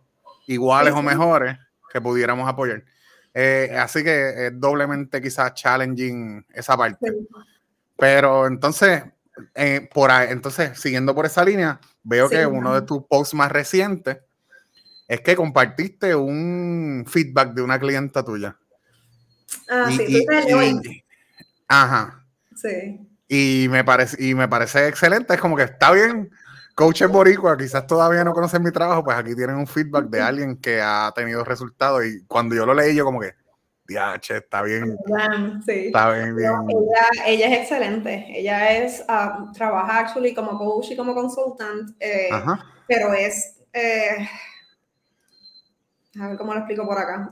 iguales 0.47 0.95
o 0.95 1.03
mejores 1.03 1.59
que 1.93 2.01
pudiéramos 2.01 2.49
apoyar. 2.49 2.83
Eh, 3.35 3.77
así 3.79 4.03
que 4.03 4.47
es 4.47 4.61
doblemente 4.61 5.21
quizás 5.21 5.55
challenging 5.55 6.47
esa 6.55 6.77
parte. 6.77 7.13
Pero 7.97 8.47
entonces, 8.47 9.05
eh, 9.55 9.89
por 9.93 10.11
ahí, 10.11 10.29
entonces, 10.31 10.79
siguiendo 10.81 11.15
por 11.15 11.27
esa 11.27 11.45
línea, 11.45 11.79
veo 12.03 12.29
que 12.29 12.47
uno 12.47 12.75
de 12.75 12.83
tus 12.83 13.05
posts 13.05 13.35
más 13.35 13.53
recientes 13.53 14.19
es 15.09 15.21
que 15.21 15.37
compartiste 15.37 16.15
un 16.15 17.05
feedback 17.07 17.55
de 17.55 17.63
una 17.63 17.79
clienta 17.79 18.25
tuya. 18.25 18.57
Ah, 19.69 19.91
sí, 19.91 20.27
Ajá. 21.69 22.25
Sí. 22.55 23.01
Y 23.29 23.69
me, 23.69 23.85
parece, 23.85 24.23
y 24.23 24.35
me 24.35 24.49
parece 24.49 24.89
excelente. 24.89 25.35
Es 25.35 25.41
como 25.41 25.57
que 25.57 25.65
está 25.65 25.93
bien, 25.93 26.31
coaches 26.75 27.09
boricua, 27.09 27.57
quizás 27.57 27.87
todavía 27.87 28.25
no 28.25 28.33
conocen 28.33 28.63
mi 28.63 28.71
trabajo, 28.71 29.05
pues 29.05 29.17
aquí 29.17 29.35
tienen 29.35 29.57
un 29.57 29.67
feedback 29.67 30.07
de 30.07 30.21
alguien 30.21 30.57
que 30.57 30.81
ha 30.81 31.13
tenido 31.15 31.45
resultados. 31.45 32.05
Y 32.05 32.25
cuando 32.27 32.55
yo 32.55 32.67
lo 32.67 32.75
leí, 32.75 32.95
yo 32.95 33.05
como 33.05 33.21
que, 33.21 33.35
diache, 33.87 34.39
está 34.39 34.63
bien. 34.63 34.97
Sí. 35.65 35.87
Está 35.87 36.13
bien, 36.13 36.37
bien. 36.37 36.53
ella, 37.27 37.47
es 37.47 37.61
excelente. 37.61 38.27
Ella 38.29 38.79
es, 38.79 39.05
uh, 39.09 39.53
trabaja 39.53 40.01
actually 40.01 40.35
como 40.35 40.59
coach 40.59 40.91
y 40.91 40.97
como 40.97 41.15
consultant, 41.15 41.91
eh, 42.01 42.29
pero 42.89 43.13
es... 43.13 43.55
Eh, 43.73 44.29
a 46.21 46.29
ver 46.29 46.37
cómo 46.37 46.53
lo 46.53 46.61
explico 46.61 46.87
por 46.87 46.99
acá. 46.99 47.31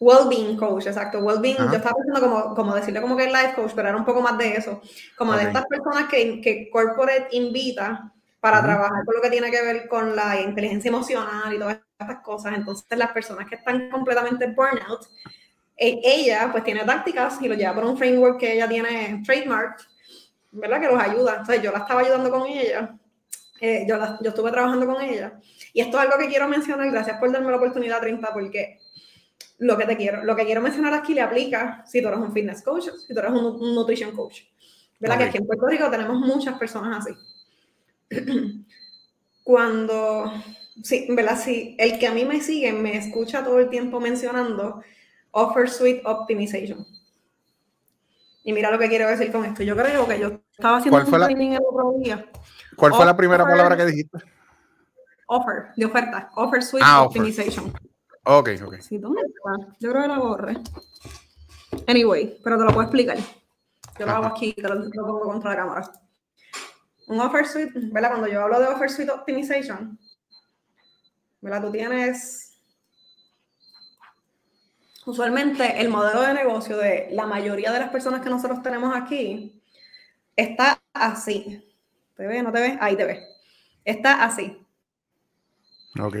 Well-being 0.00 0.56
coach, 0.56 0.86
exacto. 0.86 1.20
Well-being, 1.20 1.56
yo 1.56 1.76
estaba 1.76 1.94
pensando 1.94 2.20
como, 2.20 2.54
como 2.54 2.74
decirle 2.74 3.00
como 3.00 3.16
que 3.16 3.24
es 3.24 3.32
life 3.32 3.54
coach, 3.54 3.72
pero 3.74 3.88
era 3.88 3.96
un 3.96 4.04
poco 4.04 4.20
más 4.20 4.36
de 4.36 4.56
eso. 4.56 4.80
Como 5.16 5.32
de 5.34 5.44
estas 5.44 5.64
personas 5.66 6.08
que, 6.08 6.40
que 6.40 6.68
corporate 6.70 7.28
invita 7.32 8.12
para 8.44 8.62
trabajar 8.62 9.06
con 9.06 9.14
lo 9.14 9.22
que 9.22 9.30
tiene 9.30 9.50
que 9.50 9.62
ver 9.62 9.88
con 9.88 10.14
la 10.14 10.38
inteligencia 10.38 10.90
emocional 10.90 11.54
y 11.54 11.58
todas 11.58 11.78
estas 11.98 12.20
cosas. 12.20 12.52
Entonces, 12.54 12.98
las 12.98 13.10
personas 13.12 13.48
que 13.48 13.54
están 13.54 13.88
completamente 13.88 14.46
burnout, 14.48 15.06
e, 15.74 16.00
ella 16.04 16.50
pues 16.52 16.62
tiene 16.62 16.84
tácticas 16.84 17.40
y 17.40 17.48
lo 17.48 17.54
lleva 17.54 17.74
por 17.74 17.86
un 17.86 17.96
framework 17.96 18.38
que 18.38 18.52
ella 18.52 18.68
tiene 18.68 19.22
trademark, 19.24 19.78
¿verdad? 20.50 20.78
Que 20.78 20.88
los 20.88 21.02
ayuda. 21.02 21.36
Entonces, 21.38 21.62
yo 21.62 21.72
la 21.72 21.78
estaba 21.78 22.02
ayudando 22.02 22.30
con 22.30 22.46
ella. 22.46 22.94
Eh, 23.60 23.86
yo, 23.88 23.96
yo 24.20 24.30
estuve 24.30 24.50
trabajando 24.50 24.84
con 24.84 25.00
ella 25.00 25.40
y 25.72 25.80
esto 25.80 25.96
es 25.96 26.04
algo 26.04 26.18
que 26.18 26.28
quiero 26.28 26.48
mencionar, 26.48 26.90
gracias 26.90 27.18
por 27.18 27.30
darme 27.30 27.50
la 27.50 27.56
oportunidad 27.56 28.00
30, 28.00 28.32
porque 28.32 28.80
lo 29.58 29.76
que 29.76 29.86
te 29.86 29.96
quiero, 29.96 30.24
lo 30.24 30.34
que 30.34 30.44
quiero 30.44 30.60
mencionar 30.60 30.92
aquí 30.94 31.14
le 31.14 31.20
aplica 31.20 31.84
si 31.86 32.02
tú 32.02 32.08
eres 32.08 32.20
un 32.20 32.32
fitness 32.32 32.62
coach, 32.62 32.88
si 33.06 33.14
tú 33.14 33.20
eres 33.20 33.32
un, 33.32 33.74
nutrition 33.74 34.12
coach. 34.12 34.42
¿Verdad? 34.98 35.18
Que 35.18 35.24
aquí 35.24 35.38
en 35.38 35.46
Puerto 35.46 35.66
Rico 35.66 35.90
tenemos 35.90 36.18
muchas 36.18 36.58
personas 36.58 37.06
así. 37.06 37.14
Cuando, 39.42 40.32
sí, 40.82 41.06
¿verdad? 41.10 41.38
Sí, 41.38 41.76
el 41.78 41.98
que 41.98 42.06
a 42.06 42.12
mí 42.12 42.24
me 42.24 42.40
sigue 42.40 42.72
me 42.72 42.96
escucha 42.96 43.44
todo 43.44 43.58
el 43.58 43.68
tiempo 43.68 44.00
mencionando 44.00 44.82
Offer 45.32 45.68
Suite 45.68 46.02
Optimization. 46.04 46.86
Y 48.44 48.52
mira 48.52 48.70
lo 48.70 48.78
que 48.78 48.88
quiero 48.88 49.08
decir 49.08 49.32
con 49.32 49.44
esto. 49.44 49.62
Yo 49.62 49.76
creo 49.76 50.06
que 50.06 50.18
yo 50.18 50.40
estaba 50.52 50.78
haciendo 50.78 50.98
un 50.98 51.10
training 51.10 51.52
el 51.52 51.62
otro 51.66 51.94
día. 51.98 52.26
¿Cuál 52.76 52.94
fue 52.94 53.04
la 53.04 53.16
primera 53.16 53.44
palabra 53.44 53.76
que 53.76 53.86
dijiste? 53.86 54.18
offer, 55.26 55.72
de 55.76 55.84
oferta, 55.84 56.30
offer 56.34 56.62
suite 56.62 56.84
ah, 56.86 57.02
optimization. 57.02 57.72
Ok, 58.24 58.50
ok. 58.64 58.80
Sí, 58.80 58.98
¿dónde 58.98 59.22
está? 59.22 59.74
Yo 59.80 59.90
creo 59.90 60.02
que 60.02 60.08
la 60.08 60.18
borre. 60.18 60.56
Anyway, 61.86 62.38
pero 62.42 62.58
te 62.58 62.64
lo 62.64 62.70
puedo 62.70 62.82
explicar. 62.82 63.18
Yo 63.98 64.06
lo 64.06 64.12
hago 64.12 64.26
aquí, 64.26 64.52
te 64.52 64.62
lo, 64.62 64.90
pongo 64.90 65.20
contra 65.20 65.50
la 65.50 65.56
cámara. 65.56 65.92
Un 67.06 67.20
offer 67.20 67.46
suite, 67.46 67.72
¿verdad? 67.92 68.10
Cuando 68.10 68.28
yo 68.28 68.42
hablo 68.42 68.60
de 68.60 68.66
offer 68.66 68.90
suite 68.90 69.10
optimization, 69.10 69.98
¿verdad? 71.40 71.62
Tú 71.62 71.70
tienes 71.70 72.58
usualmente 75.04 75.80
el 75.80 75.90
modelo 75.90 76.22
de 76.22 76.32
negocio 76.32 76.78
de 76.78 77.08
la 77.12 77.26
mayoría 77.26 77.72
de 77.72 77.80
las 77.80 77.90
personas 77.90 78.22
que 78.22 78.30
nosotros 78.30 78.62
tenemos 78.62 78.96
aquí 78.96 79.62
está 80.34 80.80
así. 80.94 81.73
¿Te 82.16 82.26
ve? 82.26 82.42
¿No 82.42 82.52
te 82.52 82.60
ve? 82.60 82.78
Ahí 82.80 82.96
te 82.96 83.04
ve. 83.04 83.26
Está 83.84 84.24
así 84.24 84.58
Ok. 86.00 86.16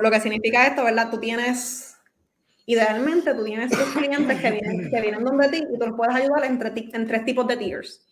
lo 0.00 0.10
que 0.10 0.20
significa 0.20 0.66
esto, 0.66 0.84
¿verdad? 0.84 1.10
Tú 1.10 1.18
tienes, 1.18 1.96
idealmente, 2.66 3.34
tú 3.34 3.44
tienes 3.44 3.70
tus 3.70 3.88
clientes 3.94 4.40
que 4.40 4.50
vienen, 4.50 4.90
que 4.90 5.00
vienen 5.00 5.24
donde 5.24 5.48
ti 5.48 5.58
y 5.58 5.78
tú 5.78 5.86
los 5.86 5.96
puedes 5.96 6.14
ayudar 6.14 6.44
entre, 6.44 6.72
en 6.76 7.06
tres 7.06 7.24
tipos 7.24 7.46
de 7.48 7.56
tiers. 7.56 8.06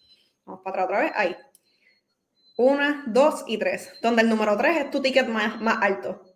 Vamos 0.44 0.62
para 0.64 0.82
atrás 0.82 0.86
otra 0.86 1.00
vez. 1.04 1.12
Ahí. 1.14 1.36
Una, 2.56 3.04
dos 3.06 3.44
y 3.46 3.58
tres. 3.58 3.92
Donde 4.02 4.22
el 4.22 4.28
número 4.28 4.56
tres 4.56 4.78
es 4.78 4.90
tu 4.90 5.00
ticket 5.00 5.28
más, 5.28 5.60
más 5.60 5.78
alto. 5.80 6.34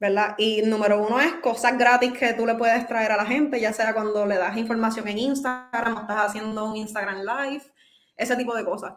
¿verdad? 0.00 0.34
Y 0.36 0.60
número 0.62 1.00
uno 1.00 1.20
es 1.20 1.32
cosas 1.34 1.78
gratis 1.78 2.12
que 2.12 2.34
tú 2.34 2.44
le 2.44 2.56
puedes 2.56 2.86
traer 2.86 3.12
a 3.12 3.16
la 3.16 3.24
gente, 3.24 3.60
ya 3.60 3.72
sea 3.72 3.94
cuando 3.94 4.26
le 4.26 4.36
das 4.36 4.56
información 4.56 5.08
en 5.08 5.18
Instagram 5.18 5.96
o 5.96 6.00
estás 6.00 6.26
haciendo 6.26 6.64
un 6.68 6.76
Instagram 6.76 7.20
Live, 7.22 7.64
ese 8.16 8.36
tipo 8.36 8.54
de 8.54 8.64
cosas. 8.64 8.92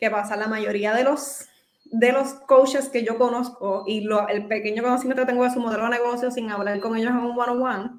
¿Qué 0.00 0.10
pasa? 0.10 0.34
La 0.36 0.48
mayoría 0.48 0.94
de 0.94 1.04
los, 1.04 1.46
de 1.84 2.12
los 2.12 2.32
coaches 2.32 2.88
que 2.88 3.04
yo 3.04 3.18
conozco 3.18 3.84
y 3.86 4.00
lo, 4.00 4.26
el 4.28 4.46
pequeño 4.46 4.82
conocimiento 4.82 5.22
que 5.22 5.32
tengo 5.32 5.44
de 5.44 5.50
su 5.50 5.60
modelo 5.60 5.84
de 5.84 5.90
negocio 5.90 6.30
sin 6.30 6.50
hablar 6.50 6.80
con 6.80 6.96
ellos 6.96 7.10
en 7.10 7.18
un 7.18 7.38
one-on-one, 7.38 7.90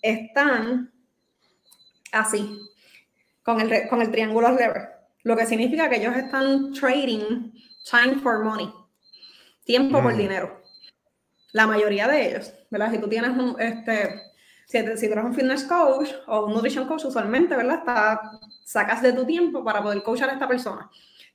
están 0.00 0.90
así, 2.10 2.58
con 3.42 3.60
el, 3.60 3.88
con 3.88 4.00
el 4.00 4.10
triángulo 4.10 4.50
lever. 4.52 4.88
Lo 5.22 5.36
que 5.36 5.44
significa 5.44 5.90
que 5.90 5.96
ellos 5.96 6.16
están 6.16 6.72
trading 6.72 7.52
time 7.84 8.14
for 8.22 8.42
money, 8.42 8.72
tiempo 9.64 10.02
por 10.02 10.14
mm. 10.14 10.18
dinero. 10.18 10.62
La 11.52 11.66
mayoría 11.66 12.08
de 12.08 12.28
ellos, 12.28 12.54
¿verdad? 12.70 12.92
Si 12.92 12.98
tú 12.98 13.08
tienes 13.08 13.36
un, 13.36 13.60
este, 13.60 14.22
si, 14.66 14.78
si 14.96 15.06
tú 15.06 15.12
eres 15.12 15.24
un 15.24 15.34
fitness 15.34 15.64
coach 15.64 16.08
o 16.28 16.46
un 16.46 16.54
nutrition 16.54 16.86
coach, 16.86 17.04
usualmente, 17.04 17.54
¿verdad? 17.54 17.80
Está, 17.80 18.40
sacas 18.64 19.02
de 19.02 19.12
tu 19.12 19.26
tiempo 19.26 19.62
para 19.62 19.82
poder 19.82 20.02
coachar 20.02 20.30
a 20.30 20.34
esta 20.34 20.48
persona. 20.48 20.88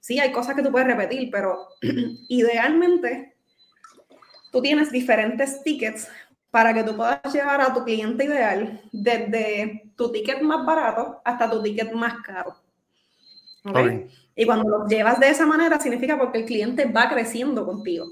Sí, 0.05 0.19
hay 0.19 0.31
cosas 0.31 0.55
que 0.55 0.61
tú 0.61 0.71
puedes 0.71 0.87
repetir, 0.87 1.31
pero 1.31 1.67
idealmente 2.29 3.35
tú 4.51 4.61
tienes 4.61 4.91
diferentes 4.91 5.63
tickets 5.63 6.07
para 6.51 6.75
que 6.75 6.83
tú 6.83 6.95
puedas 6.95 7.21
llevar 7.33 7.59
a 7.59 7.73
tu 7.73 7.83
cliente 7.83 8.25
ideal 8.25 8.83
desde 8.91 9.91
tu 9.95 10.11
ticket 10.11 10.43
más 10.43 10.63
barato 10.63 11.23
hasta 11.25 11.49
tu 11.49 11.59
ticket 11.63 11.91
más 11.91 12.21
caro. 12.21 12.55
¿Okay? 13.63 14.07
Y 14.35 14.45
cuando 14.45 14.69
lo 14.69 14.87
llevas 14.87 15.19
de 15.19 15.29
esa 15.29 15.47
manera, 15.47 15.79
significa 15.79 16.19
porque 16.19 16.37
el 16.37 16.45
cliente 16.45 16.85
va 16.85 17.09
creciendo 17.09 17.65
contigo. 17.65 18.05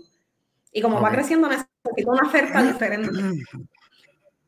Y 0.71 0.81
como 0.81 0.99
va 0.99 1.11
creciendo, 1.11 1.47
necesita 1.47 1.71
una 2.07 2.27
oferta 2.27 2.63
diferente. 2.63 3.11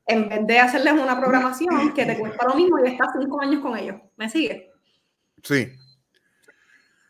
En 0.07 0.29
vez 0.29 0.45
de 0.45 0.59
hacerles 0.59 0.93
una 0.93 1.19
programación 1.19 1.91
que 1.93 2.05
te 2.05 2.19
cuesta 2.19 2.47
lo 2.47 2.53
mismo 2.53 2.77
y 2.83 2.89
estás 2.89 3.09
cinco 3.19 3.41
años 3.41 3.59
con 3.61 3.75
ellos. 3.75 3.97
¿Me 4.17 4.29
sigue? 4.29 4.71
Sí. 5.41 5.71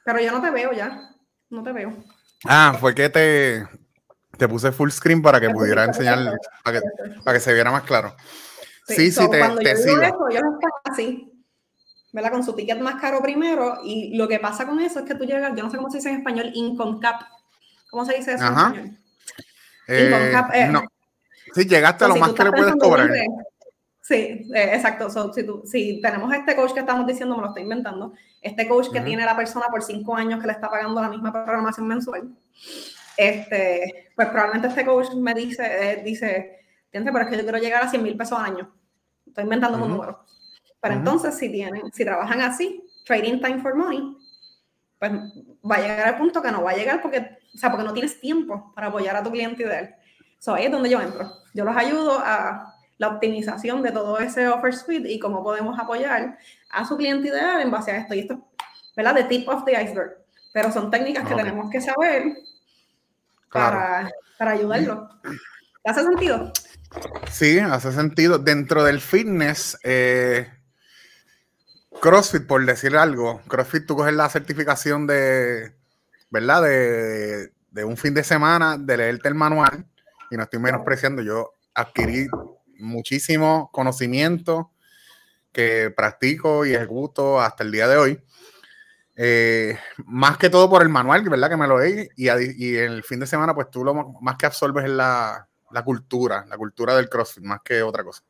Pero 0.06 0.22
yo 0.22 0.32
no 0.32 0.42
te 0.42 0.52
veo 0.52 0.72
ya. 0.72 1.10
No 1.50 1.64
te 1.64 1.74
veo. 1.74 1.94
Ah, 2.46 2.78
fue 2.80 2.94
que 2.94 3.10
te, 3.10 3.68
te 4.38 4.48
puse 4.48 4.72
full 4.72 4.92
screen 4.92 5.22
para 5.22 5.42
que 5.42 5.50
pudiera 5.50 5.84
enseñar, 5.84 6.38
para 6.64 6.80
que, 6.80 6.88
para 7.24 7.38
que, 7.38 7.44
se 7.44 7.54
viera 7.54 7.72
más 7.72 7.84
claro. 7.84 8.16
Sí, 8.88 9.12
sí, 9.12 9.30
te, 9.30 9.40
cuando 9.40 9.58
te 9.58 9.72
yo 9.72 9.78
sigo. 9.78 10.02
Eso, 10.02 10.30
yo 10.32 10.42
lo 10.42 10.60
así. 10.84 11.32
¿verdad? 12.14 12.32
Con 12.32 12.44
su 12.44 12.54
ticket 12.54 12.80
más 12.80 13.02
caro 13.02 13.20
primero. 13.22 13.80
Y 13.84 14.16
lo 14.16 14.28
que 14.28 14.40
pasa 14.40 14.66
con 14.66 14.80
eso 14.80 15.00
es 15.00 15.06
que 15.06 15.16
tú 15.16 15.26
llegas, 15.26 15.54
yo 15.56 15.64
no 15.64 15.72
sé 15.72 15.78
cómo 15.78 15.90
se 15.90 15.98
dice 15.98 16.10
en 16.10 16.18
español, 16.18 16.52
income 16.54 17.00
cap. 17.02 17.22
¿Cómo 17.90 18.06
se 18.06 18.16
dice 18.16 18.34
eso 18.34 18.46
en 18.46 18.54
español? 18.54 18.98
Eh, 19.88 20.34
eh, 20.54 20.68
no. 20.72 20.84
Si 21.54 21.66
llegaste 21.66 22.06
a 22.06 22.08
lo 22.10 22.16
más 22.16 22.32
que 22.34 22.44
le 22.44 22.52
puedes 22.52 22.76
cobrar. 22.76 23.10
Sí, 24.06 24.52
eh, 24.54 24.72
exacto. 24.74 25.10
si, 25.34 25.46
si, 25.66 26.02
tenemos 26.02 26.32
este 26.32 26.56
coach 26.56 26.74
que 26.74 26.82
estamos 26.82 27.08
diciendo, 27.08 27.36
me 27.36 27.42
lo 27.42 27.48
estoy 27.48 27.64
inventando, 27.64 28.14
este 28.42 28.68
coach 28.68 28.90
que 28.92 29.02
tiene 29.02 29.26
la 29.26 29.36
persona 29.36 29.66
por 29.72 29.82
cinco 29.82 30.16
años 30.16 30.40
que 30.40 30.46
le 30.46 30.54
está 30.54 30.70
pagando 30.70 31.02
la 31.02 31.10
misma 31.10 31.32
programación 31.32 31.88
mensual, 31.88 32.30
este, 33.18 34.12
pues 34.16 34.28
probablemente 34.30 34.68
este 34.68 34.86
coach 34.86 35.14
me 35.16 35.34
dice, 35.34 36.02
dice, 36.06 36.60
pero 36.92 37.22
es 37.22 37.28
que 37.28 37.38
yo 37.38 37.44
quiero 37.44 37.58
llegar 37.58 37.84
a 37.84 37.90
100 37.90 38.04
mil 38.04 38.16
pesos 38.16 38.38
al 38.38 38.46
año. 38.46 38.74
Estoy 39.26 39.44
inventando 39.44 39.84
un 39.84 39.90
número. 39.90 40.24
Pero 40.80 40.94
entonces, 40.94 41.36
si 41.36 41.52
tienen, 41.52 41.92
si 41.92 42.06
trabajan 42.06 42.42
así, 42.42 42.88
trading 43.06 43.40
time 43.40 43.60
for 43.60 43.76
money, 43.76 44.16
pues 45.00 45.12
va 45.12 45.76
a 45.76 45.82
llegar 45.82 46.08
al 46.08 46.18
punto 46.18 46.42
que 46.42 46.52
no 46.52 46.64
va 46.64 46.72
a 46.72 46.78
llegar 46.78 47.02
porque 47.02 47.38
o 47.56 47.58
sea, 47.58 47.72
porque 47.72 47.86
no 47.86 47.94
tienes 47.94 48.20
tiempo 48.20 48.74
para 48.76 48.88
apoyar 48.88 49.16
a 49.16 49.24
tu 49.24 49.32
cliente 49.32 49.64
ideal. 49.64 49.96
So, 50.40 50.54
ahí 50.54 50.66
es 50.66 50.72
donde 50.72 50.90
yo 50.90 51.02
entro. 51.02 51.32
Yo 51.54 51.64
los 51.64 51.76
ayudo 51.76 52.20
a 52.20 52.75
la 52.98 53.10
optimización 53.10 53.82
de 53.82 53.92
todo 53.92 54.20
ese 54.20 54.48
offer 54.48 54.74
suite 54.74 55.10
y 55.12 55.20
cómo 55.20 55.44
podemos 55.44 55.78
apoyar 55.80 56.38
a 56.70 56.86
su 56.86 56.98
cliente 56.98 57.28
ideal 57.28 57.62
en 57.62 57.72
base 57.72 57.92
a 57.92 57.98
esto. 57.98 58.14
Y 58.14 58.20
esto, 58.20 58.48
¿verdad? 58.96 59.16
The 59.16 59.24
tip 59.26 59.48
of 59.50 59.66
the 59.66 59.82
iceberg. 59.82 60.18
Pero 60.54 60.72
son 60.72 60.90
técnicas 60.90 61.28
que 61.28 61.36
tenemos 61.36 61.70
que 61.70 61.82
saber 61.82 62.34
para, 63.52 64.10
para 64.38 64.52
ayudarlo. 64.52 65.10
¿Hace 65.84 66.04
sentido? 66.04 66.52
Sí, 67.30 67.60
hace 67.60 67.92
sentido. 67.92 68.38
Dentro 68.38 68.84
del 68.84 69.02
fitness, 69.02 69.78
eh, 69.84 70.48
CrossFit, 72.00 72.48
por 72.48 72.66
decir 72.66 72.96
algo, 72.96 73.42
CrossFit 73.48 73.86
tú 73.86 73.98
coges 73.98 74.14
la 74.14 74.30
certificación 74.30 75.06
de 75.08 75.76
¿verdad? 76.36 76.64
De, 76.64 77.86
un 77.86 77.96
fin 77.96 78.14
de 78.14 78.24
semana, 78.24 78.78
de 78.78 78.98
leerte 78.98 79.30
el 79.30 79.36
manual, 79.36 79.86
y 80.30 80.36
no 80.36 80.44
estoy 80.44 80.60
menospreciando, 80.60 81.22
yo 81.22 81.54
adquirí 81.74 82.28
muchísimo 82.80 83.70
conocimiento 83.72 84.72
que 85.52 85.92
practico 85.96 86.66
y 86.66 86.74
ejecuto 86.74 87.40
hasta 87.40 87.64
el 87.64 87.72
día 87.72 87.88
de 87.88 87.98
hoy. 87.98 88.22
Eh, 89.16 89.78
más 90.06 90.38
que 90.38 90.50
todo 90.50 90.70
por 90.70 90.82
el 90.82 90.90
manual, 90.90 91.28
¿verdad? 91.30 91.50
Que 91.50 91.58
me 91.58 91.68
lo 91.68 91.80
leí 91.80 92.10
y, 92.18 92.28
y 92.30 92.76
el 92.76 93.04
fin 93.04 93.22
de 93.22 93.28
semana, 93.28 93.56
pues 93.56 93.72
tú 93.72 93.84
lo 93.84 93.94
más 93.94 94.36
que 94.36 94.46
absorbes 94.46 94.84
es 94.84 94.92
la, 94.92 95.48
la, 95.72 95.84
cultura, 95.84 96.46
la 96.48 96.58
cultura 96.58 96.96
del 96.96 97.10
CrossFit, 97.10 97.44
más 97.44 97.62
que 97.64 97.82
otra 97.82 98.04
cosa. 98.04 98.22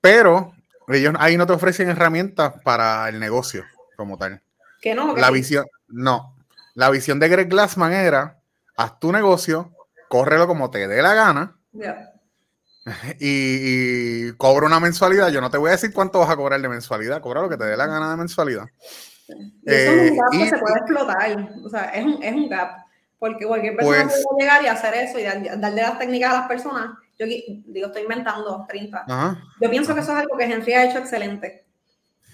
Pero 0.00 0.52
ellos 0.86 1.14
ahí 1.18 1.36
no 1.36 1.46
te 1.46 1.54
ofrecen 1.54 1.88
herramientas 1.88 2.54
para 2.62 3.08
el 3.08 3.18
negocio 3.18 3.64
como 3.96 4.16
tal. 4.16 4.40
Que 4.80 4.94
no, 4.94 5.16
la 5.16 5.30
visión, 5.30 5.66
no, 5.88 6.36
la 6.74 6.90
visión 6.90 7.18
de 7.18 7.28
Greg 7.28 7.48
Glassman 7.48 7.92
era, 7.92 8.40
haz 8.76 9.00
tu 9.00 9.10
negocio, 9.10 9.72
córrelo 10.08 10.46
como 10.46 10.70
te 10.70 10.86
dé 10.86 11.02
la 11.02 11.14
gana. 11.14 11.56
Y, 13.20 14.32
cobra 14.32 14.66
una 14.66 14.80
mensualidad. 14.80 15.30
Yo 15.30 15.40
no 15.40 15.50
te 15.50 15.58
voy 15.58 15.68
a 15.68 15.72
decir 15.72 15.92
cuánto 15.92 16.18
vas 16.20 16.30
a 16.30 16.36
cobrar 16.36 16.60
de 16.60 16.68
mensualidad, 16.68 17.20
cobra 17.20 17.42
lo 17.42 17.48
que 17.48 17.56
te 17.56 17.64
dé 17.64 17.76
la 17.76 17.86
gana 17.86 18.10
de 18.10 18.16
mensualidad. 18.16 18.66
Y 19.28 19.72
eso 19.72 19.92
es 19.92 20.10
un 20.10 20.16
eh, 20.16 20.16
gap 20.16 20.30
que 20.32 20.48
se 20.50 20.58
puede 20.58 20.78
explotar. 20.78 21.50
O 21.64 21.68
sea, 21.68 21.84
es 21.86 22.04
un, 22.04 22.22
es 22.22 22.32
un 22.32 22.48
gap. 22.48 22.84
Porque 23.18 23.46
cualquier 23.46 23.76
persona 23.76 24.04
pues 24.04 24.22
puede 24.28 24.42
llegar 24.42 24.62
y 24.62 24.66
hacer 24.66 24.94
eso 24.94 25.18
y 25.18 25.22
darle 25.22 25.80
las 25.80 25.98
técnicas 25.98 26.30
a 26.30 26.40
las 26.40 26.48
personas. 26.48 26.90
Yo 27.18 27.26
digo, 27.26 27.86
estoy 27.86 28.02
inventando 28.02 28.66
30. 28.68 29.06
Yo 29.60 29.70
pienso 29.70 29.94
que 29.94 30.00
eso 30.00 30.12
es 30.12 30.18
algo 30.18 30.36
que 30.36 30.44
Henry 30.44 30.72
ha 30.74 30.84
hecho 30.84 30.98
excelente. 30.98 31.64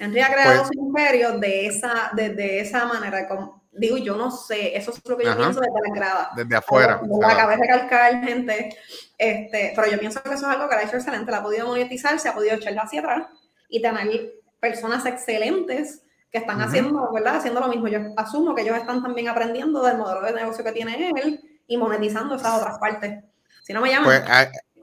Henry 0.00 0.20
ha 0.20 0.32
creado 0.32 0.62
pues 0.62 0.68
su 0.72 0.84
imperio 0.84 1.38
de 1.38 1.66
esa, 1.66 2.10
de, 2.14 2.30
de 2.30 2.60
esa 2.60 2.86
manera. 2.86 3.28
Como, 3.28 3.59
digo, 3.72 3.96
yo 3.96 4.16
no 4.16 4.30
sé, 4.30 4.76
eso 4.76 4.90
es 4.90 5.00
lo 5.08 5.16
que 5.16 5.24
yo 5.24 5.36
pienso 5.36 5.60
desde 5.60 5.80
la 5.80 5.88
entrada. 5.88 6.30
Desde 6.36 6.56
afuera. 6.56 7.00
No, 7.04 7.26
acabé 7.26 7.56
de 7.56 7.62
recalcar, 7.62 8.24
gente, 8.24 8.76
este, 9.16 9.72
pero 9.74 9.90
yo 9.90 9.98
pienso 9.98 10.22
que 10.22 10.28
eso 10.30 10.46
es 10.50 10.56
algo 10.56 10.68
que 10.68 10.74
la 10.74 10.80
ha 10.82 10.84
hecho 10.84 10.96
excelente, 10.96 11.30
la 11.30 11.38
ha 11.38 11.42
podido 11.42 11.66
monetizar, 11.66 12.18
se 12.18 12.28
ha 12.28 12.34
podido 12.34 12.56
echar 12.56 12.74
hacia 12.78 13.00
atrás 13.00 13.26
y 13.68 13.80
tener 13.80 14.32
personas 14.60 15.06
excelentes 15.06 16.02
que 16.30 16.38
están 16.38 16.60
haciendo, 16.60 17.12
¿verdad? 17.12 17.36
Haciendo 17.36 17.60
lo 17.60 17.68
mismo. 17.68 17.88
Yo 17.88 17.98
asumo 18.16 18.54
que 18.54 18.62
ellos 18.62 18.76
están 18.76 19.02
también 19.02 19.28
aprendiendo 19.28 19.82
del 19.82 19.98
modelo 19.98 20.22
de 20.22 20.32
negocio 20.32 20.62
que 20.62 20.72
tiene 20.72 21.10
él 21.10 21.40
y 21.66 21.76
monetizando 21.76 22.36
esas 22.36 22.60
otras 22.60 22.78
partes. 22.78 23.24
Si 23.62 23.72
no 23.72 23.80
me 23.80 23.90
llaman. 23.90 24.04
Pues 24.04 24.22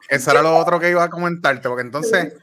eso 0.10 0.32
era 0.32 0.42
lo 0.42 0.58
otro 0.58 0.80
que 0.80 0.90
iba 0.90 1.04
a 1.04 1.10
comentarte, 1.10 1.68
porque 1.68 1.84
entonces 1.84 2.34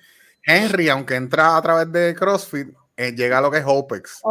Henry, 0.42 0.88
aunque 0.88 1.16
entra 1.16 1.57
a 1.57 1.62
través 1.62 1.90
de 1.92 2.14
CrossFit, 2.14 2.68
llega 2.97 3.38
a 3.38 3.40
lo 3.40 3.51
que 3.51 3.59
es 3.59 3.64
OPEX. 3.66 4.22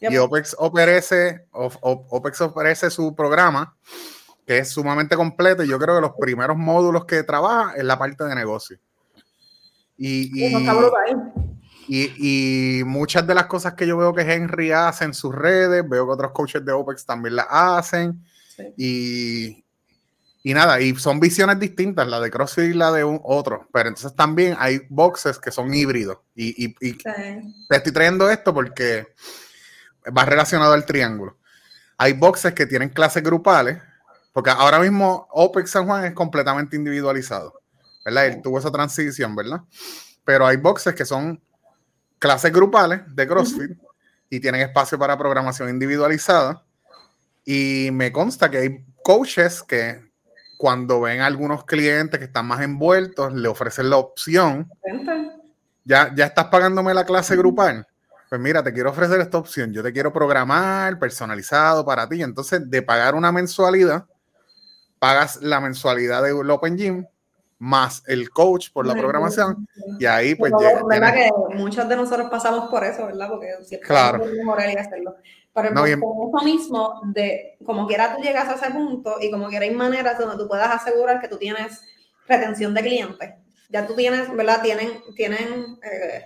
Y 0.00 0.16
OPEX 0.16 0.56
ofrece, 0.58 1.46
OPEX 1.52 2.40
ofrece 2.40 2.90
su 2.90 3.14
programa, 3.14 3.76
que 4.46 4.58
es 4.58 4.70
sumamente 4.70 5.16
completo. 5.16 5.62
Y 5.62 5.68
yo 5.68 5.78
creo 5.78 5.96
que 5.96 6.02
los 6.02 6.12
primeros 6.18 6.56
módulos 6.56 7.04
que 7.04 7.22
trabaja 7.22 7.74
es 7.76 7.84
la 7.84 7.98
parte 7.98 8.24
de 8.24 8.34
negocio. 8.34 8.78
Y, 9.96 10.46
y, 11.88 12.80
y, 12.80 12.84
muchas 12.84 13.26
de 13.26 13.34
las 13.34 13.46
cosas 13.46 13.74
que 13.74 13.86
yo 13.86 13.96
veo 13.96 14.14
que 14.14 14.22
Henry 14.22 14.70
hace 14.70 15.04
en 15.04 15.14
sus 15.14 15.34
redes, 15.34 15.88
veo 15.88 16.06
que 16.06 16.12
otros 16.12 16.32
coaches 16.32 16.64
de 16.64 16.72
OPEX 16.72 17.04
también 17.04 17.36
las 17.36 17.46
hacen. 17.48 18.22
Y, 18.76 19.64
y 20.42 20.54
nada, 20.54 20.80
y 20.80 20.94
son 20.94 21.18
visiones 21.18 21.58
distintas, 21.58 22.06
la 22.06 22.20
de 22.20 22.30
CrossFit 22.30 22.70
y 22.70 22.74
la 22.74 22.92
de 22.92 23.04
un 23.04 23.20
otro. 23.24 23.68
Pero 23.72 23.88
entonces 23.88 24.14
también 24.14 24.56
hay 24.58 24.80
boxes 24.88 25.38
que 25.38 25.50
son 25.50 25.74
híbridos. 25.74 26.18
Y, 26.34 26.74
te 26.74 27.76
estoy 27.76 27.92
trayendo 27.92 28.30
esto 28.30 28.54
porque 28.54 29.08
va 30.16 30.24
relacionado 30.24 30.72
al 30.72 30.86
triángulo. 30.86 31.36
Hay 31.96 32.12
boxes 32.12 32.54
que 32.54 32.66
tienen 32.66 32.90
clases 32.90 33.22
grupales, 33.22 33.82
porque 34.32 34.50
ahora 34.50 34.78
mismo 34.78 35.26
OPEX 35.32 35.70
San 35.70 35.86
Juan 35.86 36.04
es 36.04 36.14
completamente 36.14 36.76
individualizado. 36.76 37.60
¿Verdad? 38.04 38.26
Él 38.26 38.40
tuvo 38.40 38.60
esa 38.60 38.70
transición, 38.70 39.34
¿verdad? 39.34 39.62
Pero 40.24 40.46
hay 40.46 40.56
boxes 40.56 40.94
que 40.94 41.04
son 41.04 41.42
clases 42.18 42.52
grupales 42.52 43.00
de 43.14 43.26
CrossFit 43.26 43.76
y 44.30 44.40
tienen 44.40 44.60
espacio 44.60 44.98
para 44.98 45.18
programación 45.18 45.68
individualizada. 45.68 46.64
Y 47.44 47.90
me 47.92 48.12
consta 48.12 48.50
que 48.50 48.58
hay 48.58 48.84
coaches 49.02 49.62
que 49.62 50.07
cuando 50.58 51.00
ven 51.00 51.20
a 51.20 51.26
algunos 51.26 51.64
clientes 51.64 52.18
que 52.18 52.26
están 52.26 52.46
más 52.46 52.60
envueltos, 52.60 53.32
le 53.32 53.48
ofrecen 53.48 53.88
la 53.88 53.96
opción. 53.96 54.68
Ya, 55.84 56.12
ya 56.14 56.26
estás 56.26 56.46
pagándome 56.46 56.92
la 56.92 57.06
clase 57.06 57.36
grupal. 57.36 57.86
Pues 58.28 58.40
mira, 58.40 58.62
te 58.62 58.72
quiero 58.72 58.90
ofrecer 58.90 59.20
esta 59.20 59.38
opción. 59.38 59.72
Yo 59.72 59.82
te 59.84 59.92
quiero 59.92 60.12
programar 60.12 60.98
personalizado 60.98 61.86
para 61.86 62.08
ti. 62.08 62.22
Entonces, 62.22 62.68
de 62.68 62.82
pagar 62.82 63.14
una 63.14 63.30
mensualidad, 63.30 64.04
pagas 64.98 65.36
la 65.40 65.60
mensualidad 65.60 66.24
del 66.24 66.50
Open 66.50 66.76
Gym 66.76 67.06
más 67.60 68.02
el 68.06 68.30
coach 68.30 68.70
por 68.72 68.86
la 68.86 68.94
programación 68.94 69.66
y 69.98 70.06
ahí 70.06 70.36
pues 70.36 70.52
llega, 70.60 70.80
verdad 70.88 71.12
que 71.12 71.28
muchos 71.56 71.88
de 71.88 71.96
nosotros 71.96 72.30
pasamos 72.30 72.70
por 72.70 72.84
eso 72.84 73.04
verdad 73.06 73.28
porque 73.28 73.48
siempre 73.64 73.88
claro 73.88 74.24
hacerlo 74.78 75.16
pero 75.62 75.74
no, 75.74 75.86
eso 75.86 76.44
mismo 76.44 77.00
de 77.06 77.56
como 77.64 77.86
quiera 77.86 78.14
tú 78.14 78.22
llegas 78.22 78.48
a 78.48 78.54
ese 78.54 78.70
punto 78.72 79.16
y 79.20 79.30
como 79.30 79.48
quiera 79.48 79.64
hay 79.64 79.74
maneras 79.74 80.18
donde 80.18 80.36
tú 80.36 80.48
puedas 80.48 80.70
asegurar 80.70 81.20
que 81.20 81.28
tú 81.28 81.38
tienes 81.38 81.82
retención 82.26 82.74
de 82.74 82.82
clientes 82.82 83.34
ya 83.68 83.86
tú 83.86 83.94
tienes 83.94 84.34
verdad 84.34 84.62
tienen 84.62 84.90
tienen 85.14 85.78
eh, 85.82 86.24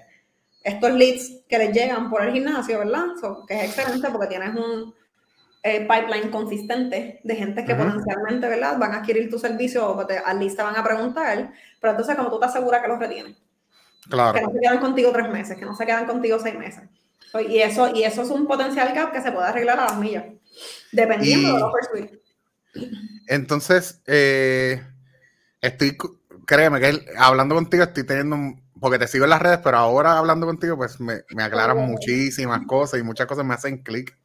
estos 0.62 0.92
leads 0.92 1.44
que 1.48 1.58
les 1.58 1.72
llegan 1.72 2.10
por 2.10 2.22
el 2.22 2.32
gimnasio 2.32 2.78
verdad 2.78 3.06
que 3.46 3.54
es 3.54 3.64
excelente 3.64 4.10
porque 4.10 4.28
tienes 4.28 4.54
un 4.54 4.94
eh, 5.64 5.86
pipeline 5.88 6.28
consistente 6.30 7.20
de 7.22 7.36
gente 7.36 7.64
que 7.64 7.76
potencialmente, 7.76 8.48
¿verdad? 8.48 8.78
Van 8.78 8.94
a 8.94 8.96
adquirir 8.96 9.30
tu 9.30 9.38
servicio 9.38 9.88
o 9.88 10.06
te, 10.06 10.18
al 10.18 10.40
lista 10.40 10.64
van 10.64 10.74
a 10.74 10.82
preguntar, 10.82 11.52
pero 11.80 11.92
entonces 11.92 12.16
como 12.16 12.30
tú 12.30 12.40
te 12.40 12.46
aseguras 12.46 12.82
que 12.82 12.88
los 12.88 12.98
retienes. 12.98 13.36
Claro. 14.10 14.32
Que 14.32 14.40
no 14.40 14.50
se 14.50 14.58
quedan 14.58 14.80
contigo 14.80 15.12
tres 15.12 15.28
meses, 15.28 15.56
que 15.56 15.64
no 15.64 15.76
se 15.76 15.86
quedan 15.86 16.06
contigo 16.06 16.40
seis 16.40 16.58
meses. 16.58 16.82
Y 17.40 17.58
eso, 17.58 17.94
y 17.94 18.04
eso 18.04 18.22
es 18.22 18.30
un 18.30 18.46
potencial 18.46 18.92
gap 18.94 19.12
que 19.12 19.22
se 19.22 19.32
puede 19.32 19.46
arreglar 19.46 19.80
a 19.80 19.86
las 19.86 19.98
millas, 19.98 20.24
dependiendo 20.92 21.54
de 21.54 21.60
los 21.60 21.72
suite. 21.90 22.22
Entonces, 23.26 24.00
eh, 24.06 24.82
estoy, 25.60 25.96
créeme 26.46 26.80
que 26.80 27.06
hablando 27.16 27.54
contigo 27.54 27.84
estoy 27.84 28.04
teniendo, 28.04 28.36
porque 28.80 28.98
te 28.98 29.08
sigo 29.08 29.24
en 29.24 29.30
las 29.30 29.42
redes, 29.42 29.60
pero 29.64 29.78
ahora 29.78 30.18
hablando 30.18 30.46
contigo, 30.46 30.76
pues 30.76 31.00
me, 31.00 31.22
me 31.34 31.42
aclaran 31.42 31.78
muchísimas 31.78 32.66
cosas 32.66 33.00
y 33.00 33.02
muchas 33.02 33.26
cosas 33.26 33.44
me 33.44 33.54
hacen 33.54 33.82
clic. 33.82 34.16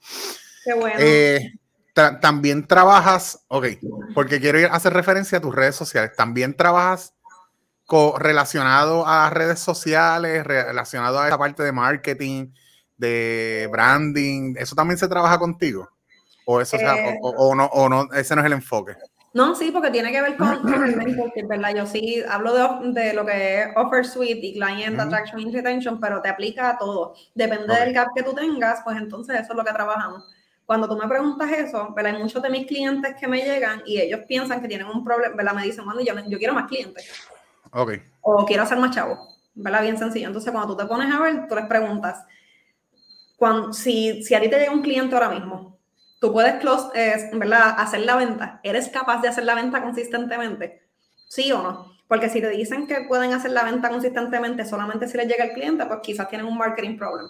Eh, 1.00 1.54
también 1.94 2.68
trabajas, 2.68 3.46
ok, 3.48 3.68
porque 4.14 4.40
quiero 4.40 4.60
ir 4.60 4.68
a 4.68 4.76
hacer 4.76 4.94
referencia 4.94 5.38
a 5.38 5.42
tus 5.42 5.56
redes 5.56 5.76
sociales. 5.76 6.12
También 6.16 6.56
trabajas 6.56 7.14
relacionado 8.20 9.08
a 9.08 9.30
redes 9.30 9.60
sociales, 9.60 10.44
relacionado 10.46 11.20
a 11.20 11.28
esa 11.28 11.38
parte 11.38 11.64
de 11.64 11.72
marketing, 11.72 12.52
de 12.98 13.68
branding. 13.72 14.56
¿Eso 14.58 14.76
también 14.76 14.98
se 14.98 15.08
trabaja 15.08 15.38
contigo? 15.40 15.90
¿O, 16.46 16.62
eso 16.62 16.78
eh, 16.78 17.20
o, 17.22 17.56
no, 17.56 17.66
o 17.66 17.90
no, 17.90 18.08
ese 18.14 18.36
no 18.36 18.42
es 18.42 18.48
el 18.48 18.54
enfoque? 18.54 18.96
No, 19.34 19.54
sí, 19.54 19.70
porque 19.72 19.92
tiene 19.92 20.12
que 20.12 20.22
ver 20.22 20.38
con, 20.38 20.50
el 21.36 21.48
¿verdad? 21.48 21.76
Yo 21.76 21.86
sí 21.86 22.24
hablo 22.28 22.54
de, 22.82 23.14
lo 23.14 23.26
que 23.26 23.62
es 23.62 23.68
Offer 23.76 24.06
Suite 24.06 24.40
y 24.42 24.54
Client 24.54 25.00
Attraction 25.00 25.42
and 25.42 25.54
Retention, 25.54 26.00
pero 26.00 26.22
te 26.22 26.30
aplica 26.30 26.72
a 26.72 26.78
todo. 26.78 27.14
Depende 27.36 27.74
del 27.76 27.94
gap 27.94 28.08
que 28.16 28.24
tú 28.24 28.34
tengas, 28.34 28.82
pues 28.84 28.98
entonces 28.98 29.40
eso 29.42 29.54
es 29.54 29.58
lo 29.58 29.64
que 29.64 29.74
trabajamos 29.74 30.24
cuando 30.68 30.90
tú 30.90 30.98
me 30.98 31.08
preguntas 31.08 31.50
eso, 31.50 31.94
¿verdad? 31.96 32.14
Hay 32.14 32.22
muchos 32.22 32.44
de 32.44 32.50
mis 32.50 32.68
clientes 32.68 33.16
que 33.18 33.26
me 33.26 33.42
llegan 33.42 33.82
y 33.86 34.02
ellos 34.02 34.20
piensan 34.28 34.62
que 34.62 34.68
tienen 34.68 34.86
un 34.86 35.02
problema, 35.02 35.34
¿verdad? 35.34 35.54
Me 35.54 35.64
dicen, 35.64 35.86
bueno, 35.86 36.02
yo, 36.02 36.14
yo 36.28 36.38
quiero 36.38 36.54
más 36.54 36.68
clientes. 36.68 37.10
Ok. 37.72 37.94
O 38.20 38.46
quiero 38.46 38.64
hacer 38.64 38.78
más 38.78 38.94
chavos, 38.94 39.18
¿verdad? 39.56 39.82
Bien 39.82 39.98
sencillo. 39.98 40.28
Entonces, 40.28 40.52
cuando 40.52 40.76
tú 40.76 40.84
te 40.84 40.86
pones 40.86 41.10
a 41.10 41.22
ver, 41.22 41.48
tú 41.48 41.56
les 41.56 41.66
preguntas, 41.68 42.26
cuando, 43.38 43.72
si, 43.72 44.24
si 44.24 44.36
a 44.36 44.42
ti 44.42 44.50
te 44.50 44.60
llega 44.60 44.74
un 44.74 44.82
cliente 44.82 45.16
ahora 45.16 45.30
mismo, 45.30 45.78
tú 46.20 46.34
puedes, 46.34 46.56
eh, 46.96 47.30
¿verdad? 47.34 47.76
Hacer 47.78 48.02
la 48.02 48.18
venta. 48.18 48.60
¿Eres 48.64 48.90
capaz 48.90 49.22
de 49.22 49.30
hacer 49.30 49.46
la 49.46 49.56
venta 49.56 49.82
consistentemente? 49.82 50.82
¿Sí 51.28 51.52
o 51.52 51.62
no? 51.62 51.94
Porque 52.08 52.30
si 52.30 52.42
te 52.42 52.50
dicen 52.50 52.88
que 52.88 53.02
pueden 53.02 53.34
hacer 53.34 53.52
la 53.52 53.64
venta 53.64 53.90
consistentemente 53.90 54.66
solamente 54.66 55.08
si 55.08 55.18
les 55.18 55.28
llega 55.28 55.46
el 55.46 55.54
cliente, 55.54 55.86
pues 55.86 56.00
quizás 56.02 56.28
tienen 56.30 56.48
un 56.48 56.58
marketing 56.58 56.98
problem. 56.98 57.28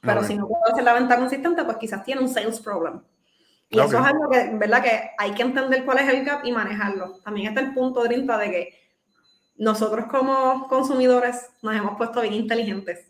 Pero 0.00 0.22
si 0.22 0.34
no 0.34 0.46
puedo 0.46 0.62
hacer 0.72 0.84
la 0.84 0.94
venta 0.94 1.16
consistente, 1.16 1.64
pues 1.64 1.76
quizás 1.76 2.04
tiene 2.04 2.20
un 2.20 2.28
sales 2.28 2.60
problem. 2.60 3.02
Y 3.68 3.78
eso 3.80 3.98
es 3.98 4.04
algo 4.06 4.30
que, 4.30 4.50
¿verdad? 4.54 4.82
Que 4.82 5.10
hay 5.18 5.32
que 5.32 5.42
entender 5.42 5.84
cuál 5.84 5.98
es 5.98 6.08
el 6.08 6.24
gap 6.24 6.44
y 6.44 6.52
manejarlo. 6.52 7.18
También 7.24 7.48
está 7.48 7.60
el 7.60 7.74
punto, 7.74 8.02
de 8.02 8.08
Drinta, 8.08 8.38
de 8.38 8.50
que 8.50 8.78
nosotros 9.56 10.06
como 10.06 10.68
consumidores 10.68 11.50
nos 11.62 11.74
hemos 11.74 11.96
puesto 11.98 12.22
bien 12.22 12.34
inteligentes. 12.34 13.06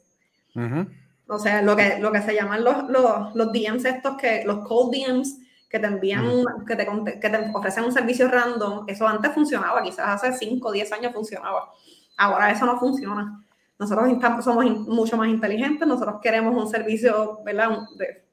O 1.28 1.38
sea, 1.38 1.60
lo 1.60 1.76
que, 1.76 1.98
lo 1.98 2.10
que 2.10 2.22
se 2.22 2.34
llaman 2.34 2.64
los, 2.64 2.88
los, 2.88 3.34
los 3.34 3.52
DMs 3.52 3.84
estos, 3.84 4.16
que, 4.16 4.44
los 4.46 4.66
cold 4.66 4.94
DMs, 4.94 5.38
que 5.68 5.78
te 5.78 5.86
envían, 5.86 6.24
que, 6.66 6.74
te, 6.74 6.86
que 7.20 7.28
te 7.28 7.50
ofrecen 7.52 7.84
un 7.84 7.92
servicio 7.92 8.28
random, 8.28 8.84
eso 8.86 9.06
antes 9.06 9.32
funcionaba, 9.32 9.82
quizás 9.82 10.22
hace 10.24 10.32
5 10.32 10.66
o 10.66 10.72
10 10.72 10.92
años 10.92 11.12
funcionaba. 11.12 11.70
Ahora 12.16 12.50
eso 12.50 12.64
no 12.64 12.78
funciona. 12.80 13.44
Nosotros 13.78 14.08
somos 14.42 14.64
mucho 14.88 15.16
más 15.18 15.28
inteligentes, 15.28 15.86
nosotros 15.86 16.16
queremos 16.22 16.56
un 16.56 16.68
servicio, 16.68 17.40
¿verdad? 17.44 17.78
De 17.96 18.24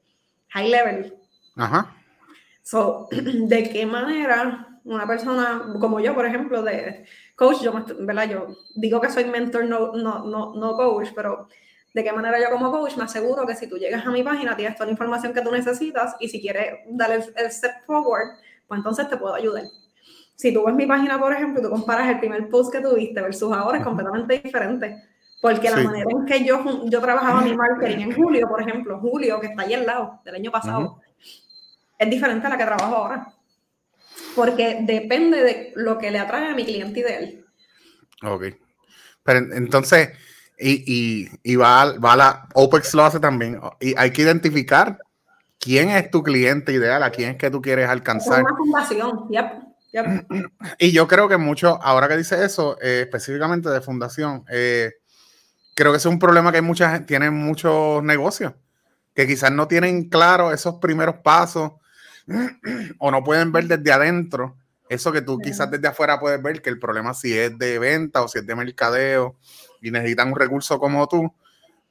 high 0.48 0.70
level. 0.70 1.14
Ajá. 1.56 1.94
So, 2.62 3.08
¿de 3.10 3.70
qué 3.70 3.84
manera 3.84 4.80
una 4.84 5.06
persona 5.06 5.74
como 5.80 6.00
yo, 6.00 6.14
por 6.14 6.24
ejemplo, 6.24 6.62
de 6.62 7.04
coach, 7.36 7.60
yo, 7.60 7.72
¿verdad? 8.00 8.30
Yo 8.30 8.46
digo 8.74 9.00
que 9.00 9.10
soy 9.10 9.26
mentor, 9.26 9.66
no, 9.66 9.92
no, 9.92 10.24
no, 10.24 10.54
no 10.54 10.76
coach, 10.76 11.10
pero 11.14 11.48
de 11.96 12.04
qué 12.04 12.12
manera 12.12 12.38
yo 12.38 12.50
como 12.50 12.70
coach 12.70 12.94
me 12.98 13.04
aseguro 13.04 13.46
que 13.46 13.54
si 13.54 13.66
tú 13.66 13.78
llegas 13.78 14.04
a 14.04 14.10
mi 14.10 14.22
página 14.22 14.54
tienes 14.54 14.76
toda 14.76 14.84
la 14.84 14.92
información 14.92 15.32
que 15.32 15.40
tú 15.40 15.50
necesitas 15.50 16.14
y 16.20 16.28
si 16.28 16.42
quieres 16.42 16.80
dar 16.90 17.10
el, 17.10 17.24
el 17.34 17.50
step 17.50 17.86
forward, 17.86 18.36
pues 18.68 18.76
entonces 18.76 19.08
te 19.08 19.16
puedo 19.16 19.34
ayudar. 19.34 19.62
Si 20.34 20.52
tú 20.52 20.62
ves 20.66 20.74
mi 20.74 20.84
página, 20.84 21.18
por 21.18 21.32
ejemplo, 21.32 21.58
y 21.58 21.64
tú 21.64 21.70
comparas 21.70 22.06
el 22.10 22.18
primer 22.18 22.50
post 22.50 22.70
que 22.70 22.82
tuviste 22.82 23.18
versus 23.22 23.50
ahora, 23.50 23.78
es 23.78 23.84
completamente 23.84 24.40
diferente. 24.44 25.04
Porque 25.40 25.70
la 25.70 25.78
manera 25.78 26.04
en 26.10 26.26
que 26.26 26.44
yo, 26.44 26.84
yo 26.84 27.00
trabajaba 27.00 27.40
mi 27.40 27.56
marketing 27.56 28.00
en 28.00 28.14
julio, 28.14 28.46
por 28.46 28.60
ejemplo, 28.60 28.98
julio, 29.00 29.40
que 29.40 29.46
está 29.46 29.62
ahí 29.62 29.72
al 29.72 29.86
lado 29.86 30.20
del 30.22 30.34
año 30.34 30.50
pasado, 30.50 31.00
es 31.98 32.10
diferente 32.10 32.46
a 32.46 32.50
la 32.50 32.58
que 32.58 32.64
trabajo 32.64 32.94
ahora. 32.94 33.32
Porque 34.34 34.80
depende 34.82 35.42
de 35.42 35.72
lo 35.76 35.96
que 35.96 36.10
le 36.10 36.18
atrae 36.18 36.50
a 36.50 36.54
mi 36.54 36.66
cliente 36.66 37.00
ideal. 37.00 37.42
Ok. 38.22 38.44
Pero 39.22 39.38
entonces, 39.54 40.10
y, 40.58 41.28
y, 41.42 41.56
va, 41.56 41.92
va 41.98 42.16
la 42.16 42.48
OPEX 42.54 42.94
lo 42.94 43.04
hace 43.04 43.20
también. 43.20 43.60
Y 43.80 43.94
hay 43.96 44.10
que 44.10 44.22
identificar 44.22 44.98
quién 45.58 45.90
es 45.90 46.10
tu 46.10 46.22
cliente 46.22 46.72
ideal, 46.72 47.02
a 47.02 47.10
quién 47.10 47.30
es 47.30 47.36
que 47.36 47.50
tú 47.50 47.60
quieres 47.60 47.88
alcanzar. 47.88 48.40
Es 48.40 48.46
una 48.46 48.56
fundación, 48.56 49.28
Y 50.78 50.92
yo 50.92 51.08
creo 51.08 51.28
que 51.28 51.36
mucho, 51.36 51.78
ahora 51.82 52.08
que 52.08 52.16
dice 52.16 52.44
eso, 52.44 52.78
eh, 52.80 53.02
específicamente 53.02 53.70
de 53.70 53.80
fundación, 53.80 54.44
eh, 54.50 54.92
creo 55.76 55.92
que 55.92 55.98
es 55.98 56.06
un 56.06 56.18
problema 56.18 56.50
que 56.50 56.58
hay 56.58 56.62
mucha 56.62 57.04
tienen 57.04 57.34
muchos 57.34 58.02
negocios 58.02 58.54
que 59.14 59.26
quizás 59.26 59.52
no 59.52 59.68
tienen 59.68 60.08
claro 60.08 60.52
esos 60.52 60.76
primeros 60.76 61.16
pasos 61.16 61.72
o 62.98 63.10
no 63.10 63.22
pueden 63.22 63.52
ver 63.52 63.64
desde 63.66 63.92
adentro 63.92 64.56
eso 64.88 65.12
que 65.12 65.22
tú 65.22 65.38
quizás 65.38 65.70
desde 65.70 65.88
afuera 65.88 66.18
puedes 66.18 66.42
ver 66.42 66.62
que 66.62 66.70
el 66.70 66.78
problema 66.78 67.12
si 67.12 67.36
es 67.36 67.58
de 67.58 67.78
venta 67.78 68.22
o 68.22 68.28
si 68.28 68.38
es 68.38 68.46
de 68.46 68.54
mercadeo 68.54 69.36
y 69.80 69.90
necesitan 69.90 70.28
un 70.28 70.38
recurso 70.38 70.78
como 70.78 71.06
tú 71.08 71.32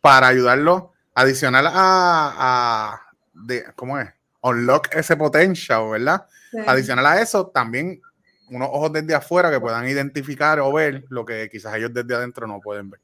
para 0.01 0.27
ayudarlo 0.27 0.93
adicional 1.13 1.67
a, 1.67 1.73
a 1.73 3.01
de, 3.33 3.65
¿cómo 3.75 3.99
es? 3.99 4.09
Unlock 4.41 4.93
ese 4.95 5.17
potential, 5.17 5.89
¿verdad? 5.89 6.25
Adicional 6.67 7.05
a 7.05 7.21
eso, 7.21 7.47
también 7.47 8.01
unos 8.49 8.69
ojos 8.71 8.93
desde 8.93 9.15
afuera 9.15 9.49
que 9.49 9.59
puedan 9.59 9.87
identificar 9.87 10.59
o 10.59 10.71
ver 10.71 11.05
lo 11.09 11.25
que 11.25 11.49
quizás 11.49 11.75
ellos 11.75 11.93
desde 11.93 12.15
adentro 12.15 12.47
no 12.47 12.59
pueden 12.61 12.89
ver. 12.89 12.99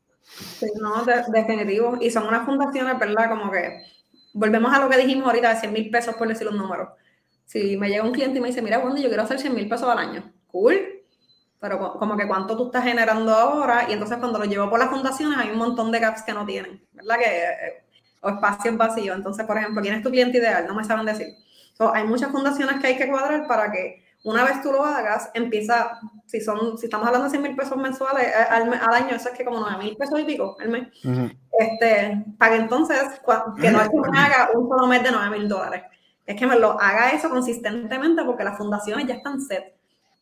Sí, 0.59 0.67
no, 0.79 1.03
definitivo. 1.33 1.97
Y 1.99 2.11
son 2.11 2.27
unas 2.27 2.45
fundaciones, 2.45 2.97
¿verdad? 2.99 3.29
Como 3.29 3.51
que 3.51 3.83
volvemos 4.33 4.73
a 4.73 4.79
lo 4.79 4.89
que 4.89 4.97
dijimos 4.97 5.25
ahorita 5.25 5.55
de 5.55 5.59
100 5.59 5.73
mil 5.73 5.89
pesos 5.89 6.15
por 6.15 6.27
decir 6.27 6.47
un 6.47 6.57
número. 6.57 6.95
Si 7.45 7.75
me 7.75 7.89
llega 7.89 8.03
un 8.03 8.13
cliente 8.13 8.37
y 8.39 8.41
me 8.41 8.47
dice, 8.47 8.61
mira, 8.61 8.77
bueno, 8.77 8.97
yo 8.97 9.07
quiero 9.09 9.23
hacer 9.23 9.39
100 9.39 9.53
mil 9.53 9.67
pesos 9.67 9.89
al 9.89 9.97
año, 9.97 10.31
cool. 10.47 11.00
Pero 11.61 11.93
como 11.93 12.17
que 12.17 12.27
cuánto 12.27 12.57
tú 12.57 12.65
estás 12.65 12.83
generando 12.83 13.33
ahora, 13.33 13.85
y 13.87 13.93
entonces 13.93 14.17
cuando 14.17 14.39
lo 14.39 14.45
llevo 14.45 14.69
por 14.69 14.79
las 14.79 14.89
fundaciones 14.89 15.37
hay 15.37 15.51
un 15.51 15.59
montón 15.59 15.91
de 15.91 15.99
gaps 15.99 16.23
que 16.23 16.33
no 16.33 16.45
tienen, 16.45 16.83
¿verdad? 16.91 17.17
Que, 17.19 17.43
eh, 17.43 17.83
o 18.21 18.29
espacios 18.29 18.75
vacíos. 18.77 19.15
Entonces, 19.15 19.45
por 19.45 19.57
ejemplo, 19.57 19.81
¿quién 19.81 19.95
es 19.95 20.03
tu 20.03 20.09
cliente 20.09 20.39
ideal? 20.39 20.65
No 20.67 20.75
me 20.75 20.83
saben 20.83 21.05
decir. 21.05 21.27
hay 21.93 22.03
muchas 22.03 22.31
fundaciones 22.31 22.79
que 22.81 22.87
hay 22.87 22.97
que 22.97 23.07
cuadrar 23.07 23.47
para 23.47 23.71
que 23.71 24.03
una 24.23 24.43
vez 24.43 24.61
tú 24.61 24.71
lo 24.71 24.85
hagas, 24.85 25.31
empieza, 25.33 25.99
si 26.27 26.41
son, 26.41 26.77
si 26.77 26.85
estamos 26.85 27.07
hablando 27.07 27.25
de 27.25 27.31
100 27.31 27.41
mil 27.41 27.55
pesos 27.55 27.77
mensuales 27.77 28.27
eh, 28.27 28.33
al, 28.49 28.93
año, 28.93 29.15
eso 29.15 29.29
es 29.29 29.37
que 29.37 29.43
como 29.43 29.59
9 29.59 29.83
mil 29.83 29.97
pesos 29.97 30.19
y 30.19 30.23
pico 30.23 30.55
al 30.59 30.69
mes, 30.69 30.89
este, 31.59 32.23
para 32.37 32.53
que 32.55 32.61
entonces, 32.61 32.99
que 33.59 33.71
no 33.71 33.81
es 33.81 33.89
que 33.89 34.11
me 34.11 34.19
haga 34.19 34.49
un 34.53 34.69
solo 34.69 34.87
mes 34.87 35.01
de 35.03 35.11
9 35.11 35.37
mil 35.37 35.49
dólares, 35.49 35.83
es 36.25 36.35
que 36.35 36.45
me 36.45 36.59
lo 36.59 36.79
haga 36.79 37.11
eso 37.11 37.29
consistentemente 37.29 38.23
porque 38.23 38.43
las 38.43 38.57
fundaciones 38.57 39.07
ya 39.07 39.15
están 39.15 39.41
set. 39.41 39.73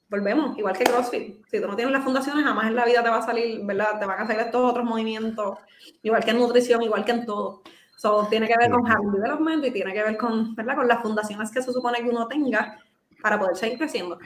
Volvemos, 0.09 0.57
igual 0.57 0.75
que 0.75 0.85
CrossFit. 0.85 1.45
Si 1.51 1.61
tú 1.61 1.67
no 1.67 1.75
tienes 1.75 1.93
las 1.93 2.03
fundaciones, 2.03 2.43
jamás 2.43 2.67
en 2.67 2.75
la 2.75 2.85
vida 2.85 3.03
te 3.03 3.09
va 3.09 3.17
a 3.17 3.25
salir, 3.25 3.63
¿verdad? 3.63 3.99
Te 3.99 4.05
van 4.05 4.21
a 4.21 4.27
salir 4.27 4.41
estos 4.41 4.71
otros 4.71 4.83
movimientos, 4.83 5.59
igual 6.01 6.23
que 6.23 6.31
en 6.31 6.39
nutrición, 6.39 6.81
igual 6.81 7.05
que 7.05 7.11
en 7.11 7.25
todo. 7.25 7.61
So, 7.95 8.27
tiene 8.29 8.47
que 8.47 8.55
ver 8.57 8.71
con 8.71 8.89
habit 8.89 9.11
development 9.11 9.65
y 9.65 9.71
tiene 9.71 9.93
que 9.93 10.01
ver 10.01 10.17
con, 10.17 10.55
¿verdad? 10.55 10.75
con 10.75 10.87
las 10.87 11.01
fundaciones 11.01 11.51
que 11.51 11.61
se 11.61 11.71
supone 11.71 11.99
que 11.99 12.09
uno 12.09 12.27
tenga 12.27 12.79
para 13.21 13.37
poder 13.37 13.55
seguir 13.55 13.77
creciendo. 13.77 14.17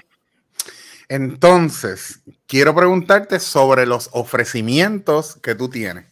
Entonces, 1.09 2.21
quiero 2.47 2.73
preguntarte 2.73 3.39
sobre 3.39 3.85
los 3.85 4.09
ofrecimientos 4.13 5.35
que 5.41 5.55
tú 5.55 5.69
tienes, 5.69 6.05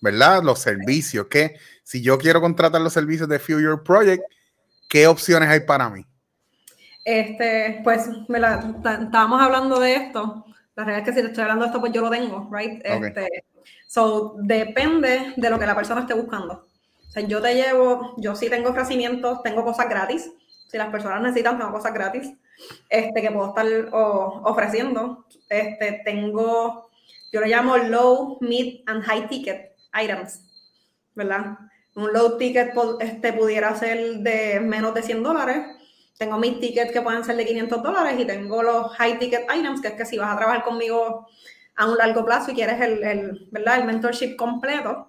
¿verdad? 0.00 0.42
Los 0.42 0.58
servicios, 0.58 1.28
que 1.28 1.56
si 1.82 2.02
yo 2.02 2.18
quiero 2.18 2.40
contratar 2.40 2.80
los 2.80 2.92
servicios 2.92 3.28
de 3.28 3.38
Future 3.38 3.78
Project, 3.84 4.22
¿qué 4.88 5.06
opciones 5.06 5.48
hay 5.48 5.60
para 5.60 5.88
mí? 5.88 6.04
Este, 7.04 7.80
pues, 7.84 8.08
estábamos 8.08 9.42
hablando 9.42 9.78
de 9.78 9.94
esto. 9.96 10.44
La 10.74 10.84
realidad 10.84 11.08
es 11.08 11.14
que 11.14 11.20
si 11.20 11.22
te 11.22 11.30
estoy 11.30 11.42
hablando 11.42 11.64
de 11.64 11.68
esto, 11.68 11.80
pues 11.80 11.92
yo 11.92 12.00
lo 12.00 12.10
tengo, 12.10 12.48
right? 12.50 12.80
Este, 12.84 13.44
so, 13.86 14.36
depende 14.38 15.34
de 15.36 15.50
lo 15.50 15.58
que 15.58 15.66
la 15.66 15.76
persona 15.76 16.00
esté 16.00 16.14
buscando. 16.14 16.66
O 17.06 17.10
sea, 17.10 17.22
yo 17.22 17.40
te 17.40 17.54
llevo, 17.54 18.14
yo 18.16 18.34
sí 18.34 18.48
tengo 18.48 18.70
ofrecimientos, 18.70 19.42
tengo 19.42 19.64
cosas 19.64 19.88
gratis. 19.88 20.32
Si 20.68 20.78
las 20.78 20.88
personas 20.88 21.22
necesitan, 21.22 21.58
tengo 21.58 21.70
cosas 21.70 21.94
gratis 21.94 22.32
este, 22.88 23.22
que 23.22 23.30
puedo 23.30 23.48
estar 23.48 23.66
ofreciendo. 23.92 25.26
Este, 25.48 26.02
tengo, 26.04 26.90
yo 27.32 27.40
lo 27.40 27.46
llamo 27.46 27.76
low, 27.76 28.38
mid 28.40 28.80
and 28.86 29.04
high 29.04 29.28
ticket 29.28 29.76
items, 29.94 30.40
¿verdad? 31.14 31.58
Un 31.94 32.12
low 32.12 32.36
ticket 32.38 32.72
este, 33.00 33.32
pudiera 33.32 33.74
ser 33.76 34.16
de 34.18 34.58
menos 34.60 34.94
de 34.94 35.02
100 35.02 35.22
dólares. 35.22 35.66
Tengo 36.18 36.38
mis 36.38 36.60
tickets 36.60 36.92
que 36.92 37.02
pueden 37.02 37.24
ser 37.24 37.36
de 37.36 37.44
500 37.44 37.82
dólares 37.82 38.14
y 38.18 38.24
tengo 38.24 38.62
los 38.62 38.92
high 38.96 39.18
ticket 39.18 39.46
items, 39.52 39.80
que 39.80 39.88
es 39.88 39.94
que 39.94 40.06
si 40.06 40.16
vas 40.16 40.32
a 40.32 40.36
trabajar 40.36 40.62
conmigo 40.62 41.26
a 41.76 41.86
un 41.86 41.96
largo 41.96 42.24
plazo 42.24 42.52
y 42.52 42.54
quieres 42.54 42.80
el, 42.80 43.02
el, 43.02 43.48
¿verdad? 43.50 43.80
el 43.80 43.84
mentorship 43.84 44.36
completo, 44.36 45.08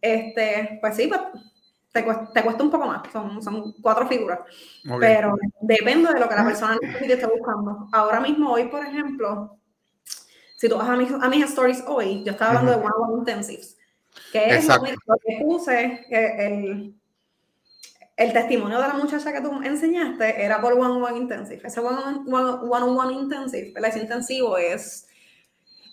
este, 0.00 0.78
pues 0.80 0.96
sí, 0.96 1.06
pues 1.08 1.20
te 1.92 2.04
cuesta, 2.04 2.62
un 2.62 2.70
poco 2.70 2.86
más, 2.86 3.10
son, 3.12 3.42
son 3.42 3.72
cuatro 3.80 4.06
figuras, 4.06 4.40
pero 5.00 5.36
depende 5.60 6.12
de 6.12 6.20
lo 6.20 6.28
que 6.28 6.34
la 6.34 6.44
persona 6.44 6.78
esté 7.00 7.26
buscando. 7.26 7.88
Ahora 7.92 8.20
mismo, 8.20 8.52
hoy, 8.52 8.64
por 8.64 8.84
ejemplo, 8.84 9.58
si 10.56 10.68
tú 10.68 10.76
vas 10.76 10.88
a 10.88 10.96
mis, 10.96 11.10
a 11.10 11.28
mis 11.28 11.44
stories 11.44 11.82
hoy, 11.86 12.22
yo 12.24 12.32
estaba 12.32 12.50
hablando 12.50 12.72
de 12.72 12.78
one-on-one 12.78 13.18
intensives, 13.20 13.76
que 14.32 14.56
es 14.56 14.66
lo 14.66 14.82
que 14.82 15.38
puse, 15.40 16.06
el, 16.10 16.94
el 18.18 18.32
testimonio 18.32 18.80
de 18.80 18.88
la 18.88 18.94
muchacha 18.94 19.32
que 19.32 19.40
tú 19.40 19.62
enseñaste 19.62 20.44
era 20.44 20.60
por 20.60 20.72
one-on-one 20.72 21.16
intensive. 21.16 21.60
Ese 21.64 21.80
one-on-one 21.80 23.14
intensive, 23.14 23.72
Ese 23.76 24.00
intensivo 24.00 24.58
es, 24.58 25.06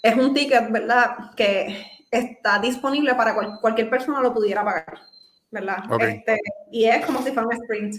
es 0.01 0.15
un 0.17 0.33
ticket, 0.33 0.71
¿verdad? 0.71 1.31
Que 1.35 1.85
está 2.09 2.57
disponible 2.57 3.13
para 3.13 3.35
cualquier 3.61 3.91
persona 3.91 4.21
lo 4.21 4.33
pudiera 4.33 4.65
pagar. 4.65 4.99
¿verdad? 5.51 5.83
Este, 6.01 6.39
y 6.71 6.85
es 6.85 7.05
como 7.05 7.21
si 7.21 7.31
fuera 7.31 7.47
un 7.47 7.53
sprint. 7.53 7.95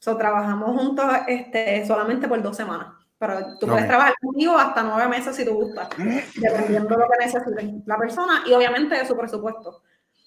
So, 0.00 0.16
trabajamos 0.16 0.76
juntos 0.76 1.06
este, 1.28 1.86
solamente 1.86 2.26
por 2.26 2.42
dos 2.42 2.56
semanas. 2.56 2.88
Pero 3.16 3.56
tú 3.58 3.68
puedes 3.68 3.86
trabajar 3.86 4.14
conmigo 4.20 4.58
hasta 4.58 4.82
nueve 4.82 5.08
meses 5.08 5.36
si 5.36 5.44
tú 5.44 5.54
gustas, 5.54 5.88
dependiendo 6.34 6.88
de 6.88 6.96
lo 6.96 7.08
que 7.08 7.24
necesite 7.24 7.82
la 7.86 7.96
persona 7.96 8.42
y 8.44 8.52
obviamente 8.52 8.96
de 8.96 9.06
su 9.06 9.16
presupuesto. 9.16 9.82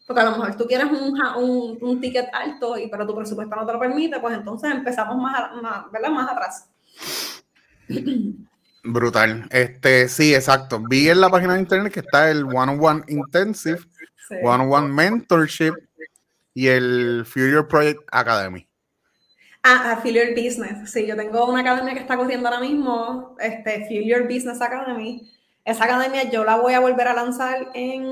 Porque 0.08 0.22
a 0.22 0.26
lo 0.26 0.32
mejor 0.32 0.56
tú 0.56 0.66
quieres 0.66 0.88
un, 0.88 1.22
un, 1.36 1.78
un, 1.82 2.02
ticket 2.02 2.30
alto, 2.34 2.78
y, 2.78 2.88
pero 2.88 3.06
tu 3.06 3.14
presupuesto 3.14 3.54
no 3.56 3.66
te 3.66 3.74
lo 3.74 3.80
permite, 3.80 4.20
pues 4.22 4.38
entonces 4.38 4.72
empezamos 4.72 5.18
más, 5.18 5.62
más, 5.62 5.92
¿verdad? 5.92 6.10
más 6.10 6.32
atrás. 6.32 6.70
Brutal. 8.84 9.48
Este, 9.52 10.08
sí, 10.08 10.34
exacto. 10.34 10.82
Vi 10.90 11.10
en 11.10 11.20
la 11.20 11.30
página 11.30 11.56
de 11.56 11.60
internet 11.60 11.94
que 11.94 12.00
está 12.00 12.32
el 12.32 12.46
One-on-One 12.46 13.04
Intensive, 13.10 13.80
One-on-One 14.44 14.88
Mentorship 14.88 15.74
y 16.54 16.68
el 16.68 17.26
Future 17.26 17.64
Project 17.64 18.02
Academy. 18.10 18.66
Ah, 19.64 19.92
Affiliate 19.92 20.32
Business. 20.32 20.90
Sí, 20.90 21.06
yo 21.06 21.18
tengo 21.18 21.46
una 21.50 21.60
academia 21.60 21.94
que 21.94 22.00
está 22.00 22.16
corriendo 22.16 22.48
ahora 22.48 22.62
mismo, 22.62 23.36
este 23.40 23.86
Future 23.88 24.24
Business 24.24 24.62
Academy. 24.62 25.30
Esa 25.66 25.84
academia 25.84 26.30
yo 26.30 26.46
la 26.46 26.56
voy 26.56 26.74
a 26.74 26.80
volver 26.80 27.10
a 27.10 27.14
lanzar 27.14 27.72
en 27.74 28.10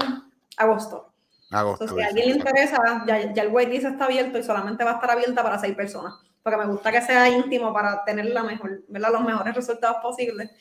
agosto. 0.57 1.14
Agosto. 1.51 1.83
Entonces, 1.83 1.97
si 1.97 2.03
a 2.03 2.07
alguien 2.07 2.27
le 2.29 2.35
interesa, 2.35 3.03
ya, 3.07 3.33
ya 3.33 3.43
el 3.43 3.49
waitlist 3.49 3.85
está 3.85 4.05
abierto 4.05 4.37
y 4.37 4.43
solamente 4.43 4.83
va 4.83 4.91
a 4.91 4.93
estar 4.95 5.11
abierta 5.11 5.43
para 5.43 5.59
seis 5.59 5.75
personas. 5.75 6.13
Porque 6.41 6.57
me 6.57 6.67
gusta 6.67 6.91
que 6.91 7.01
sea 7.01 7.29
íntimo 7.29 7.73
para 7.73 8.03
tener 8.03 8.25
la 8.25 8.43
mejor, 8.43 8.83
los 8.87 9.21
mejores 9.21 9.55
resultados 9.55 9.97
posibles. 10.01 10.51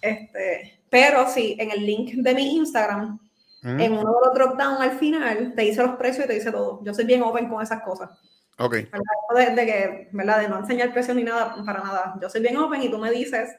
Este, 0.00 0.80
pero 0.90 1.28
sí, 1.28 1.56
en 1.58 1.70
el 1.70 1.84
link 1.84 2.14
de 2.14 2.34
mi 2.34 2.56
Instagram 2.56 3.18
en 3.64 3.92
uno 3.92 4.12
de 4.12 4.26
los 4.26 4.34
drop 4.34 4.58
down 4.58 4.82
al 4.82 4.98
final 4.98 5.54
te 5.56 5.62
dice 5.62 5.82
los 5.82 5.96
precios 5.96 6.26
y 6.26 6.28
te 6.28 6.34
dice 6.34 6.52
todo. 6.52 6.80
Yo 6.84 6.92
soy 6.92 7.06
bien 7.06 7.22
open 7.22 7.48
con 7.48 7.62
esas 7.62 7.82
cosas. 7.82 8.10
Ok. 8.58 8.74
De, 8.74 9.50
de, 9.54 9.66
que, 9.66 10.08
¿verdad? 10.12 10.40
De 10.40 10.48
no 10.48 10.58
enseñar 10.58 10.92
precios 10.92 11.16
ni 11.16 11.24
nada, 11.24 11.56
para 11.64 11.82
nada. 11.82 12.14
Yo 12.20 12.28
soy 12.28 12.42
bien 12.42 12.58
open 12.58 12.82
y 12.82 12.90
tú 12.90 12.98
me 12.98 13.10
dices, 13.10 13.56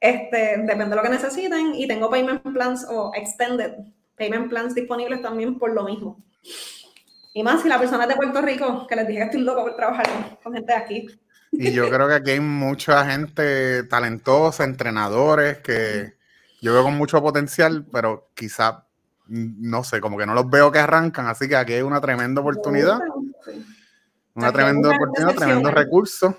este, 0.00 0.56
depende 0.58 0.88
de 0.88 0.96
lo 0.96 1.02
que 1.02 1.10
necesiten 1.10 1.74
y 1.74 1.86
tengo 1.86 2.08
payment 2.08 2.42
plans 2.42 2.86
o 2.88 3.12
extended 3.14 3.74
payment 4.16 4.48
plans 4.48 4.74
disponibles 4.74 5.22
también 5.22 5.58
por 5.58 5.72
lo 5.72 5.84
mismo. 5.84 6.22
Y 7.34 7.42
más 7.42 7.62
si 7.62 7.68
la 7.68 7.78
persona 7.78 8.04
es 8.04 8.10
de 8.10 8.16
Puerto 8.16 8.42
Rico, 8.42 8.86
que 8.86 8.96
les 8.96 9.06
dije 9.06 9.20
que 9.20 9.24
estoy 9.26 9.40
loco 9.40 9.62
por 9.62 9.76
trabajar 9.76 10.38
con, 10.42 10.52
gente 10.52 10.72
de 10.72 10.78
aquí. 10.78 11.06
Y 11.52 11.72
yo 11.72 11.88
creo 11.88 12.08
que 12.08 12.14
aquí 12.14 12.30
hay 12.32 12.40
mucha 12.40 13.04
gente 13.10 13.84
talentosa, 13.84 14.64
entrenadores 14.64 15.58
que 15.58 16.14
yo 16.60 16.72
veo 16.72 16.82
con 16.82 16.96
mucho 16.96 17.20
potencial, 17.22 17.86
pero 17.90 18.30
quizá 18.34 18.86
no 19.26 19.84
sé, 19.84 20.00
como 20.00 20.18
que 20.18 20.26
no 20.26 20.34
los 20.34 20.48
veo 20.50 20.70
que 20.70 20.78
arrancan, 20.78 21.26
así 21.26 21.48
que 21.48 21.56
aquí 21.56 21.72
hay 21.74 21.82
una 21.82 22.00
tremenda 22.00 22.40
oportunidad. 22.40 23.00
Una 24.34 24.52
tremenda 24.52 24.90
oportunidad, 24.90 25.34
tremendo 25.34 25.70
recurso. 25.70 26.36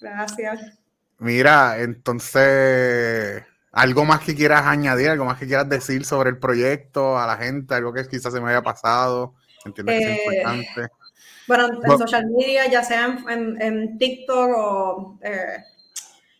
Gracias. 0.00 0.78
Mira, 1.18 1.78
entonces, 1.78 3.42
algo 3.74 4.04
más 4.04 4.20
que 4.20 4.34
quieras 4.34 4.64
añadir, 4.66 5.10
algo 5.10 5.24
más 5.24 5.38
que 5.38 5.46
quieras 5.46 5.68
decir 5.68 6.04
sobre 6.04 6.30
el 6.30 6.38
proyecto 6.38 7.18
a 7.18 7.26
la 7.26 7.36
gente, 7.36 7.74
algo 7.74 7.92
que 7.92 8.06
quizás 8.06 8.32
se 8.32 8.40
me 8.40 8.50
haya 8.50 8.62
pasado, 8.62 9.34
entiendo 9.64 9.90
que 9.90 9.98
es 9.98 10.06
eh, 10.06 10.22
importante. 10.24 10.92
Bueno, 11.46 11.68
en 11.84 11.98
social 11.98 12.26
media, 12.30 12.66
ya 12.70 12.82
sea 12.82 13.18
en, 13.28 13.98
TikTok 13.98 14.50
o 14.56 15.18
eh, 15.22 15.58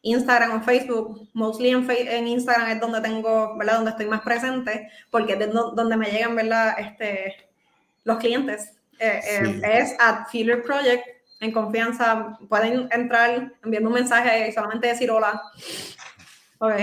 Instagram 0.03 0.61
o 0.61 0.63
Facebook, 0.63 1.29
mostly 1.33 1.71
en, 1.71 1.91
en, 1.91 2.29
Instagram 2.29 2.69
es 2.69 2.81
donde 2.81 3.01
tengo, 3.01 3.57
¿verdad? 3.59 3.77
Donde 3.77 3.91
estoy 3.91 4.07
más 4.07 4.21
presente, 4.21 4.89
porque 5.11 5.33
es 5.35 5.53
donde 5.53 5.97
me 5.97 6.11
llegan, 6.11 6.37
¿verdad? 6.37 6.79
Este, 6.79 7.35
los 8.05 8.19
clientes. 8.19 8.73
Eh, 8.99 9.21
eh, 9.25 9.61
es 9.63 9.97
at 9.99 10.29
Feeler 10.31 10.63
Project, 10.63 11.05
en 11.41 11.53
confianza, 11.53 12.39
pueden 12.49 12.89
entrar 12.93 13.53
enviando 13.63 13.89
un 13.89 13.95
mensaje 13.95 14.49
y 14.49 14.53
solamente 14.53 14.87
decir 14.87 15.11
hola. 15.11 15.43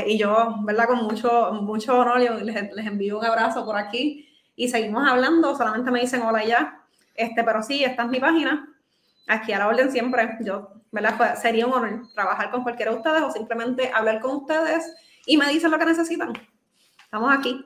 Y 0.05 0.17
yo, 0.17 0.55
¿verdad? 0.63 0.87
Con 0.87 1.03
mucho, 1.03 1.53
mucho 1.53 1.99
honor 1.99 2.19
les, 2.19 2.73
les 2.73 2.85
envío 2.85 3.19
un 3.19 3.25
abrazo 3.25 3.65
por 3.65 3.77
aquí 3.77 4.27
y 4.55 4.67
seguimos 4.67 5.07
hablando, 5.07 5.55
solamente 5.55 5.91
me 5.91 6.01
dicen 6.01 6.21
hola 6.21 6.43
ya. 6.45 6.83
Este, 7.15 7.43
pero 7.43 7.63
sí, 7.63 7.83
esta 7.83 8.03
es 8.03 8.09
mi 8.09 8.19
página. 8.19 8.67
Aquí 9.27 9.53
a 9.53 9.59
la 9.59 9.67
orden 9.67 9.91
siempre. 9.91 10.37
Yo 10.41 10.69
¿verdad? 10.91 11.35
sería 11.35 11.65
un 11.65 11.73
honor 11.73 12.07
trabajar 12.13 12.51
con 12.51 12.63
cualquiera 12.63 12.91
de 12.91 12.97
ustedes 12.97 13.21
o 13.21 13.31
simplemente 13.31 13.91
hablar 13.93 14.19
con 14.19 14.37
ustedes 14.37 14.93
y 15.25 15.37
me 15.37 15.47
dicen 15.49 15.71
lo 15.71 15.79
que 15.79 15.85
necesitan. 15.85 16.33
Estamos 17.03 17.33
aquí. 17.33 17.65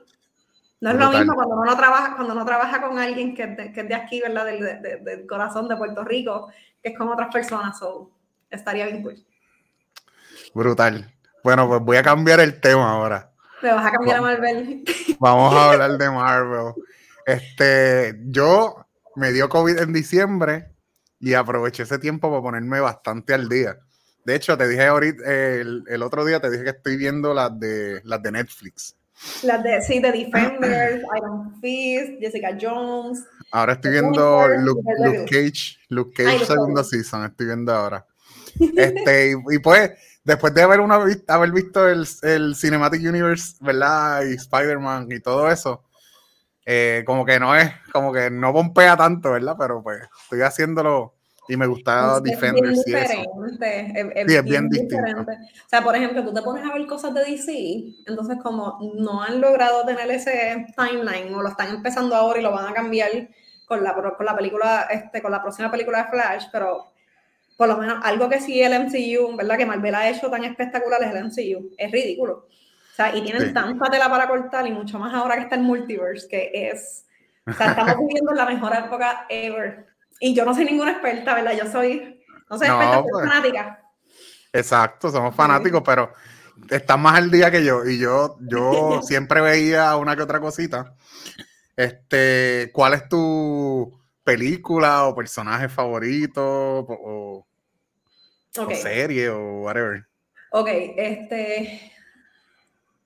No 0.80 0.90
es 0.90 0.96
lo 0.96 1.10
mismo 1.10 1.34
cuando 1.34 1.56
uno 1.56 1.76
trabaja, 1.76 2.14
cuando 2.16 2.34
uno 2.34 2.44
trabaja 2.44 2.82
con 2.82 2.98
alguien 2.98 3.34
que, 3.34 3.42
es 3.42 3.88
de 3.88 3.94
aquí, 3.94 4.20
¿verdad? 4.20 4.44
Del, 4.44 5.26
corazón 5.26 5.68
de 5.68 5.76
Puerto 5.76 6.04
Rico, 6.04 6.48
que 6.82 6.90
es 6.90 6.98
con 6.98 7.08
otras 7.08 7.32
personas. 7.32 7.78
So, 7.78 8.10
estaría 8.50 8.86
bien 8.86 9.02
cool. 9.02 9.16
Brutal. 10.54 11.15
Bueno, 11.46 11.68
pues 11.68 11.80
voy 11.80 11.96
a 11.96 12.02
cambiar 12.02 12.40
el 12.40 12.60
tema 12.60 12.90
ahora. 12.90 13.30
Me 13.62 13.72
vas 13.72 13.86
a 13.86 13.92
cambiar 13.92 14.16
a 14.16 14.20
Marvel. 14.20 14.82
Vamos 15.20 15.54
a 15.54 15.70
hablar 15.70 15.96
de 15.96 16.10
Marvel. 16.10 16.72
Este, 17.24 18.18
yo 18.24 18.84
me 19.14 19.30
dio 19.30 19.48
COVID 19.48 19.78
en 19.78 19.92
diciembre 19.92 20.72
y 21.20 21.34
aproveché 21.34 21.84
ese 21.84 22.00
tiempo 22.00 22.30
para 22.30 22.42
ponerme 22.42 22.80
bastante 22.80 23.32
al 23.32 23.48
día. 23.48 23.78
De 24.24 24.34
hecho, 24.34 24.58
te 24.58 24.66
dije 24.66 24.86
ahorita, 24.86 25.22
el, 25.24 26.02
otro 26.02 26.24
día 26.24 26.40
te 26.40 26.50
dije 26.50 26.64
que 26.64 26.70
estoy 26.70 26.96
viendo 26.96 27.32
las 27.32 27.56
de, 27.60 28.00
las 28.02 28.20
de 28.20 28.32
Netflix. 28.32 28.96
Las 29.44 29.62
de, 29.62 29.80
sí, 29.82 30.00
de 30.00 30.10
Defenders, 30.10 31.04
Iron 31.16 31.60
Fist, 31.60 32.18
Jessica 32.18 32.58
Jones. 32.60 33.24
Ahora 33.52 33.74
estoy 33.74 33.92
viendo 33.92 34.48
Luke, 34.48 34.82
Cage, 35.30 35.78
Luke 35.90 36.24
Cage 36.24 36.44
segundo 36.44 36.82
season, 36.82 37.24
estoy 37.24 37.46
viendo 37.46 37.72
ahora. 37.72 38.04
Este, 38.58 39.36
y, 39.50 39.58
pues, 39.60 39.92
después 40.26 40.52
de 40.52 40.62
haber, 40.62 40.80
una, 40.80 40.98
haber 41.28 41.52
visto 41.52 41.88
el, 41.88 42.06
el 42.22 42.56
Cinematic 42.56 43.00
Universe, 43.00 43.56
¿verdad? 43.60 44.22
Y 44.24 44.34
Spider-Man 44.34 45.06
y 45.10 45.20
todo 45.20 45.48
eso, 45.48 45.84
eh, 46.66 47.04
como 47.06 47.24
que 47.24 47.38
no 47.38 47.54
es, 47.54 47.70
como 47.92 48.12
que 48.12 48.28
no 48.28 48.52
pompea 48.52 48.96
tanto, 48.96 49.30
¿verdad? 49.30 49.54
Pero 49.56 49.82
pues 49.84 50.02
estoy 50.24 50.42
haciéndolo 50.42 51.14
y 51.48 51.56
me 51.56 51.68
gusta 51.68 52.18
Defender. 52.20 52.72
Es 52.72 52.84
bien 52.84 53.06
diferente, 53.06 53.80
es, 54.00 54.26
sí, 54.26 54.36
es 54.36 54.44
bien, 54.44 54.68
diferente. 54.68 55.32
O 55.64 55.68
sea, 55.68 55.82
por 55.82 55.94
ejemplo, 55.94 56.24
tú 56.24 56.34
te 56.34 56.42
pones 56.42 56.64
a 56.64 56.74
ver 56.74 56.84
cosas 56.88 57.14
de 57.14 57.20
DC, 57.20 57.94
entonces 58.06 58.38
como 58.42 58.80
no 58.96 59.22
han 59.22 59.40
logrado 59.40 59.86
tener 59.86 60.10
ese 60.10 60.66
timeline 60.76 61.32
o 61.32 61.40
lo 61.40 61.50
están 61.50 61.72
empezando 61.72 62.16
ahora 62.16 62.40
y 62.40 62.42
lo 62.42 62.50
van 62.50 62.66
a 62.66 62.74
cambiar 62.74 63.10
con 63.64 63.84
la, 63.84 63.94
con 63.94 64.26
la 64.26 64.36
película, 64.36 64.88
este, 64.90 65.22
con 65.22 65.30
la 65.30 65.40
próxima 65.40 65.70
película 65.70 66.02
de 66.02 66.10
Flash, 66.10 66.46
pero 66.50 66.95
por 67.56 67.68
lo 67.68 67.78
menos 67.78 67.98
algo 68.02 68.28
que 68.28 68.40
sí 68.40 68.60
el 68.62 68.72
MCU, 68.72 69.36
¿verdad? 69.36 69.56
Que 69.56 69.66
Marvel 69.66 69.94
ha 69.94 70.08
hecho 70.08 70.30
tan 70.30 70.44
espectacular 70.44 71.02
es 71.02 71.14
el 71.14 71.24
MCU. 71.24 71.70
Es 71.78 71.90
ridículo. 71.90 72.46
O 72.92 72.94
sea, 72.96 73.14
y 73.16 73.22
tienen 73.22 73.52
tanta 73.52 73.90
tela 73.90 74.08
para 74.08 74.28
cortar 74.28 74.66
y 74.66 74.72
mucho 74.72 74.98
más 74.98 75.14
ahora 75.14 75.36
que 75.36 75.42
está 75.42 75.56
el 75.56 75.62
multiverse, 75.62 76.28
que 76.28 76.50
es... 76.52 77.06
O 77.46 77.52
sea, 77.52 77.70
estamos 77.70 77.96
viviendo 78.06 78.32
la 78.32 78.46
mejor 78.46 78.74
época 78.74 79.26
ever. 79.28 79.86
Y 80.20 80.34
yo 80.34 80.44
no 80.44 80.54
soy 80.54 80.64
ninguna 80.64 80.92
experta, 80.92 81.34
¿verdad? 81.34 81.52
Yo 81.56 81.70
soy, 81.70 82.22
no 82.50 82.58
soy 82.58 82.68
experta, 82.68 82.94
soy 82.94 83.10
pues. 83.10 83.28
fanática. 83.28 83.82
Exacto, 84.52 85.10
somos 85.10 85.34
fanáticos, 85.34 85.82
pero 85.84 86.12
estás 86.70 86.98
más 86.98 87.16
al 87.16 87.30
día 87.30 87.50
que 87.50 87.64
yo. 87.64 87.84
Y 87.84 87.98
yo, 87.98 88.36
yo 88.40 89.00
siempre 89.02 89.40
veía 89.40 89.96
una 89.96 90.16
que 90.16 90.22
otra 90.22 90.40
cosita. 90.40 90.94
Este, 91.76 92.70
¿cuál 92.72 92.94
es 92.94 93.08
tu 93.08 93.92
película 94.26 95.06
o 95.06 95.14
personaje 95.14 95.68
favorito 95.68 96.42
o, 96.42 97.46
serie 98.74 99.30
o 99.30 99.62
whatever. 99.62 100.04
Ok, 100.50 100.68
este. 100.96 101.92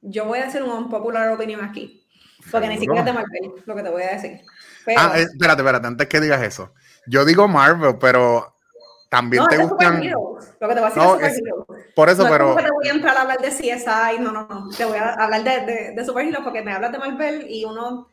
Yo 0.00 0.24
voy 0.24 0.38
a 0.38 0.46
hacer 0.46 0.62
una 0.62 0.88
popular 0.88 1.30
opinión 1.30 1.62
aquí. 1.62 2.02
Porque 2.50 2.68
ni 2.68 2.78
siquiera 2.78 3.00
es 3.00 3.04
de 3.04 3.12
Marvel, 3.12 3.52
lo 3.66 3.76
que 3.76 3.82
te 3.82 3.90
voy 3.90 4.02
a 4.02 4.12
decir. 4.12 4.40
ah, 4.96 5.12
eh, 5.16 5.22
espérate, 5.24 5.60
espérate, 5.60 5.86
antes 5.86 6.08
que 6.08 6.20
digas 6.20 6.42
eso. 6.42 6.72
Yo 7.06 7.26
digo 7.26 7.46
Marvel, 7.46 7.98
pero 8.00 8.56
también 9.10 9.44
te 9.48 9.58
gustan. 9.58 10.02
Lo 10.10 10.68
que 10.68 10.74
te 10.74 10.80
voy 10.80 10.84
a 10.84 10.88
decir 10.88 11.02
no, 11.02 11.20
es, 11.20 11.42
Por 11.94 12.08
eso, 12.08 12.26
pero. 12.30 12.54
No 12.54 12.56
te 12.56 12.70
voy 12.70 12.88
a 12.88 12.92
entrar 12.92 13.14
a 13.18 13.22
hablar 13.22 13.40
de 13.40 13.50
CSI, 13.50 14.20
no, 14.20 14.32
no, 14.32 14.46
no. 14.48 14.70
Te 14.70 14.86
voy 14.86 14.96
a 14.96 15.12
hablar 15.12 15.44
de, 15.44 15.66
de, 15.66 15.92
de 15.94 16.04
superheroes 16.04 16.42
porque 16.42 16.62
me 16.62 16.72
hablas 16.72 16.92
de 16.92 16.98
Marvel 16.98 17.44
y 17.46 17.66
uno. 17.66 18.08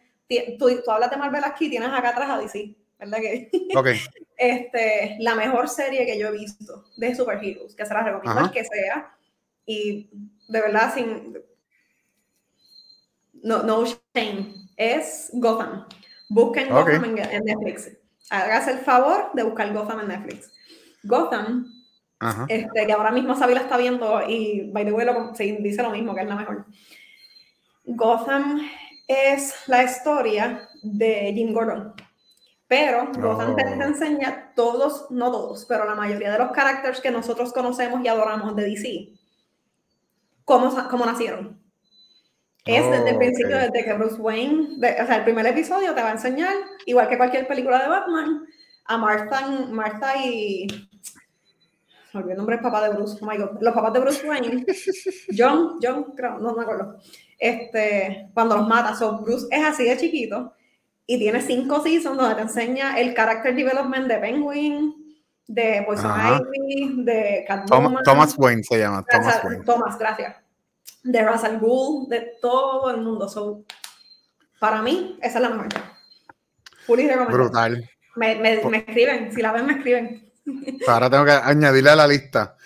Tú, 0.60 0.68
tú 0.84 0.92
hablas 0.92 1.10
de 1.10 1.16
Marvel 1.16 1.46
aquí, 1.46 1.70
tienes 1.70 1.88
acá 1.88 2.10
atrás 2.10 2.30
a 2.30 2.38
DC. 2.38 2.76
¿Verdad? 3.00 3.20
Que, 3.20 3.50
este, 4.38 5.18
la 5.20 5.36
mejor 5.36 5.70
serie 5.70 6.06
que 6.06 6.20
yo 6.20 6.28
he 6.28 6.32
visto 6.32 6.86
de 6.96 7.16
superheroes, 7.16 7.76
que 7.76 7.86
se 7.86 7.94
la 7.94 8.04
recomiendo 8.04 8.42
al 8.42 8.52
que 8.52 8.64
sea, 8.64 9.16
y 9.66 10.10
de 10.48 10.62
verdad, 10.62 10.94
sin. 10.94 11.38
No, 13.44 13.64
no 13.64 13.84
shame, 13.86 14.54
es 14.76 15.30
Gotham. 15.34 15.86
Busquen 16.30 16.70
Gotham 16.70 17.18
en, 17.18 17.44
Netflix. 17.46 17.92
Hágase 18.30 18.72
el 18.72 18.80
favor 18.80 19.32
de 19.34 19.44
buscar 19.44 19.72
Gotham 19.74 20.02
en 20.02 20.08
Netflix. 20.08 20.52
Gotham, 21.04 21.72
este, 22.50 22.86
que 22.86 22.92
ahora 22.92 23.12
mismo 23.12 23.36
Sabila 23.36 23.62
está 23.62 23.78
viendo 23.78 24.22
y 24.28 24.70
by 24.72 24.84
the 24.84 24.92
way 24.92 25.06
lo, 25.06 25.32
dice 25.32 25.84
lo 25.84 25.92
mismo, 25.92 26.16
que 26.16 26.22
es 26.22 26.28
la 26.28 26.36
mejor. 26.36 26.66
Gotham 27.86 28.62
es 29.08 29.56
la 29.68 29.84
historia 29.84 30.68
de 30.82 31.32
Jim 31.34 31.54
Gordon. 31.54 31.94
Pero 32.68 33.10
Gotham 33.14 33.56
te, 33.56 33.62
enseña 33.62 34.52
todos, 34.54 35.10
no 35.10 35.32
todos, 35.32 35.66
pero 35.66 35.86
la 35.86 35.96
mayoría 35.96 36.32
de 36.34 36.40
los 36.40 36.52
caracteres 36.52 37.00
que 37.00 37.12
nosotros 37.12 37.54
conocemos 37.54 38.02
y 38.04 38.10
adoramos 38.10 38.56
de 38.58 38.64
DC, 38.66 39.10
cómo, 40.44 40.76
cómo 40.90 41.06
nacieron. 41.06 41.62
Es 42.66 42.92
desde 42.92 43.12
el 43.12 43.18
principio, 43.18 43.58
desde 43.58 43.86
que 43.86 43.94
Bruce 43.94 44.20
Wayne, 44.20 44.76
o 44.76 45.06
sea, 45.06 45.16
el 45.16 45.24
primer 45.24 45.46
episodio 45.48 45.94
te 45.94 46.02
va 46.02 46.10
a 46.10 46.14
enseñar, 46.14 46.54
igual 46.86 47.08
que 47.08 47.16
cualquier 47.16 47.48
película 47.48 47.82
de 47.82 47.88
Batman, 47.88 48.46
a 48.84 48.98
Martha, 48.98 49.48
Martha 49.70 50.26
y. 50.26 50.68
Me 52.14 52.20
olvidé 52.20 52.34
el 52.34 52.38
nombre 52.38 52.56
del 52.58 52.64
papá 52.64 52.84
de 52.84 52.94
Bruce, 52.94 53.18
oh 53.22 53.26
my 53.26 53.38
God. 53.38 53.62
Los 53.62 53.74
papás 53.74 53.94
de 53.94 54.00
Bruce 54.00 54.28
Wayne, 54.28 54.66
John, 55.38 55.78
John, 55.82 56.14
creo, 56.16 56.40
no 56.40 56.54
me 56.54 56.64
acuerdo. 56.64 56.98
Este, 57.40 58.30
cuando 58.34 58.58
los 58.58 58.68
mata, 58.68 58.94
so 58.94 59.20
Bruce 59.20 59.48
es 59.50 59.64
así 59.64 59.86
de 59.86 59.96
chiquito 59.96 60.54
y 61.08 61.18
tiene 61.18 61.42
cinco 61.42 61.82
seasons 61.82 62.18
donde 62.18 62.36
te 62.36 62.42
enseña 62.42 63.00
el 63.00 63.16
character 63.16 63.56
development 63.56 64.08
de 64.08 64.18
Penguin, 64.18 64.94
de 65.48 65.84
Poison 65.86 66.12
Ivy, 66.12 67.04
de 67.04 67.46
Catwoman. 67.48 68.04
Thomas 68.04 68.36
Wayne 68.38 68.64
se 68.64 68.78
llama. 68.78 69.06
Thomas 69.10 69.42
Wayne. 69.44 69.64
Thomas, 69.64 69.98
gracias. 69.98 70.36
De 71.04 71.26
Russell 71.26 71.60
Gould, 71.60 72.10
de 72.10 72.34
todo 72.42 72.92
el 72.92 73.02
mundo. 73.02 73.30
So, 73.30 73.64
para 74.60 74.82
mí, 74.82 75.18
esa 75.22 75.38
es 75.38 75.42
la 75.42 75.50
mejor. 75.50 75.70
Brutal. 77.32 77.90
Me, 78.18 78.36
me, 78.36 78.62
me, 78.66 78.78
escriben, 78.80 79.32
si 79.34 79.42
la 79.42 79.54
ven, 79.54 79.66
me 79.66 79.74
escriben. 79.74 80.32
Ahora 80.88 81.10
tengo 81.10 81.24
que 81.24 81.32
añadirle 81.32 81.90
a 81.90 81.96
la 81.96 82.08
lista. 82.08 82.58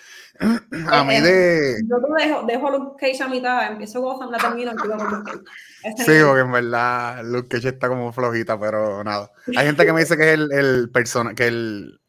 A 0.90 1.04
mí 1.04 1.20
de. 1.20 1.76
Yo 1.88 1.96
dejo, 2.16 2.42
dejo 2.46 2.70
Luke 2.70 2.96
Cage 2.98 3.22
a 3.22 3.28
mitad, 3.28 3.66
empiezo 3.70 4.00
Gotham, 4.00 4.30
la 4.30 4.38
termino 4.38 4.72
y 4.72 4.76
con 4.76 4.90
Luke 4.90 5.30
Cage. 5.30 6.04
sí, 6.04 6.12
porque 6.24 6.40
en 6.40 6.52
verdad 6.52 7.22
Luke 7.24 7.48
Cage 7.48 7.68
está 7.68 7.88
como 7.88 8.12
flojita, 8.12 8.58
pero 8.58 9.02
nada. 9.04 9.30
Hay 9.56 9.66
gente 9.66 9.84
que 9.84 9.92
me 9.92 10.00
dice 10.00 10.16
que 10.16 10.32
es 10.32 10.34
el, 10.34 10.52
el 10.52 10.90
persona, 10.90 11.34
que 11.34 11.46
el, 11.46 12.00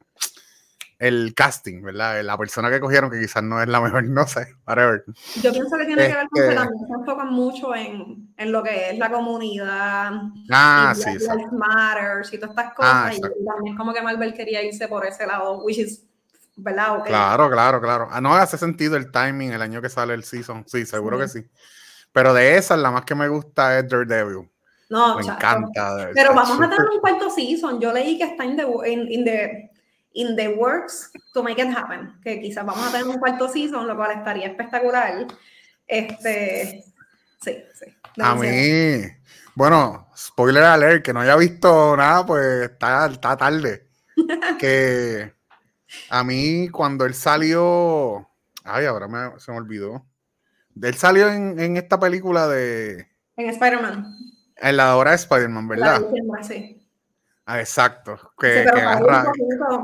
el 1.04 1.34
casting, 1.36 1.82
¿verdad? 1.82 2.24
La 2.24 2.38
persona 2.38 2.70
que 2.70 2.80
cogieron, 2.80 3.12
que 3.12 3.20
quizás 3.20 3.44
no 3.44 3.62
es 3.62 3.68
la 3.68 3.82
mejor, 3.82 4.04
no 4.10 4.26
sé, 4.26 4.56
whatever. 4.66 5.04
Yo 5.42 5.52
pienso 5.52 5.78
que 5.78 5.86
tiene 5.86 6.08
que 6.08 6.14
ver 6.14 6.28
con 6.30 6.42
que 6.50 6.56
también 6.56 6.88
se 6.88 6.94
enfocan 6.94 7.34
mucho 7.34 7.76
en, 7.76 8.34
en, 8.38 8.52
lo 8.52 8.64
que 8.64 8.92
es 8.92 8.98
la 8.98 9.12
comunidad. 9.12 10.12
Ah, 10.50 10.94
y 10.96 11.02
sí, 11.02 11.20
sí. 11.20 11.28
Matters 11.52 12.34
y 12.34 12.38
todas 12.38 12.52
estas 12.52 12.74
ah, 12.78 13.10
cosas. 13.10 13.18
y 13.18 13.46
también 13.46 13.76
como 13.76 13.94
que 13.94 14.02
Marvel 14.02 14.34
quería 14.34 14.64
irse 14.64 14.88
por 14.88 15.06
ese 15.06 15.28
lado, 15.28 15.64
which 15.64 15.78
is 15.78 16.06
¿verdad? 16.56 17.04
Claro, 17.06 17.50
claro, 17.50 17.82
claro. 17.82 18.08
Ah, 18.12 18.22
no 18.22 18.36
hace 18.36 18.58
sentido 18.58 18.96
el 18.96 19.12
timing, 19.12 19.52
el 19.52 19.62
año 19.62 19.82
que 19.82 19.90
sale 19.90 20.14
el 20.14 20.24
season. 20.24 20.64
Sí, 20.68 20.86
seguro 20.86 21.18
que 21.18 21.28
sí. 21.28 21.46
Pero 22.12 22.34
de 22.34 22.58
esas, 22.58 22.80
la 22.80 22.92
más 22.92 23.06
que 23.06 23.16
me 23.16 23.28
gusta 23.28 23.80
es 23.80 23.90
Daredevil. 23.90 24.50
No, 24.90 25.18
me 25.18 25.24
encanta. 25.24 26.10
Pero 26.14 26.36
vamos 26.36 26.60
a 26.60 26.70
tener 26.70 26.88
un 26.88 27.00
cuarto 27.00 27.30
season. 27.30 27.80
Yo 27.80 27.92
leí 27.92 28.18
que 28.18 28.26
está 28.26 28.46
in 28.46 28.56
the, 28.56 28.64
in, 28.88 29.26
the, 29.26 29.72
in 30.14 30.36
the 30.36 30.50
works 30.50 31.12
to 31.34 31.42
make 31.42 31.60
it 31.60 31.76
happen. 31.76 32.14
Que 32.22 32.40
quizás 32.40 32.64
vamos 32.64 32.88
a 32.88 32.92
tener 32.92 33.08
un 33.08 33.18
cuarto 33.18 33.50
season, 33.50 33.88
lo 33.88 33.96
cual 33.96 34.12
estaría 34.12 34.48
espectacular. 34.48 35.26
Este, 35.88 36.84
sí, 37.42 37.64
sí. 37.74 37.86
A 38.22 38.36
mí, 38.36 39.02
bueno, 39.56 40.08
spoiler 40.16 40.64
alert, 40.64 41.04
que 41.04 41.14
no 41.14 41.22
haya 41.22 41.36
visto 41.36 41.98
nada, 41.98 42.24
pues 42.24 42.70
está, 42.70 43.08
está 43.08 43.36
tarde. 43.36 43.88
que 44.60 45.34
a 46.10 46.24
mí, 46.24 46.70
cuando 46.70 47.06
él 47.06 47.14
salió. 47.14 48.30
Ay, 48.64 48.86
ahora 48.86 49.08
me, 49.08 49.40
se 49.40 49.52
me 49.52 49.58
olvidó. 49.58 50.06
Él 50.82 50.96
salió 50.96 51.30
en, 51.30 51.60
en 51.60 51.78
esta 51.78 52.00
película 52.00 52.48
de. 52.48 53.08
En 53.36 53.50
Spider-Man. 53.50 54.06
En 54.58 54.78
la 54.78 54.96
hora 54.96 55.12
de 55.12 55.18
Spider-Man, 55.18 55.68
¿verdad? 55.68 56.02
sí. 56.42 56.80
Ah, 57.46 57.60
exacto. 57.60 58.16
Que, 58.40 58.54
sí, 58.54 58.60
pero 58.64 58.76
que 58.76 58.82
agarra... 58.82 59.32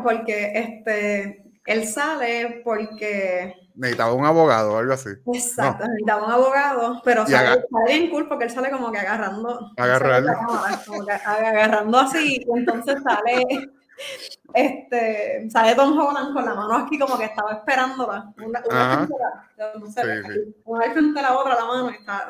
porque 0.01 0.51
este, 0.55 1.43
él 1.65 1.87
sale 1.87 2.61
porque. 2.63 3.53
Necesitaba 3.75 4.13
un 4.13 4.25
abogado 4.25 4.73
o 4.73 4.77
algo 4.77 4.93
así. 4.93 5.09
Exacto, 5.33 5.85
necesitaba 5.85 6.25
un 6.25 6.31
abogado, 6.31 7.01
pero 7.03 7.25
sale, 7.25 7.63
bien 7.87 8.09
cool 8.09 8.27
porque 8.27 8.45
él 8.45 8.51
sale 8.51 8.71
como 8.71 8.91
que 8.91 8.99
agarrando. 8.99 9.71
Agarrando. 9.77 10.31
agarrando 11.25 11.99
así, 11.99 12.45
y 12.45 12.57
entonces 12.57 13.01
sale 13.03 13.71
este, 14.53 15.49
sale 15.49 15.75
Tom 15.75 15.97
Holland 15.97 16.33
con 16.33 16.45
la 16.45 16.55
mano 16.55 16.75
aquí 16.77 16.97
como 16.97 17.17
que 17.17 17.25
estaba 17.25 17.53
esperándola. 17.53 18.33
Una, 18.37 18.63
una, 18.67 19.07
no 19.77 19.91
sé, 19.91 20.01
una 20.65 20.85
vez 20.85 20.93
frente 20.93 21.19
a 21.19 21.23
la 21.23 21.37
otra 21.37 21.55
la 21.55 21.65
mano. 21.65 21.89
Está, 21.89 22.29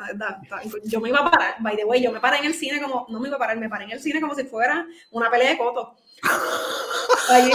yo 0.84 1.00
me 1.00 1.08
iba 1.08 1.20
a 1.20 1.30
parar, 1.30 1.54
by 1.60 1.76
the 1.76 1.84
way, 1.84 2.02
yo 2.02 2.12
me 2.12 2.20
paré 2.20 2.38
en 2.38 2.46
el 2.46 2.54
cine 2.54 2.80
como, 2.80 3.06
no 3.08 3.20
me 3.20 3.28
iba 3.28 3.36
a 3.36 3.40
parar, 3.40 3.56
me 3.56 3.68
paré 3.68 3.84
en 3.84 3.92
el 3.92 4.00
cine 4.00 4.20
como 4.20 4.34
si 4.34 4.44
fuera 4.44 4.86
una 5.10 5.30
pelea 5.30 5.50
de 5.50 5.58
coto. 5.58 5.96
Allí 7.30 7.50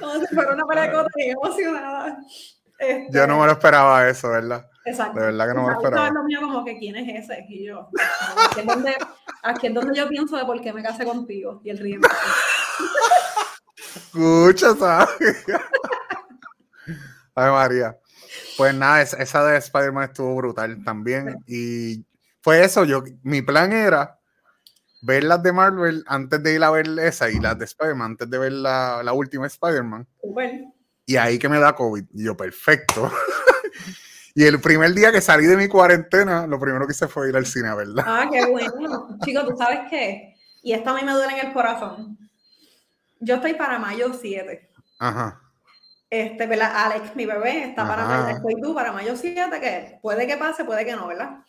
como 0.00 0.14
si 0.20 0.34
fuera 0.34 0.52
una 0.54 0.64
pelea 0.66 0.84
de 0.84 0.92
coto, 0.92 1.10
y 1.16 1.30
emocionada. 1.30 2.18
Este, 2.78 3.08
yo 3.10 3.26
no 3.26 3.38
me 3.38 3.46
lo 3.46 3.52
esperaba 3.52 4.08
eso, 4.08 4.30
¿verdad? 4.30 4.68
Exacto. 4.84 5.18
De 5.18 5.26
verdad 5.26 5.48
que 5.48 5.54
no 5.54 5.62
me 5.62 5.72
lo 5.72 5.76
esperaba. 5.76 6.10
lo 6.10 6.24
mío 6.24 6.40
como 6.40 6.64
que 6.64 6.78
quién 6.78 6.96
es 6.96 7.24
ese 7.24 7.46
y 7.48 7.66
yo. 7.66 7.88
Donde, 8.64 8.96
aquí 9.42 9.68
es 9.68 9.74
donde 9.74 9.96
yo 9.96 10.08
pienso 10.08 10.36
de 10.36 10.44
por 10.44 10.60
qué 10.60 10.72
me 10.72 10.82
casé 10.82 11.04
contigo 11.04 11.60
y 11.64 11.70
el 11.70 11.78
río. 11.78 12.00
Escucha, 13.94 14.74
¿sabes? 14.74 15.44
Ay, 17.34 17.50
María. 17.50 17.98
Pues 18.56 18.74
nada, 18.74 19.02
esa 19.02 19.44
de 19.44 19.58
Spider-Man 19.58 20.04
estuvo 20.04 20.34
brutal 20.36 20.82
también. 20.84 21.36
Y 21.46 22.04
fue 22.40 22.64
eso, 22.64 22.84
yo, 22.84 23.02
mi 23.22 23.42
plan 23.42 23.72
era 23.72 24.18
ver 25.02 25.24
las 25.24 25.42
de 25.42 25.52
Marvel 25.52 26.04
antes 26.06 26.42
de 26.42 26.54
ir 26.54 26.64
a 26.64 26.70
ver 26.70 26.88
esa 26.98 27.30
y 27.30 27.38
las 27.38 27.58
de 27.58 27.64
Spider-Man 27.64 28.12
antes 28.12 28.30
de 28.30 28.38
ver 28.38 28.52
la, 28.52 29.02
la 29.02 29.12
última 29.12 29.46
Spider-Man. 29.46 30.06
Y 31.06 31.16
ahí 31.16 31.38
que 31.38 31.48
me 31.48 31.58
da 31.58 31.74
COVID. 31.74 32.04
Y 32.14 32.24
yo, 32.24 32.36
perfecto. 32.36 33.10
Y 34.34 34.44
el 34.44 34.60
primer 34.60 34.92
día 34.92 35.12
que 35.12 35.20
salí 35.20 35.46
de 35.46 35.56
mi 35.56 35.68
cuarentena, 35.68 36.46
lo 36.46 36.58
primero 36.58 36.86
que 36.86 36.92
hice 36.92 37.06
fue 37.06 37.28
ir 37.28 37.36
al 37.36 37.46
cine, 37.46 37.74
¿verdad? 37.74 38.04
Ah, 38.06 38.28
qué 38.30 38.44
bueno. 38.46 39.16
Chicos, 39.24 39.48
¿tú 39.48 39.56
sabes 39.56 39.80
qué? 39.88 40.34
Y 40.62 40.72
esto 40.72 40.90
a 40.90 40.94
mí 40.94 41.02
me 41.04 41.12
duele 41.12 41.38
en 41.38 41.46
el 41.46 41.52
corazón. 41.52 42.18
Yo 43.20 43.36
estoy 43.36 43.54
para 43.54 43.78
mayo 43.78 44.12
7. 44.12 44.70
Ajá. 44.98 45.40
Este, 46.10 46.46
¿verdad? 46.46 46.72
Alex, 46.74 47.14
mi 47.14 47.26
bebé, 47.26 47.64
está 47.64 47.86
para 47.86 48.04
mayo, 48.06 48.36
estoy 48.36 48.60
tú 48.60 48.74
para 48.74 48.92
mayo 48.92 49.16
7, 49.16 49.60
que 49.60 49.98
puede 50.02 50.26
que 50.26 50.36
pase, 50.36 50.64
puede 50.64 50.84
que 50.84 50.94
no, 50.94 51.06
¿verdad? 51.06 51.44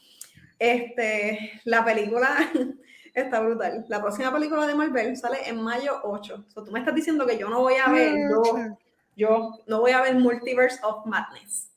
Este, 0.59 1.59
la 1.65 1.83
película, 1.83 2.37
Está 3.15 3.39
brutal. 3.39 3.85
La 3.87 4.01
próxima 4.01 4.31
película 4.31 4.67
de 4.67 4.75
Marvel 4.75 5.15
sale 5.15 5.47
en 5.47 5.61
mayo 5.61 6.01
8. 6.03 6.45
So, 6.49 6.65
tú 6.65 6.71
me 6.71 6.79
estás 6.79 6.93
diciendo 6.93 7.25
que 7.25 7.37
yo 7.37 7.49
no 7.49 7.61
voy 7.61 7.75
a 7.75 7.89
ver, 7.89 8.13
yo, 8.29 8.77
yo 9.15 9.51
no 9.67 9.79
voy 9.79 9.91
a 9.91 10.01
ver 10.01 10.15
Multiverse 10.15 10.79
of 10.83 11.05
Madness. 11.05 11.71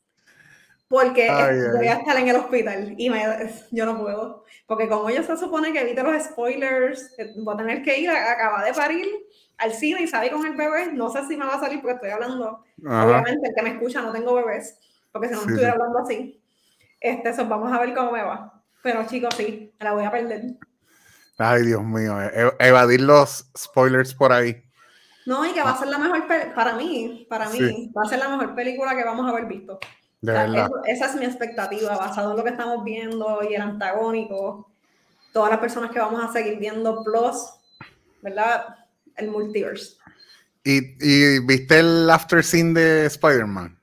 Porque 0.88 1.28
voy 1.76 1.86
a 1.86 1.94
estar 1.94 2.16
en 2.16 2.28
el 2.28 2.36
hospital 2.36 2.94
y 2.96 3.10
me, 3.10 3.22
yo 3.70 3.84
no 3.84 4.00
puedo. 4.00 4.44
Porque 4.66 4.88
como 4.88 5.10
yo 5.10 5.22
se 5.22 5.36
supone 5.36 5.72
que 5.72 5.82
evite 5.82 6.02
los 6.02 6.22
spoilers, 6.24 7.14
eh, 7.18 7.34
voy 7.36 7.54
a 7.54 7.58
tener 7.58 7.82
que 7.82 7.98
ir 7.98 8.08
a, 8.08 8.32
acabar 8.32 8.64
de 8.64 8.72
parir 8.72 9.06
al 9.58 9.72
cine 9.74 10.02
y 10.02 10.06
salir 10.06 10.32
con 10.32 10.46
el 10.46 10.56
bebé. 10.56 10.92
No 10.92 11.10
sé 11.10 11.26
si 11.28 11.36
me 11.36 11.44
va 11.44 11.56
a 11.56 11.60
salir 11.60 11.82
porque 11.82 11.96
estoy 11.96 12.10
hablando. 12.10 12.64
Obviamente, 12.82 13.48
el 13.48 13.54
que 13.54 13.62
me 13.62 13.70
escucha 13.70 14.00
no 14.00 14.12
tengo 14.12 14.34
bebés, 14.34 14.78
porque 15.12 15.28
si 15.28 15.34
no, 15.34 15.40
me 15.40 15.46
estuviera 15.46 15.72
hablando 15.72 15.98
así. 15.98 16.42
Este, 17.00 17.28
eso, 17.28 17.46
vamos 17.46 17.70
a 17.70 17.80
ver 17.80 17.94
cómo 17.94 18.12
me 18.12 18.22
va. 18.22 18.62
Pero 18.82 19.06
chicos, 19.06 19.34
sí, 19.36 19.74
me 19.78 19.84
la 19.84 19.92
voy 19.92 20.04
a 20.04 20.10
perder. 20.10 20.42
Ay, 21.36 21.66
Dios 21.66 21.84
mío, 21.84 22.20
e, 22.20 22.46
e, 22.58 22.68
evadir 22.68 23.02
los 23.02 23.50
spoilers 23.56 24.14
por 24.14 24.32
ahí. 24.32 24.62
No, 25.26 25.44
y 25.44 25.52
que 25.52 25.62
va 25.62 25.72
a 25.72 25.78
ser 25.78 25.88
la 25.88 25.98
mejor, 25.98 26.26
para 26.54 26.74
mí, 26.74 27.26
para 27.28 27.50
mí, 27.50 27.92
va 27.94 28.02
a 28.02 28.08
ser 28.08 28.18
la 28.18 28.30
mejor 28.30 28.54
película 28.54 28.96
que 28.96 29.04
vamos 29.04 29.26
a 29.26 29.30
haber 29.30 29.44
visto. 29.44 29.78
De 30.20 30.32
verdad. 30.32 30.68
esa 30.86 31.06
es 31.06 31.14
mi 31.14 31.24
expectativa, 31.24 31.96
basado 31.96 32.32
en 32.32 32.36
lo 32.38 32.44
que 32.44 32.50
estamos 32.50 32.82
viendo 32.84 33.40
y 33.48 33.54
el 33.54 33.62
antagónico, 33.62 34.70
todas 35.32 35.50
las 35.50 35.60
personas 35.60 35.90
que 35.90 36.00
vamos 36.00 36.22
a 36.22 36.32
seguir 36.32 36.58
viendo, 36.58 37.04
plus, 37.04 37.50
¿verdad? 38.22 38.76
El 39.16 39.30
multiverse. 39.30 39.96
¿Y, 40.64 40.96
y 41.00 41.38
viste 41.40 41.78
el 41.78 42.10
after 42.10 42.42
scene 42.42 42.78
de 42.78 43.06
Spider-Man? 43.06 43.78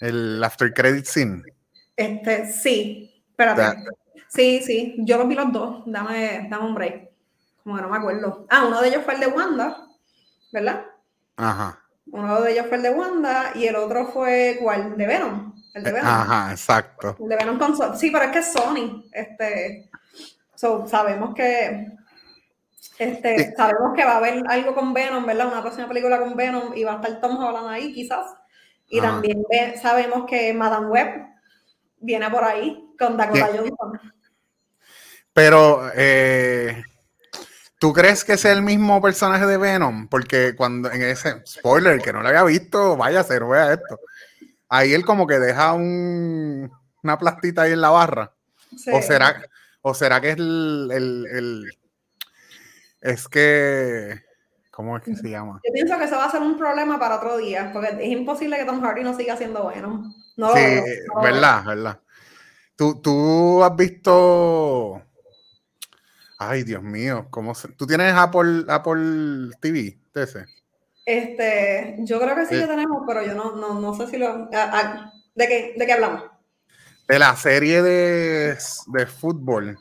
El 0.00 0.42
after 0.42 0.72
credit 0.74 1.04
scene. 1.04 1.42
Este, 1.96 2.50
sí, 2.52 3.24
espérate. 3.30 3.84
Sí, 4.28 4.62
sí, 4.64 4.96
yo 4.98 5.18
los 5.18 5.28
vi 5.28 5.34
los 5.34 5.52
dos. 5.52 5.82
Dame, 5.86 6.46
dame 6.48 6.66
un 6.66 6.74
break. 6.74 7.10
Como 7.62 7.76
que 7.76 7.82
no 7.82 7.88
me 7.88 7.96
acuerdo. 7.98 8.46
Ah, 8.48 8.64
uno 8.66 8.80
de 8.80 8.88
ellos 8.88 9.04
fue 9.04 9.14
el 9.14 9.20
de 9.20 9.26
Wanda, 9.26 9.86
¿verdad? 10.52 10.86
Ajá. 11.36 11.79
Uno 12.12 12.40
de 12.40 12.52
ellos 12.52 12.66
fue 12.66 12.76
el 12.76 12.82
de 12.82 12.90
Wanda 12.90 13.52
y 13.54 13.66
el 13.66 13.76
otro 13.76 14.06
fue, 14.06 14.58
¿cuál? 14.60 14.96
De 14.96 15.06
Venom. 15.06 15.54
El 15.74 15.84
de 15.84 15.92
Venom. 15.92 16.08
Ajá, 16.08 16.50
exacto. 16.50 17.16
El 17.20 17.28
de 17.28 17.36
Venom 17.36 17.58
con 17.58 17.98
Sí, 17.98 18.10
pero 18.10 18.24
es 18.24 18.30
que 18.32 18.38
es 18.40 18.52
Sony. 18.52 19.04
Este, 19.12 19.90
so, 20.54 20.86
sabemos 20.86 21.34
que 21.34 21.98
este, 23.00 23.54
sabemos 23.56 23.94
que 23.96 24.04
va 24.04 24.12
a 24.12 24.16
haber 24.18 24.42
algo 24.46 24.74
con 24.74 24.92
Venom, 24.92 25.24
¿verdad? 25.24 25.46
Una 25.46 25.62
próxima 25.62 25.88
película 25.88 26.18
con 26.18 26.36
Venom 26.36 26.74
y 26.74 26.84
va 26.84 26.92
a 26.92 26.96
estar 26.96 27.18
Tom 27.20 27.42
Holland 27.42 27.68
ahí, 27.68 27.94
quizás. 27.94 28.26
Y 28.88 29.00
también 29.00 29.42
sabemos 29.80 30.26
que 30.28 30.52
Madame 30.52 30.88
Web 30.88 31.26
viene 31.98 32.28
por 32.28 32.44
ahí 32.44 32.92
con 32.98 33.16
Dakota 33.16 33.50
Johnson. 33.56 34.00
Pero, 35.32 35.90
eh, 35.94 36.84
¿tú 37.80 37.94
crees 37.94 38.24
que 38.24 38.34
es 38.34 38.44
el 38.44 38.62
mismo 38.62 39.00
personaje 39.02 39.46
de 39.46 39.56
Venom? 39.56 40.06
Porque 40.06 40.54
cuando 40.54 40.92
en 40.92 41.02
ese 41.02 41.42
spoiler 41.46 42.00
que 42.00 42.12
no 42.12 42.22
lo 42.22 42.28
había 42.28 42.44
visto, 42.44 42.96
vaya, 42.96 43.24
se 43.24 43.40
vea 43.40 43.72
esto. 43.72 43.98
Ahí 44.68 44.92
él 44.92 45.04
como 45.04 45.26
que 45.26 45.40
deja 45.40 45.72
un, 45.72 46.70
una 47.02 47.18
plastita 47.18 47.62
ahí 47.62 47.72
en 47.72 47.80
la 47.80 47.90
barra. 47.90 48.32
¿O, 48.92 49.02
será, 49.02 49.42
¿O 49.82 49.94
será 49.94 50.20
que 50.20 50.30
es 50.30 50.36
el, 50.36 51.72
Es 53.00 53.26
que. 53.26 54.22
¿Cómo 54.70 54.96
es 54.96 55.02
que 55.02 55.16
se 55.16 55.28
llama? 55.28 55.60
Yo 55.64 55.72
pienso 55.72 55.98
que 55.98 56.04
eso 56.04 56.16
va 56.16 56.26
a 56.26 56.30
ser 56.30 56.40
un 56.40 56.56
problema 56.56 56.98
para 56.98 57.16
otro 57.16 57.36
día, 57.38 57.70
porque 57.72 57.88
es 58.00 58.10
imposible 58.12 58.56
que 58.56 58.64
Tom 58.64 58.80
Hardy 58.80 59.02
no 59.02 59.16
siga 59.16 59.36
siendo 59.36 59.66
Venom. 59.66 60.14
No 60.36 60.54
sí, 60.54 60.62
verdad, 61.22 61.64
verdad. 61.64 62.00
¿Tú, 62.76 63.00
¿Tú 63.02 63.62
has 63.64 63.76
visto 63.76 65.02
Ay, 66.42 66.64
Dios 66.64 66.82
mío, 66.82 67.26
¿cómo 67.28 67.54
se... 67.54 67.68
¿tú 67.68 67.86
tienes 67.86 68.14
Apple, 68.14 68.64
Apple 68.66 69.50
TV, 69.60 70.00
ese? 70.14 70.46
Este, 71.04 71.96
yo 71.98 72.18
creo 72.18 72.34
que 72.34 72.46
sí 72.46 72.56
lo 72.56 72.66
tenemos, 72.66 73.02
pero 73.06 73.22
yo 73.22 73.34
no, 73.34 73.54
no, 73.56 73.78
no 73.78 73.94
sé 73.94 74.06
si 74.06 74.16
lo... 74.16 74.46
¿de, 74.46 75.48
qué, 75.48 75.74
¿De 75.76 75.84
qué 75.84 75.92
hablamos? 75.92 76.24
De 77.06 77.18
la 77.18 77.36
serie 77.36 77.82
de, 77.82 78.56
de 78.86 79.06
fútbol. 79.06 79.78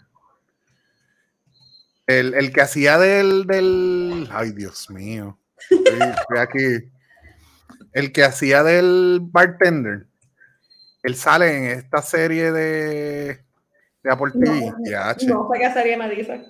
El, 2.08 2.34
el, 2.34 2.52
que 2.52 2.60
hacía 2.60 2.98
del, 2.98 3.46
del... 3.48 4.28
Ay, 4.30 4.52
Dios 4.52 4.90
mío. 4.90 5.40
Estoy, 5.70 6.38
aquí. 6.40 6.92
El 7.94 8.12
que 8.12 8.26
hacía 8.26 8.64
del 8.64 9.22
bartender. 9.22 10.08
Él 11.04 11.16
sale 11.16 11.56
en 11.56 11.80
esta 11.80 12.02
serie 12.02 12.52
de 12.52 13.46
de 14.04 14.12
Apple 14.12 14.32
TV. 14.32 14.72
No, 15.28 15.50
sé 15.52 15.60
qué 15.60 15.72
serie 15.74 15.98
me 15.98 16.10
dice. 16.10 16.46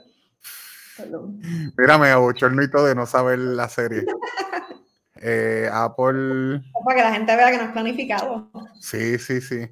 Perdón. 0.98 1.42
Mira, 1.78 1.98
me 1.98 2.10
abochorno 2.10 2.62
de 2.62 2.96
no 2.96 3.06
saber 3.06 3.40
la 3.40 3.70
serie. 3.70 4.06
eh, 5.16 5.70
Apple. 5.72 6.62
Para 6.86 6.96
que 6.96 7.04
la 7.04 7.14
gente 7.14 7.36
vea 7.36 7.52
que 7.52 7.58
no 7.58 7.64
es 7.64 7.72
planificado. 7.72 8.52
Sí, 8.80 9.18
sí, 9.18 9.42
sí. 9.42 9.70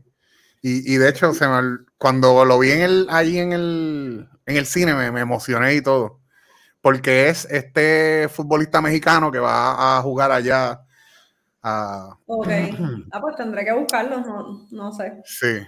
Y, 0.62 0.94
y 0.94 0.98
de 0.98 1.10
hecho, 1.10 1.34
se 1.34 1.48
me, 1.48 1.80
cuando 1.98 2.44
lo 2.46 2.60
vi 2.60 2.72
en 2.72 2.82
el, 2.82 3.08
ahí 3.10 3.38
en 3.38 3.54
el, 3.54 4.30
en 4.46 4.58
el 4.58 4.66
cine, 4.66 4.94
me, 4.94 5.12
me, 5.12 5.22
emocioné 5.22 5.76
y 5.76 5.82
todo. 5.82 6.22
Porque 6.82 7.30
es 7.30 7.46
este 7.52 8.30
futbolista 8.30 8.82
mexicano 8.82 9.32
que 9.32 9.40
va 9.40 9.98
a 9.98 10.02
jugar 10.02 10.32
allá. 10.32 10.82
A... 11.62 12.18
Ok. 12.26 12.48
Ah, 13.12 13.22
pues 13.22 13.36
tendré 13.36 13.66
que 13.66 13.74
buscarlo, 13.74 14.22
no, 14.22 14.68
no 14.72 14.92
sé. 14.94 15.22
Sí. 15.26 15.60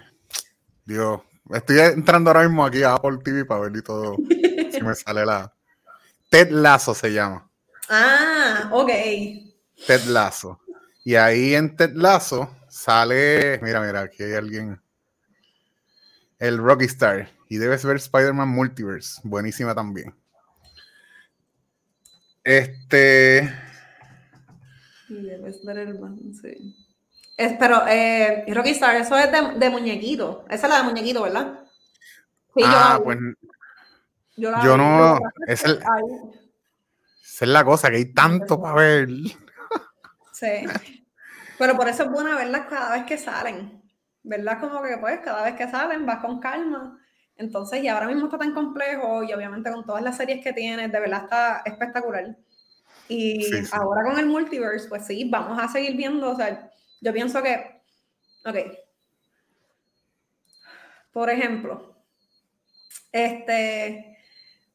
Dios, 0.85 1.21
Estoy 1.49 1.79
entrando 1.79 2.29
ahora 2.29 2.43
mismo 2.43 2.63
aquí 2.63 2.83
a 2.83 2.93
Apple 2.93 3.17
TV 3.23 3.45
para 3.45 3.61
ver 3.61 3.75
y 3.75 3.81
todo. 3.81 4.17
si 4.71 4.81
me 4.81 4.93
sale 4.95 5.25
la. 5.25 5.53
Ted 6.29 6.51
Lazo 6.51 6.93
se 6.93 7.11
llama. 7.11 7.49
Ah, 7.89 8.69
ok. 8.71 8.89
Ted 9.87 10.03
Lazo. 10.07 10.59
Y 11.03 11.15
ahí 11.15 11.55
en 11.55 11.75
Ted 11.75 11.93
Lazo 11.93 12.55
sale. 12.67 13.59
Mira, 13.63 13.81
mira, 13.81 14.01
aquí 14.01 14.23
hay 14.23 14.33
alguien. 14.33 14.79
El 16.37 16.57
Rocky 16.57 16.85
Star. 16.85 17.29
Y 17.49 17.57
debes 17.57 17.83
ver 17.83 17.97
Spider-Man 17.97 18.47
Multiverse. 18.47 19.21
Buenísima 19.23 19.73
también. 19.73 20.13
Este. 22.43 23.51
Y 25.09 25.21
debes 25.21 25.65
ver 25.65 25.79
el 25.79 25.97
sí 26.41 26.88
pero 27.57 27.83
eh, 27.87 28.43
Rockstar, 28.53 28.97
eso 28.97 29.17
es 29.17 29.31
de, 29.31 29.69
muñequito. 29.69 30.45
Esa 30.49 30.67
es 30.67 30.73
la 30.73 30.77
de 30.79 30.83
muñequito, 30.83 31.23
¿verdad? 31.23 31.61
Sí, 32.53 32.63
ah, 32.65 32.95
yo, 32.97 33.03
pues. 33.03 33.17
Yo, 34.35 34.77
no. 34.77 35.17
es, 35.47 35.63
esa 35.63 35.79
es 37.23 37.47
la 37.47 37.63
cosa, 37.63 37.89
que 37.89 37.97
hay 37.97 38.13
tanto 38.13 38.61
para 38.61 38.75
ver. 38.75 39.09
Sí. 40.33 40.65
Pero 41.57 41.75
por 41.75 41.87
eso 41.87 42.03
es 42.03 42.11
buena 42.11 42.35
verlas 42.35 42.67
cada 42.69 42.91
vez 42.91 43.05
que 43.05 43.17
salen. 43.17 43.81
¿Verdad? 44.23 44.59
Como 44.59 44.81
que, 44.81 44.97
pues, 44.97 45.19
cada 45.19 45.43
vez 45.43 45.55
que 45.55 45.69
salen, 45.69 46.05
vas 46.05 46.19
con 46.19 46.39
calma. 46.39 46.99
Entonces, 47.37 47.81
y 47.81 47.87
ahora 47.87 48.07
mismo 48.07 48.25
está 48.25 48.37
tan 48.37 48.53
complejo, 48.53 49.23
y 49.23 49.31
obviamente 49.31 49.71
con 49.71 49.85
todas 49.85 50.03
las 50.03 50.17
series 50.17 50.43
que 50.43 50.51
tienes, 50.51 50.91
de 50.91 50.99
verdad 50.99 51.23
está 51.23 51.61
espectacular. 51.65 52.37
Y 53.07 53.45
ahora 53.71 54.03
con 54.03 54.19
el 54.19 54.25
multiverse, 54.25 54.89
pues 54.89 55.07
sí, 55.07 55.27
vamos 55.29 55.57
a 55.57 55.69
seguir 55.69 55.95
viendo, 55.95 56.31
o 56.31 56.35
sea, 56.35 56.68
yo 57.01 57.13
pienso 57.13 57.41
que, 57.41 57.81
ok, 58.45 58.57
por 61.11 61.29
ejemplo, 61.29 61.95
este, 63.11 64.17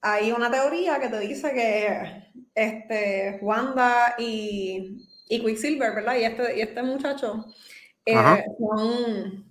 hay 0.00 0.32
una 0.32 0.50
teoría 0.50 0.98
que 1.00 1.08
te 1.08 1.20
dice 1.20 1.52
que 1.52 2.24
este, 2.54 3.38
Wanda 3.40 4.14
y, 4.18 5.08
y 5.28 5.40
Quicksilver, 5.40 5.94
¿verdad? 5.94 6.16
Y 6.16 6.24
este, 6.24 6.58
y 6.58 6.60
este 6.60 6.82
muchacho 6.82 7.46
eh, 8.04 8.44
son, 8.58 9.44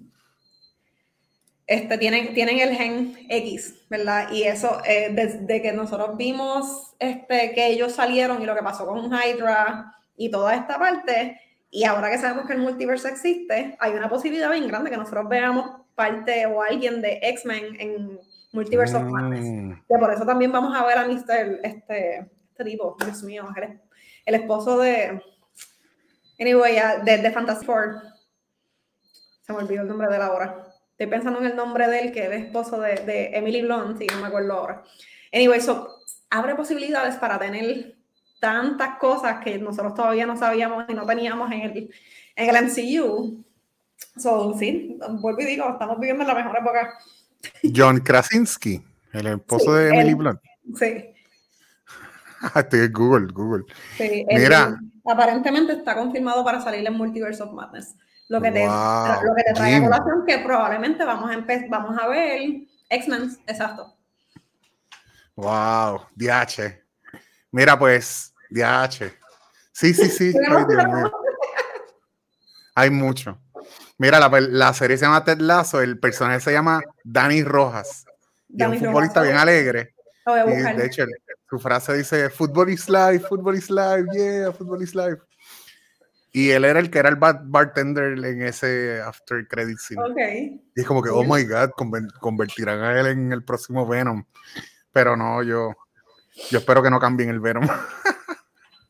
este, 1.66 1.98
tienen, 1.98 2.34
tienen 2.34 2.60
el 2.60 2.76
gen 2.76 3.26
X, 3.30 3.86
¿verdad? 3.90 4.32
Y 4.32 4.44
eso, 4.44 4.82
eh, 4.86 5.10
desde 5.14 5.62
que 5.62 5.72
nosotros 5.72 6.18
vimos 6.18 6.94
este, 7.00 7.54
que 7.54 7.68
ellos 7.68 7.94
salieron 7.94 8.42
y 8.42 8.46
lo 8.46 8.56
que 8.56 8.62
pasó 8.62 8.86
con 8.86 9.12
Hydra 9.12 9.96
y 10.16 10.30
toda 10.30 10.56
esta 10.56 10.78
parte, 10.78 11.40
y 11.76 11.86
ahora 11.86 12.12
que 12.12 12.20
sabemos 12.20 12.46
que 12.46 12.54
el 12.54 12.60
multiverso 12.60 13.08
existe, 13.08 13.76
hay 13.80 13.94
una 13.94 14.08
posibilidad 14.08 14.52
bien 14.52 14.68
grande 14.68 14.92
que 14.92 14.98
nosotros 14.98 15.28
veamos 15.28 15.72
parte 15.96 16.46
o 16.46 16.62
alguien 16.62 17.02
de 17.02 17.18
X-Men 17.24 17.76
en 17.80 18.20
Multiverse 18.52 18.96
of 18.96 19.02
Madness. 19.06 19.44
Mm. 19.44 19.72
Que 19.88 19.98
por 19.98 20.14
eso 20.14 20.24
también 20.24 20.52
vamos 20.52 20.76
a 20.76 20.86
ver 20.86 21.00
a 21.00 21.08
Mr. 21.08 21.62
Este, 21.64 22.30
este 22.52 22.64
tipo, 22.64 22.96
Dios 23.04 23.24
mío, 23.24 23.48
el, 23.56 23.82
el 24.28 24.36
esposo 24.36 24.78
de. 24.78 25.20
Anyway, 26.40 26.78
de, 27.06 27.18
de 27.18 27.32
Fantastic 27.32 27.66
Four. 27.66 28.04
Se 29.42 29.52
me 29.52 29.58
olvidó 29.58 29.82
el 29.82 29.88
nombre 29.88 30.08
de 30.10 30.18
él 30.18 30.22
ahora. 30.22 30.68
Estoy 30.92 31.08
pensando 31.08 31.40
en 31.40 31.48
el 31.48 31.56
nombre 31.56 31.88
de 31.88 32.02
él, 32.02 32.12
que 32.12 32.20
es 32.20 32.26
el 32.28 32.34
esposo 32.34 32.80
de, 32.80 32.98
de 32.98 33.36
Emily 33.36 33.64
Blunt, 33.64 34.00
y 34.00 34.06
no 34.06 34.22
me 34.22 34.28
acuerdo 34.28 34.54
ahora. 34.54 34.84
Anyway, 35.34 35.60
so, 35.60 35.90
abre 36.30 36.54
posibilidades 36.54 37.16
para 37.16 37.40
tener 37.40 37.96
tantas 38.44 38.98
cosas 38.98 39.42
que 39.42 39.58
nosotros 39.58 39.94
todavía 39.94 40.26
no 40.26 40.36
sabíamos 40.36 40.84
y 40.90 40.94
no 40.94 41.06
teníamos 41.06 41.50
en 41.50 41.62
el, 41.62 41.90
en 42.36 42.56
el 42.56 42.66
MCU. 42.66 43.42
So, 44.18 44.54
sí, 44.60 45.00
vuelvo 45.22 45.40
y 45.40 45.46
digo, 45.46 45.70
estamos 45.70 45.98
viviendo 45.98 46.26
la 46.26 46.36
mejor 46.36 46.58
época. 46.60 47.00
John 47.74 48.02
Krasinski, 48.02 48.84
El 49.14 49.28
esposo 49.28 49.74
de 49.76 49.88
Emily 49.88 50.14
Blunt. 50.14 50.42
Sí. 50.78 51.06
Estoy 52.56 52.82
en 52.82 52.92
Google, 52.92 53.28
Google. 53.32 53.64
Sí, 53.96 54.26
Mira. 54.28 54.78
aparentemente 55.06 55.72
está 55.72 55.96
confirmado 55.96 56.44
para 56.44 56.60
salir 56.60 56.86
en 56.86 56.96
Multiverse 56.96 57.42
of 57.44 57.54
Madness. 57.54 57.96
Lo 58.28 58.42
que 58.42 58.52
te, 58.52 58.68
Wow, 58.68 59.24
lo 59.24 59.36
que 59.36 59.44
te 59.44 59.54
trae 59.54 59.76
a 59.76 59.84
colación 59.84 60.26
que 60.28 60.40
probablemente 60.40 61.06
vamos 61.06 61.32
a, 61.32 61.46
vamos 61.70 61.98
a 61.98 62.08
ver 62.10 62.42
X-Men, 62.90 63.38
exacto. 63.48 63.96
Wow, 65.38 66.02
DH. 66.18 66.84
Mira, 67.52 67.80
pues, 67.80 68.33
DH. 68.54 69.12
Sí, 69.72 69.94
sí, 69.94 70.10
sí. 70.10 70.34
Ay, 70.50 70.66
Dios 70.70 70.86
mío. 70.86 71.12
Hay 72.76 72.90
mucho. 72.90 73.40
Mira, 73.98 74.20
la, 74.20 74.30
la 74.42 74.74
serie 74.74 74.98
se 74.98 75.06
llama 75.06 75.24
Ted 75.24 75.40
Lasso, 75.40 75.82
el 75.82 76.00
personaje 76.00 76.40
se 76.40 76.52
llama 76.52 76.82
Dani 77.04 77.44
Rojas. 77.44 78.06
Y 78.50 78.54
es 78.54 78.58
Dani 78.60 78.78
un 78.78 78.86
futbolista 78.86 79.20
Rojas. 79.22 79.28
bien 79.30 79.38
alegre. 79.38 79.96
Y 80.48 80.76
de 80.78 80.86
hecho, 80.86 81.06
su 81.50 81.60
frase 81.60 81.94
dice, 81.98 82.30
football 82.30 82.70
is 82.70 82.88
life, 82.90 83.26
football 83.28 83.56
is 83.56 83.70
life, 83.70 84.06
yeah, 84.14 84.52
football 84.52 84.82
is 84.82 84.96
life. 84.96 85.18
Y 86.32 86.50
él 86.50 86.66
era 86.66 86.80
el 86.80 86.90
que 86.90 86.98
era 87.00 87.10
el 87.10 87.16
bar- 87.16 87.42
bartender 87.44 88.14
en 88.26 88.42
ese 88.42 89.00
after 89.02 89.48
credit 89.48 89.78
scene. 89.78 90.02
Ok. 90.02 90.18
Y 90.76 90.82
es 90.82 90.88
como 90.88 91.04
que, 91.04 91.10
oh 91.10 91.24
my 91.24 91.44
God, 91.44 91.72
convertirán 92.20 92.82
a 92.82 93.00
él 93.00 93.06
en 93.08 93.32
el 93.32 93.44
próximo 93.44 93.86
Venom. 93.86 94.24
Pero 94.92 95.16
no, 95.16 95.44
yo, 95.44 95.76
yo 96.50 96.58
espero 96.60 96.82
que 96.82 96.90
no 96.90 97.00
cambien 97.00 97.30
el 97.30 97.40
Venom. 97.40 97.68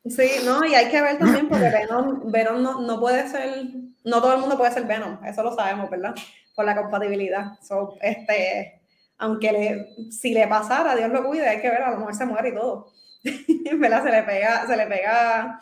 Sí, 0.06 0.30
no, 0.44 0.66
y 0.66 0.76
hay 0.76 0.90
que 0.90 1.02
ver 1.02 1.18
también 1.18 1.48
porque 1.48 1.70
Venom, 1.70 2.32
Venom 2.32 2.62
no, 2.62 2.82
no 2.82 3.00
puede 3.00 3.30
ser, 3.30 3.66
no 4.04 4.22
todo 4.22 4.34
el 4.34 4.40
mundo 4.40 4.58
puede 4.58 4.74
ser 4.74 4.86
Venom, 4.86 5.24
eso 5.26 5.44
lo 5.44 5.56
sabemos, 5.56 5.90
¿verdad? 5.90 6.14
Por 6.56 6.66
la 6.66 6.76
compatibilidad. 6.76 7.60
So, 7.62 7.98
este, 8.02 8.82
aunque 9.18 9.52
le, 9.52 10.12
si 10.12 10.34
le 10.34 10.48
pasara, 10.48 10.96
Dios 10.96 11.10
lo 11.10 11.24
cuide, 11.24 11.48
hay 11.48 11.62
que 11.62 11.70
ver, 11.70 11.82
a 11.82 11.92
lo 11.92 11.98
mejor 11.98 12.16
se 12.16 12.26
muere 12.26 12.50
y 12.50 12.54
todo. 12.54 12.92
¿Verdad? 13.80 14.04
Se 14.04 14.12
le 14.12 14.24
pega, 14.24 14.68
se 14.68 14.76
le 14.76 14.88
pega 14.88 15.60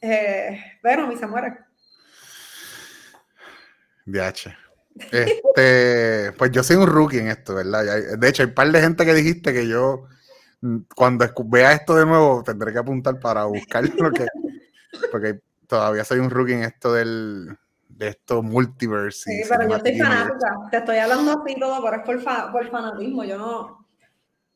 eh, 0.00 0.60
Venom 0.82 1.10
y 1.12 1.16
se 1.16 1.26
muere. 1.26 1.58
DH. 4.04 4.54
Este, 5.12 6.32
pues 6.32 6.50
yo 6.50 6.62
soy 6.62 6.76
un 6.76 6.86
rookie 6.86 7.18
en 7.18 7.28
esto, 7.28 7.54
¿verdad? 7.54 7.84
De 8.18 8.28
hecho, 8.28 8.42
hay 8.42 8.48
un 8.48 8.54
par 8.54 8.70
de 8.70 8.80
gente 8.80 9.06
que 9.06 9.14
dijiste 9.14 9.52
que 9.52 9.66
yo, 9.66 10.08
cuando 10.94 11.26
vea 11.46 11.72
esto 11.72 11.94
de 11.94 12.06
nuevo, 12.06 12.42
tendré 12.42 12.72
que 12.72 12.78
apuntar 12.78 13.18
para 13.18 13.44
buscar 13.44 13.84
lo 13.98 14.10
que. 14.10 14.26
Porque 15.10 15.40
todavía 15.66 16.04
soy 16.04 16.18
un 16.18 16.30
rookie 16.30 16.52
en 16.54 16.64
esto 16.64 16.92
del. 16.92 17.56
De 17.88 18.08
esto 18.08 18.42
multiverse. 18.42 19.30
Sí, 19.30 19.42
pero 19.48 19.68
yo 19.68 19.76
estoy 19.76 19.98
fanática. 19.98 20.56
Te 20.70 20.76
estoy 20.78 20.96
hablando 20.98 21.42
así 21.42 21.54
todo, 21.60 21.82
pero 21.82 21.96
es 21.96 22.02
por, 22.02 22.20
fa- 22.22 22.50
por 22.50 22.66
fanatismo. 22.70 23.24
Yo 23.24 23.36
no. 23.36 23.86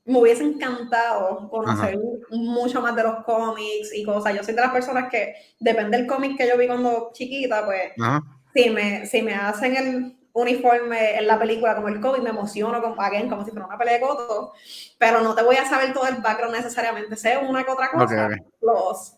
Me 0.06 0.18
hubiese 0.18 0.44
encantado 0.44 1.48
conocer 1.48 1.98
mucho 2.30 2.82
más 2.82 2.94
de 2.94 3.02
los 3.02 3.24
cómics 3.24 3.90
y 3.94 4.04
cosas. 4.04 4.34
Yo 4.34 4.42
soy 4.44 4.54
de 4.54 4.60
las 4.60 4.70
personas 4.72 5.10
que, 5.10 5.34
depende 5.60 5.96
del 5.96 6.06
cómic 6.06 6.36
que 6.36 6.46
yo 6.46 6.58
vi 6.58 6.66
cuando 6.66 7.10
chiquita, 7.14 7.64
pues 7.64 7.92
Ajá. 7.98 8.22
si 8.54 8.68
me, 8.68 9.06
si 9.06 9.22
me 9.22 9.34
hacen 9.34 9.76
el 9.76 10.16
uniforme 10.34 11.16
en 11.16 11.26
la 11.26 11.38
película 11.38 11.76
como 11.76 11.88
el 11.88 12.00
cómic, 12.00 12.22
me 12.22 12.30
emociono 12.30 12.82
como, 12.82 13.00
again, 13.00 13.28
como 13.28 13.44
si 13.44 13.52
fuera 13.52 13.66
una 13.66 13.78
pelea 13.78 13.94
de 13.94 14.00
coto, 14.00 14.52
pero 14.98 15.20
no 15.20 15.34
te 15.34 15.42
voy 15.42 15.56
a 15.56 15.68
saber 15.68 15.92
todo 15.94 16.06
el 16.08 16.16
background 16.16 16.56
necesariamente. 16.56 17.16
Sé 17.16 17.38
una 17.38 17.64
que 17.64 17.70
otra 17.70 17.90
cosa, 17.90 18.28
los, 18.60 19.14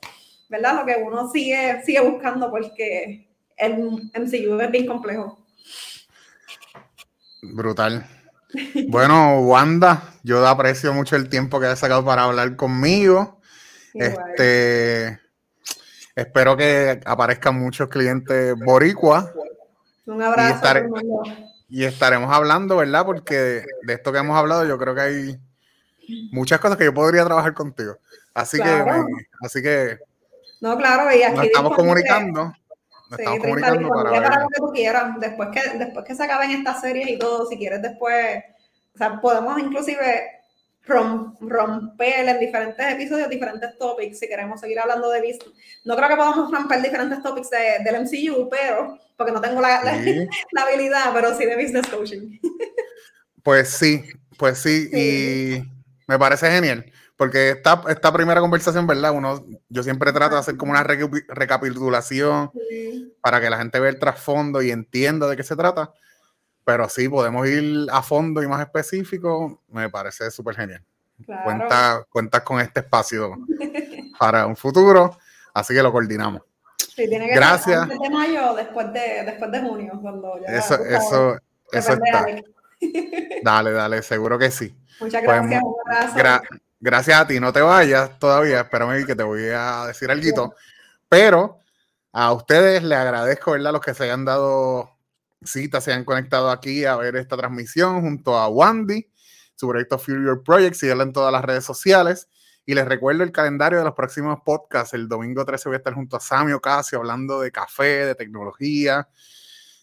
¿verdad? 0.48 0.76
Lo 0.76 0.86
que 0.86 1.02
uno 1.02 1.28
sigue, 1.30 1.82
sigue 1.84 2.00
buscando 2.00 2.50
porque 2.50 3.28
el 3.56 4.10
MCU 4.14 4.60
es 4.60 4.70
bien 4.70 4.86
complejo. 4.86 5.38
Brutal. 7.42 8.06
Bueno, 8.88 9.40
Wanda, 9.40 10.14
yo 10.22 10.46
aprecio 10.46 10.92
mucho 10.92 11.16
el 11.16 11.30
tiempo 11.30 11.58
que 11.58 11.66
has 11.66 11.78
sacado 11.78 12.04
para 12.04 12.24
hablar 12.24 12.56
conmigo. 12.56 13.40
Igual. 13.94 14.12
Este, 14.12 15.18
espero 16.14 16.56
que 16.58 17.00
aparezcan 17.06 17.58
muchos 17.58 17.88
clientes 17.88 18.54
boricua 18.64 19.32
Un 20.06 20.22
abrazo. 20.22 20.64
y 21.68 21.84
estaremos 21.84 22.32
hablando, 22.32 22.76
¿verdad? 22.76 23.04
Porque 23.04 23.34
de, 23.36 23.66
de 23.82 23.92
esto 23.92 24.12
que 24.12 24.18
hemos 24.18 24.36
hablado, 24.38 24.64
yo 24.64 24.78
creo 24.78 24.94
que 24.94 25.00
hay 25.00 25.36
muchas 26.30 26.60
cosas 26.60 26.76
que 26.76 26.84
yo 26.84 26.94
podría 26.94 27.24
trabajar 27.24 27.54
contigo. 27.54 27.96
Así 28.34 28.58
Claro. 28.58 28.84
que, 28.84 28.90
me- 28.92 29.26
así 29.42 29.62
que 29.62 29.98
No, 30.60 30.76
claro, 30.76 31.14
y 31.14 31.22
aquí 31.22 31.36
nos 31.36 31.44
estamos 31.46 31.74
comunicando, 31.74 32.44
nos 32.44 32.54
Sí, 33.10 33.14
estamos 33.18 33.40
comunicando 33.40 33.88
para 33.88 34.10
para 34.10 34.40
lo 34.42 34.48
que 34.48 34.56
tú 34.58 34.72
quieras. 34.72 35.20
Después 35.20 35.48
que, 35.52 35.78
después 35.78 36.04
que 36.06 36.14
se 36.14 36.24
acaben 36.24 36.50
estas 36.52 36.80
series 36.80 37.08
y 37.08 37.18
todo, 37.18 37.46
si 37.46 37.56
quieres 37.58 37.82
después, 37.82 38.42
o 38.94 38.98
sea, 38.98 39.20
podemos 39.20 39.58
inclusive 39.58 40.35
romper 40.86 42.28
en 42.28 42.38
diferentes 42.40 42.86
episodios 42.92 43.28
diferentes 43.28 43.76
topics 43.78 44.18
si 44.18 44.28
queremos 44.28 44.60
seguir 44.60 44.78
hablando 44.78 45.10
de 45.10 45.20
business. 45.20 45.52
No 45.84 45.96
creo 45.96 46.08
que 46.08 46.16
podamos 46.16 46.50
romper 46.52 46.82
diferentes 46.82 47.22
topics 47.22 47.50
de- 47.50 47.82
del 47.84 48.02
MCU, 48.02 48.48
pero, 48.48 48.98
porque 49.16 49.32
no 49.32 49.40
tengo 49.40 49.60
la, 49.60 49.82
la- 49.82 50.02
Sí. 50.02 50.26
la 50.52 50.62
habilidad, 50.62 51.12
pero 51.12 51.36
sí 51.36 51.44
de 51.44 51.56
business 51.56 51.86
coaching. 51.88 52.38
Pues 53.42 53.68
sí, 53.70 54.04
pues 54.38 54.58
sí, 54.58 54.88
y 54.92 55.62
me 56.08 56.18
parece 56.18 56.50
genial, 56.50 56.90
porque 57.16 57.50
esta, 57.50 57.80
esta 57.88 58.12
primera 58.12 58.40
conversación, 58.40 58.86
¿verdad? 58.86 59.12
Uno, 59.12 59.44
yo 59.68 59.82
siempre 59.82 60.12
trato 60.12 60.34
de 60.34 60.40
hacer 60.40 60.56
como 60.56 60.72
una 60.72 60.84
recapi- 60.84 61.24
recapitulación 61.28 62.50
para 63.20 63.40
que 63.40 63.48
la 63.50 63.58
gente 63.58 63.78
vea 63.80 63.90
el 63.90 63.98
trasfondo 63.98 64.62
y 64.62 64.70
entienda 64.70 65.28
de 65.28 65.36
qué 65.36 65.42
se 65.42 65.56
trata, 65.56 65.92
pero 66.66 66.88
sí, 66.88 67.08
podemos 67.08 67.46
ir 67.46 67.86
a 67.92 68.02
fondo 68.02 68.42
y 68.42 68.48
más 68.48 68.60
específico, 68.60 69.62
me 69.68 69.88
parece 69.88 70.32
súper 70.32 70.56
genial. 70.56 70.82
Claro. 71.24 71.42
Cuenta, 71.44 72.04
cuentas 72.10 72.42
con 72.42 72.60
este 72.60 72.80
espacio 72.80 73.38
para 74.18 74.46
un 74.46 74.56
futuro, 74.56 75.16
así 75.54 75.72
que 75.72 75.82
lo 75.82 75.92
coordinamos. 75.92 76.42
Sí, 76.76 77.08
tiene 77.08 77.28
que 77.28 77.34
Gracias. 77.36 77.82
ser 77.84 77.92
antes 77.92 77.98
de 78.00 78.10
mayo 78.10 78.54
después 78.54 78.92
de, 78.92 79.22
después 79.24 79.52
de 79.52 79.60
junio, 79.60 79.92
cuando 80.02 80.40
ya... 80.40 80.46
Eso, 80.58 80.74
eso, 80.84 81.38
eso 81.70 81.92
está. 81.92 82.26
Dale, 83.42 83.70
dale, 83.72 84.02
seguro 84.02 84.36
que 84.38 84.50
sí. 84.50 84.76
Muchas 85.00 85.22
Pues, 85.24 85.40
gracias. 85.40 85.62
Gra- 86.14 86.42
gracias 86.80 87.20
a 87.20 87.26
ti, 87.28 87.38
no 87.38 87.52
te 87.52 87.60
vayas 87.60 88.18
todavía, 88.18 88.60
espérame 88.62 89.06
que 89.06 89.14
te 89.14 89.22
voy 89.22 89.44
a 89.54 89.86
decir 89.86 90.10
algo, 90.10 90.52
pero 91.08 91.60
a 92.12 92.32
ustedes 92.32 92.82
les 92.82 92.98
agradezco, 92.98 93.52
¿verdad? 93.52 93.72
Los 93.72 93.80
que 93.80 93.94
se 93.94 94.02
hayan 94.04 94.24
dado 94.24 94.90
cita, 95.44 95.80
se 95.80 95.92
hayan 95.92 96.04
conectado 96.04 96.50
aquí 96.50 96.84
a 96.84 96.96
ver 96.96 97.16
esta 97.16 97.36
transmisión 97.36 98.00
junto 98.00 98.36
a 98.36 98.48
Wandy, 98.48 99.10
su 99.54 99.68
proyecto 99.68 100.00
Your 100.06 100.42
Project, 100.42 100.76
síganla 100.76 101.04
en 101.04 101.12
todas 101.12 101.32
las 101.32 101.44
redes 101.44 101.64
sociales. 101.64 102.28
Y 102.68 102.74
les 102.74 102.84
recuerdo 102.84 103.22
el 103.22 103.30
calendario 103.30 103.78
de 103.78 103.84
los 103.84 103.94
próximos 103.94 104.40
podcasts. 104.44 104.92
El 104.92 105.08
domingo 105.08 105.44
13 105.44 105.68
voy 105.68 105.76
a 105.76 105.78
estar 105.78 105.94
junto 105.94 106.16
a 106.16 106.20
Sammy 106.20 106.52
Ocasio 106.52 106.98
hablando 106.98 107.40
de 107.40 107.52
café, 107.52 108.06
de 108.06 108.14
tecnología, 108.16 109.08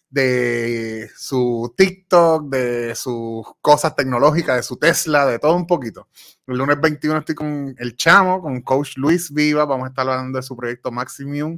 de 0.10 1.10
su 1.16 1.74
TikTok, 1.78 2.49
de 2.49 2.93
sus 2.93 3.45
cosas 3.62 3.95
tecnológicas, 3.95 4.58
de 4.58 4.64
su 4.64 4.76
Tesla, 4.78 5.26
de 5.26 5.39
todo 5.39 5.56
un 5.56 5.66
poquito. 5.66 6.10
El 6.45 6.58
lunes 6.58 6.80
21 6.80 7.20
estoy 7.20 7.36
con 7.36 7.74
el 7.80 7.95
chamo, 7.95 8.41
con 8.41 8.62
Coach 8.62 8.97
Luis 8.97 9.34
Viva. 9.34 9.64
Vamos 9.64 9.86
a 9.86 9.89
estar 9.89 10.08
hablando 10.08 10.38
de 10.38 10.43
su 10.43 10.56
proyecto 10.56 10.91
Maximum 10.91 11.58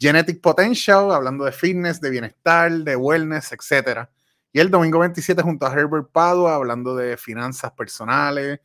Genetic 0.00 0.40
Potential, 0.40 1.12
hablando 1.12 1.44
de 1.44 1.52
fitness, 1.52 2.00
de 2.00 2.08
bienestar, 2.08 2.72
de 2.72 2.96
wellness, 2.96 3.52
etcétera. 3.52 4.10
Y 4.52 4.58
el 4.58 4.70
domingo 4.70 4.98
27 4.98 5.42
junto 5.42 5.66
a 5.66 5.72
Herbert 5.72 6.10
Padua, 6.10 6.54
hablando 6.54 6.96
de 6.96 7.16
finanzas 7.18 7.70
personales, 7.72 8.60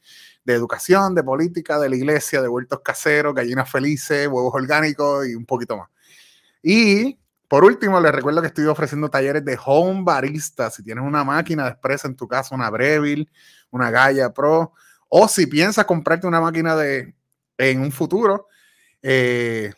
de 0.46 0.54
educación, 0.54 1.14
de 1.14 1.24
política, 1.24 1.78
de 1.78 1.90
la 1.90 1.96
iglesia, 1.96 2.42
de 2.42 2.48
huertos 2.48 2.80
caseros, 2.80 3.36
gallinas 3.36 3.70
felices, 3.70 4.28
huevos 4.28 4.54
orgánicos 4.54 5.28
y 5.28 5.36
un 5.36 5.46
poquito 5.46 5.78
más. 5.78 5.90
Y 6.64 7.20
por 7.48 7.64
último, 7.64 8.00
les 8.00 8.12
recuerdo 8.12 8.42
que 8.42 8.48
estoy 8.48 8.66
ofreciendo 8.66 9.10
talleres 9.10 9.44
de 9.44 9.60
home 9.64 10.04
barista. 10.04 10.72
Si 10.72 10.84
tienes 10.84 11.04
una 11.04 11.24
máquina 11.24 11.66
de 11.66 11.72
express 11.72 12.06
en 12.06 12.16
tu 12.16 12.28
casa, 12.28 12.56
una 12.56 12.70
Breville, 12.70 13.30
una 13.70 13.92
Gaia 13.92 14.34
Pro, 14.34 14.74
o 15.10 15.28
si 15.28 15.46
piensas 15.46 15.86
comprarte 15.86 16.26
una 16.26 16.42
máquina 16.42 16.76
de 16.76 17.14
en 17.58 17.82
un 17.82 17.92
futuro, 17.92 18.48
eh, 19.02 19.74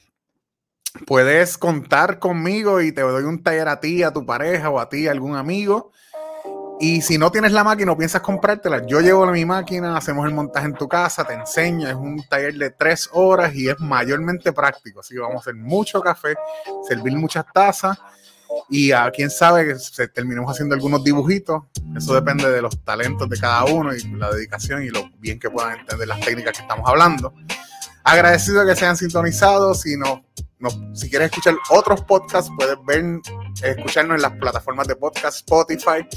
puedes 1.06 1.58
contar 1.58 2.20
conmigo 2.20 2.82
y 2.82 2.92
te 2.92 3.02
doy 3.02 3.24
un 3.24 3.44
taller 3.44 3.68
a 3.68 3.80
ti, 3.80 4.04
a 4.04 4.12
tu 4.12 4.26
pareja 4.26 4.70
o 4.70 4.80
a 4.80 4.90
ti, 4.90 5.08
a 5.08 5.12
algún 5.12 5.36
amigo. 5.36 5.92
Y 6.80 7.02
si 7.02 7.18
no 7.18 7.32
tienes 7.32 7.54
la 7.54 7.64
máquina 7.64 7.92
o 7.92 7.98
piensas 7.98 8.22
comprártela, 8.22 8.86
yo 8.86 9.02
llevo 9.02 9.26
mi 9.28 9.46
máquina, 9.46 9.98
hacemos 9.98 10.28
el 10.28 10.34
montaje 10.34 10.68
en 10.68 10.76
tu 10.76 10.88
casa, 10.88 11.24
te 11.24 11.34
enseño, 11.34 11.88
es 11.88 11.96
un 11.96 12.24
taller 12.30 12.54
de 12.54 12.70
tres 12.70 13.10
horas 13.14 13.56
y 13.56 13.68
es 13.68 13.80
mayormente 13.80 14.54
práctico. 14.54 15.00
Así 15.00 15.16
que 15.16 15.20
vamos 15.20 15.38
a 15.38 15.40
hacer 15.40 15.56
mucho 15.56 16.02
café, 16.02 16.36
servir 16.88 17.16
muchas 17.16 17.46
tazas 17.52 17.98
y 18.70 18.92
a 18.92 19.10
quién 19.10 19.32
sabe 19.32 19.76
que 19.96 20.08
terminemos 20.10 20.52
haciendo 20.52 20.76
algunos 20.76 21.04
dibujitos. 21.04 21.64
Eso 21.96 22.14
depende 22.14 22.50
de 22.50 22.62
los 22.62 22.84
talentos 22.84 23.28
de 23.28 23.40
cada 23.40 23.66
uno 23.66 23.96
y 23.96 24.02
la 24.16 24.30
dedicación 24.30 24.84
y 24.84 24.90
lo 24.90 25.10
bien 25.18 25.40
que 25.40 25.50
puedan 25.50 25.80
entender 25.80 26.08
las 26.08 26.20
técnicas 26.20 26.58
que 26.58 26.62
estamos 26.62 26.88
hablando. 26.88 27.34
Agradecido 28.04 28.64
de 28.64 28.72
que 28.72 28.80
se 28.80 28.86
hayan 28.86 28.98
sintonizado. 28.98 29.74
Si 29.74 29.98
no, 29.98 30.24
si 30.94 31.10
quieres 31.10 31.30
escuchar 31.30 31.56
otros 31.70 32.02
podcasts, 32.04 32.52
puedes 32.58 32.78
ver, 32.86 33.04
escucharnos 33.64 34.16
en 34.16 34.22
las 34.22 34.32
plataformas 34.34 34.88
de 34.88 34.96
podcast, 34.96 35.38
Spotify, 35.38 36.08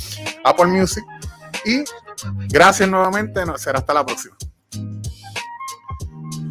Apple 0.45 0.67
Music. 0.67 1.05
Y 1.65 1.85
Gracias 2.49 2.89
nuevamente, 2.89 3.41
será 3.57 3.79
hasta 3.79 3.95
la 3.95 4.05
próxima. 4.05 4.37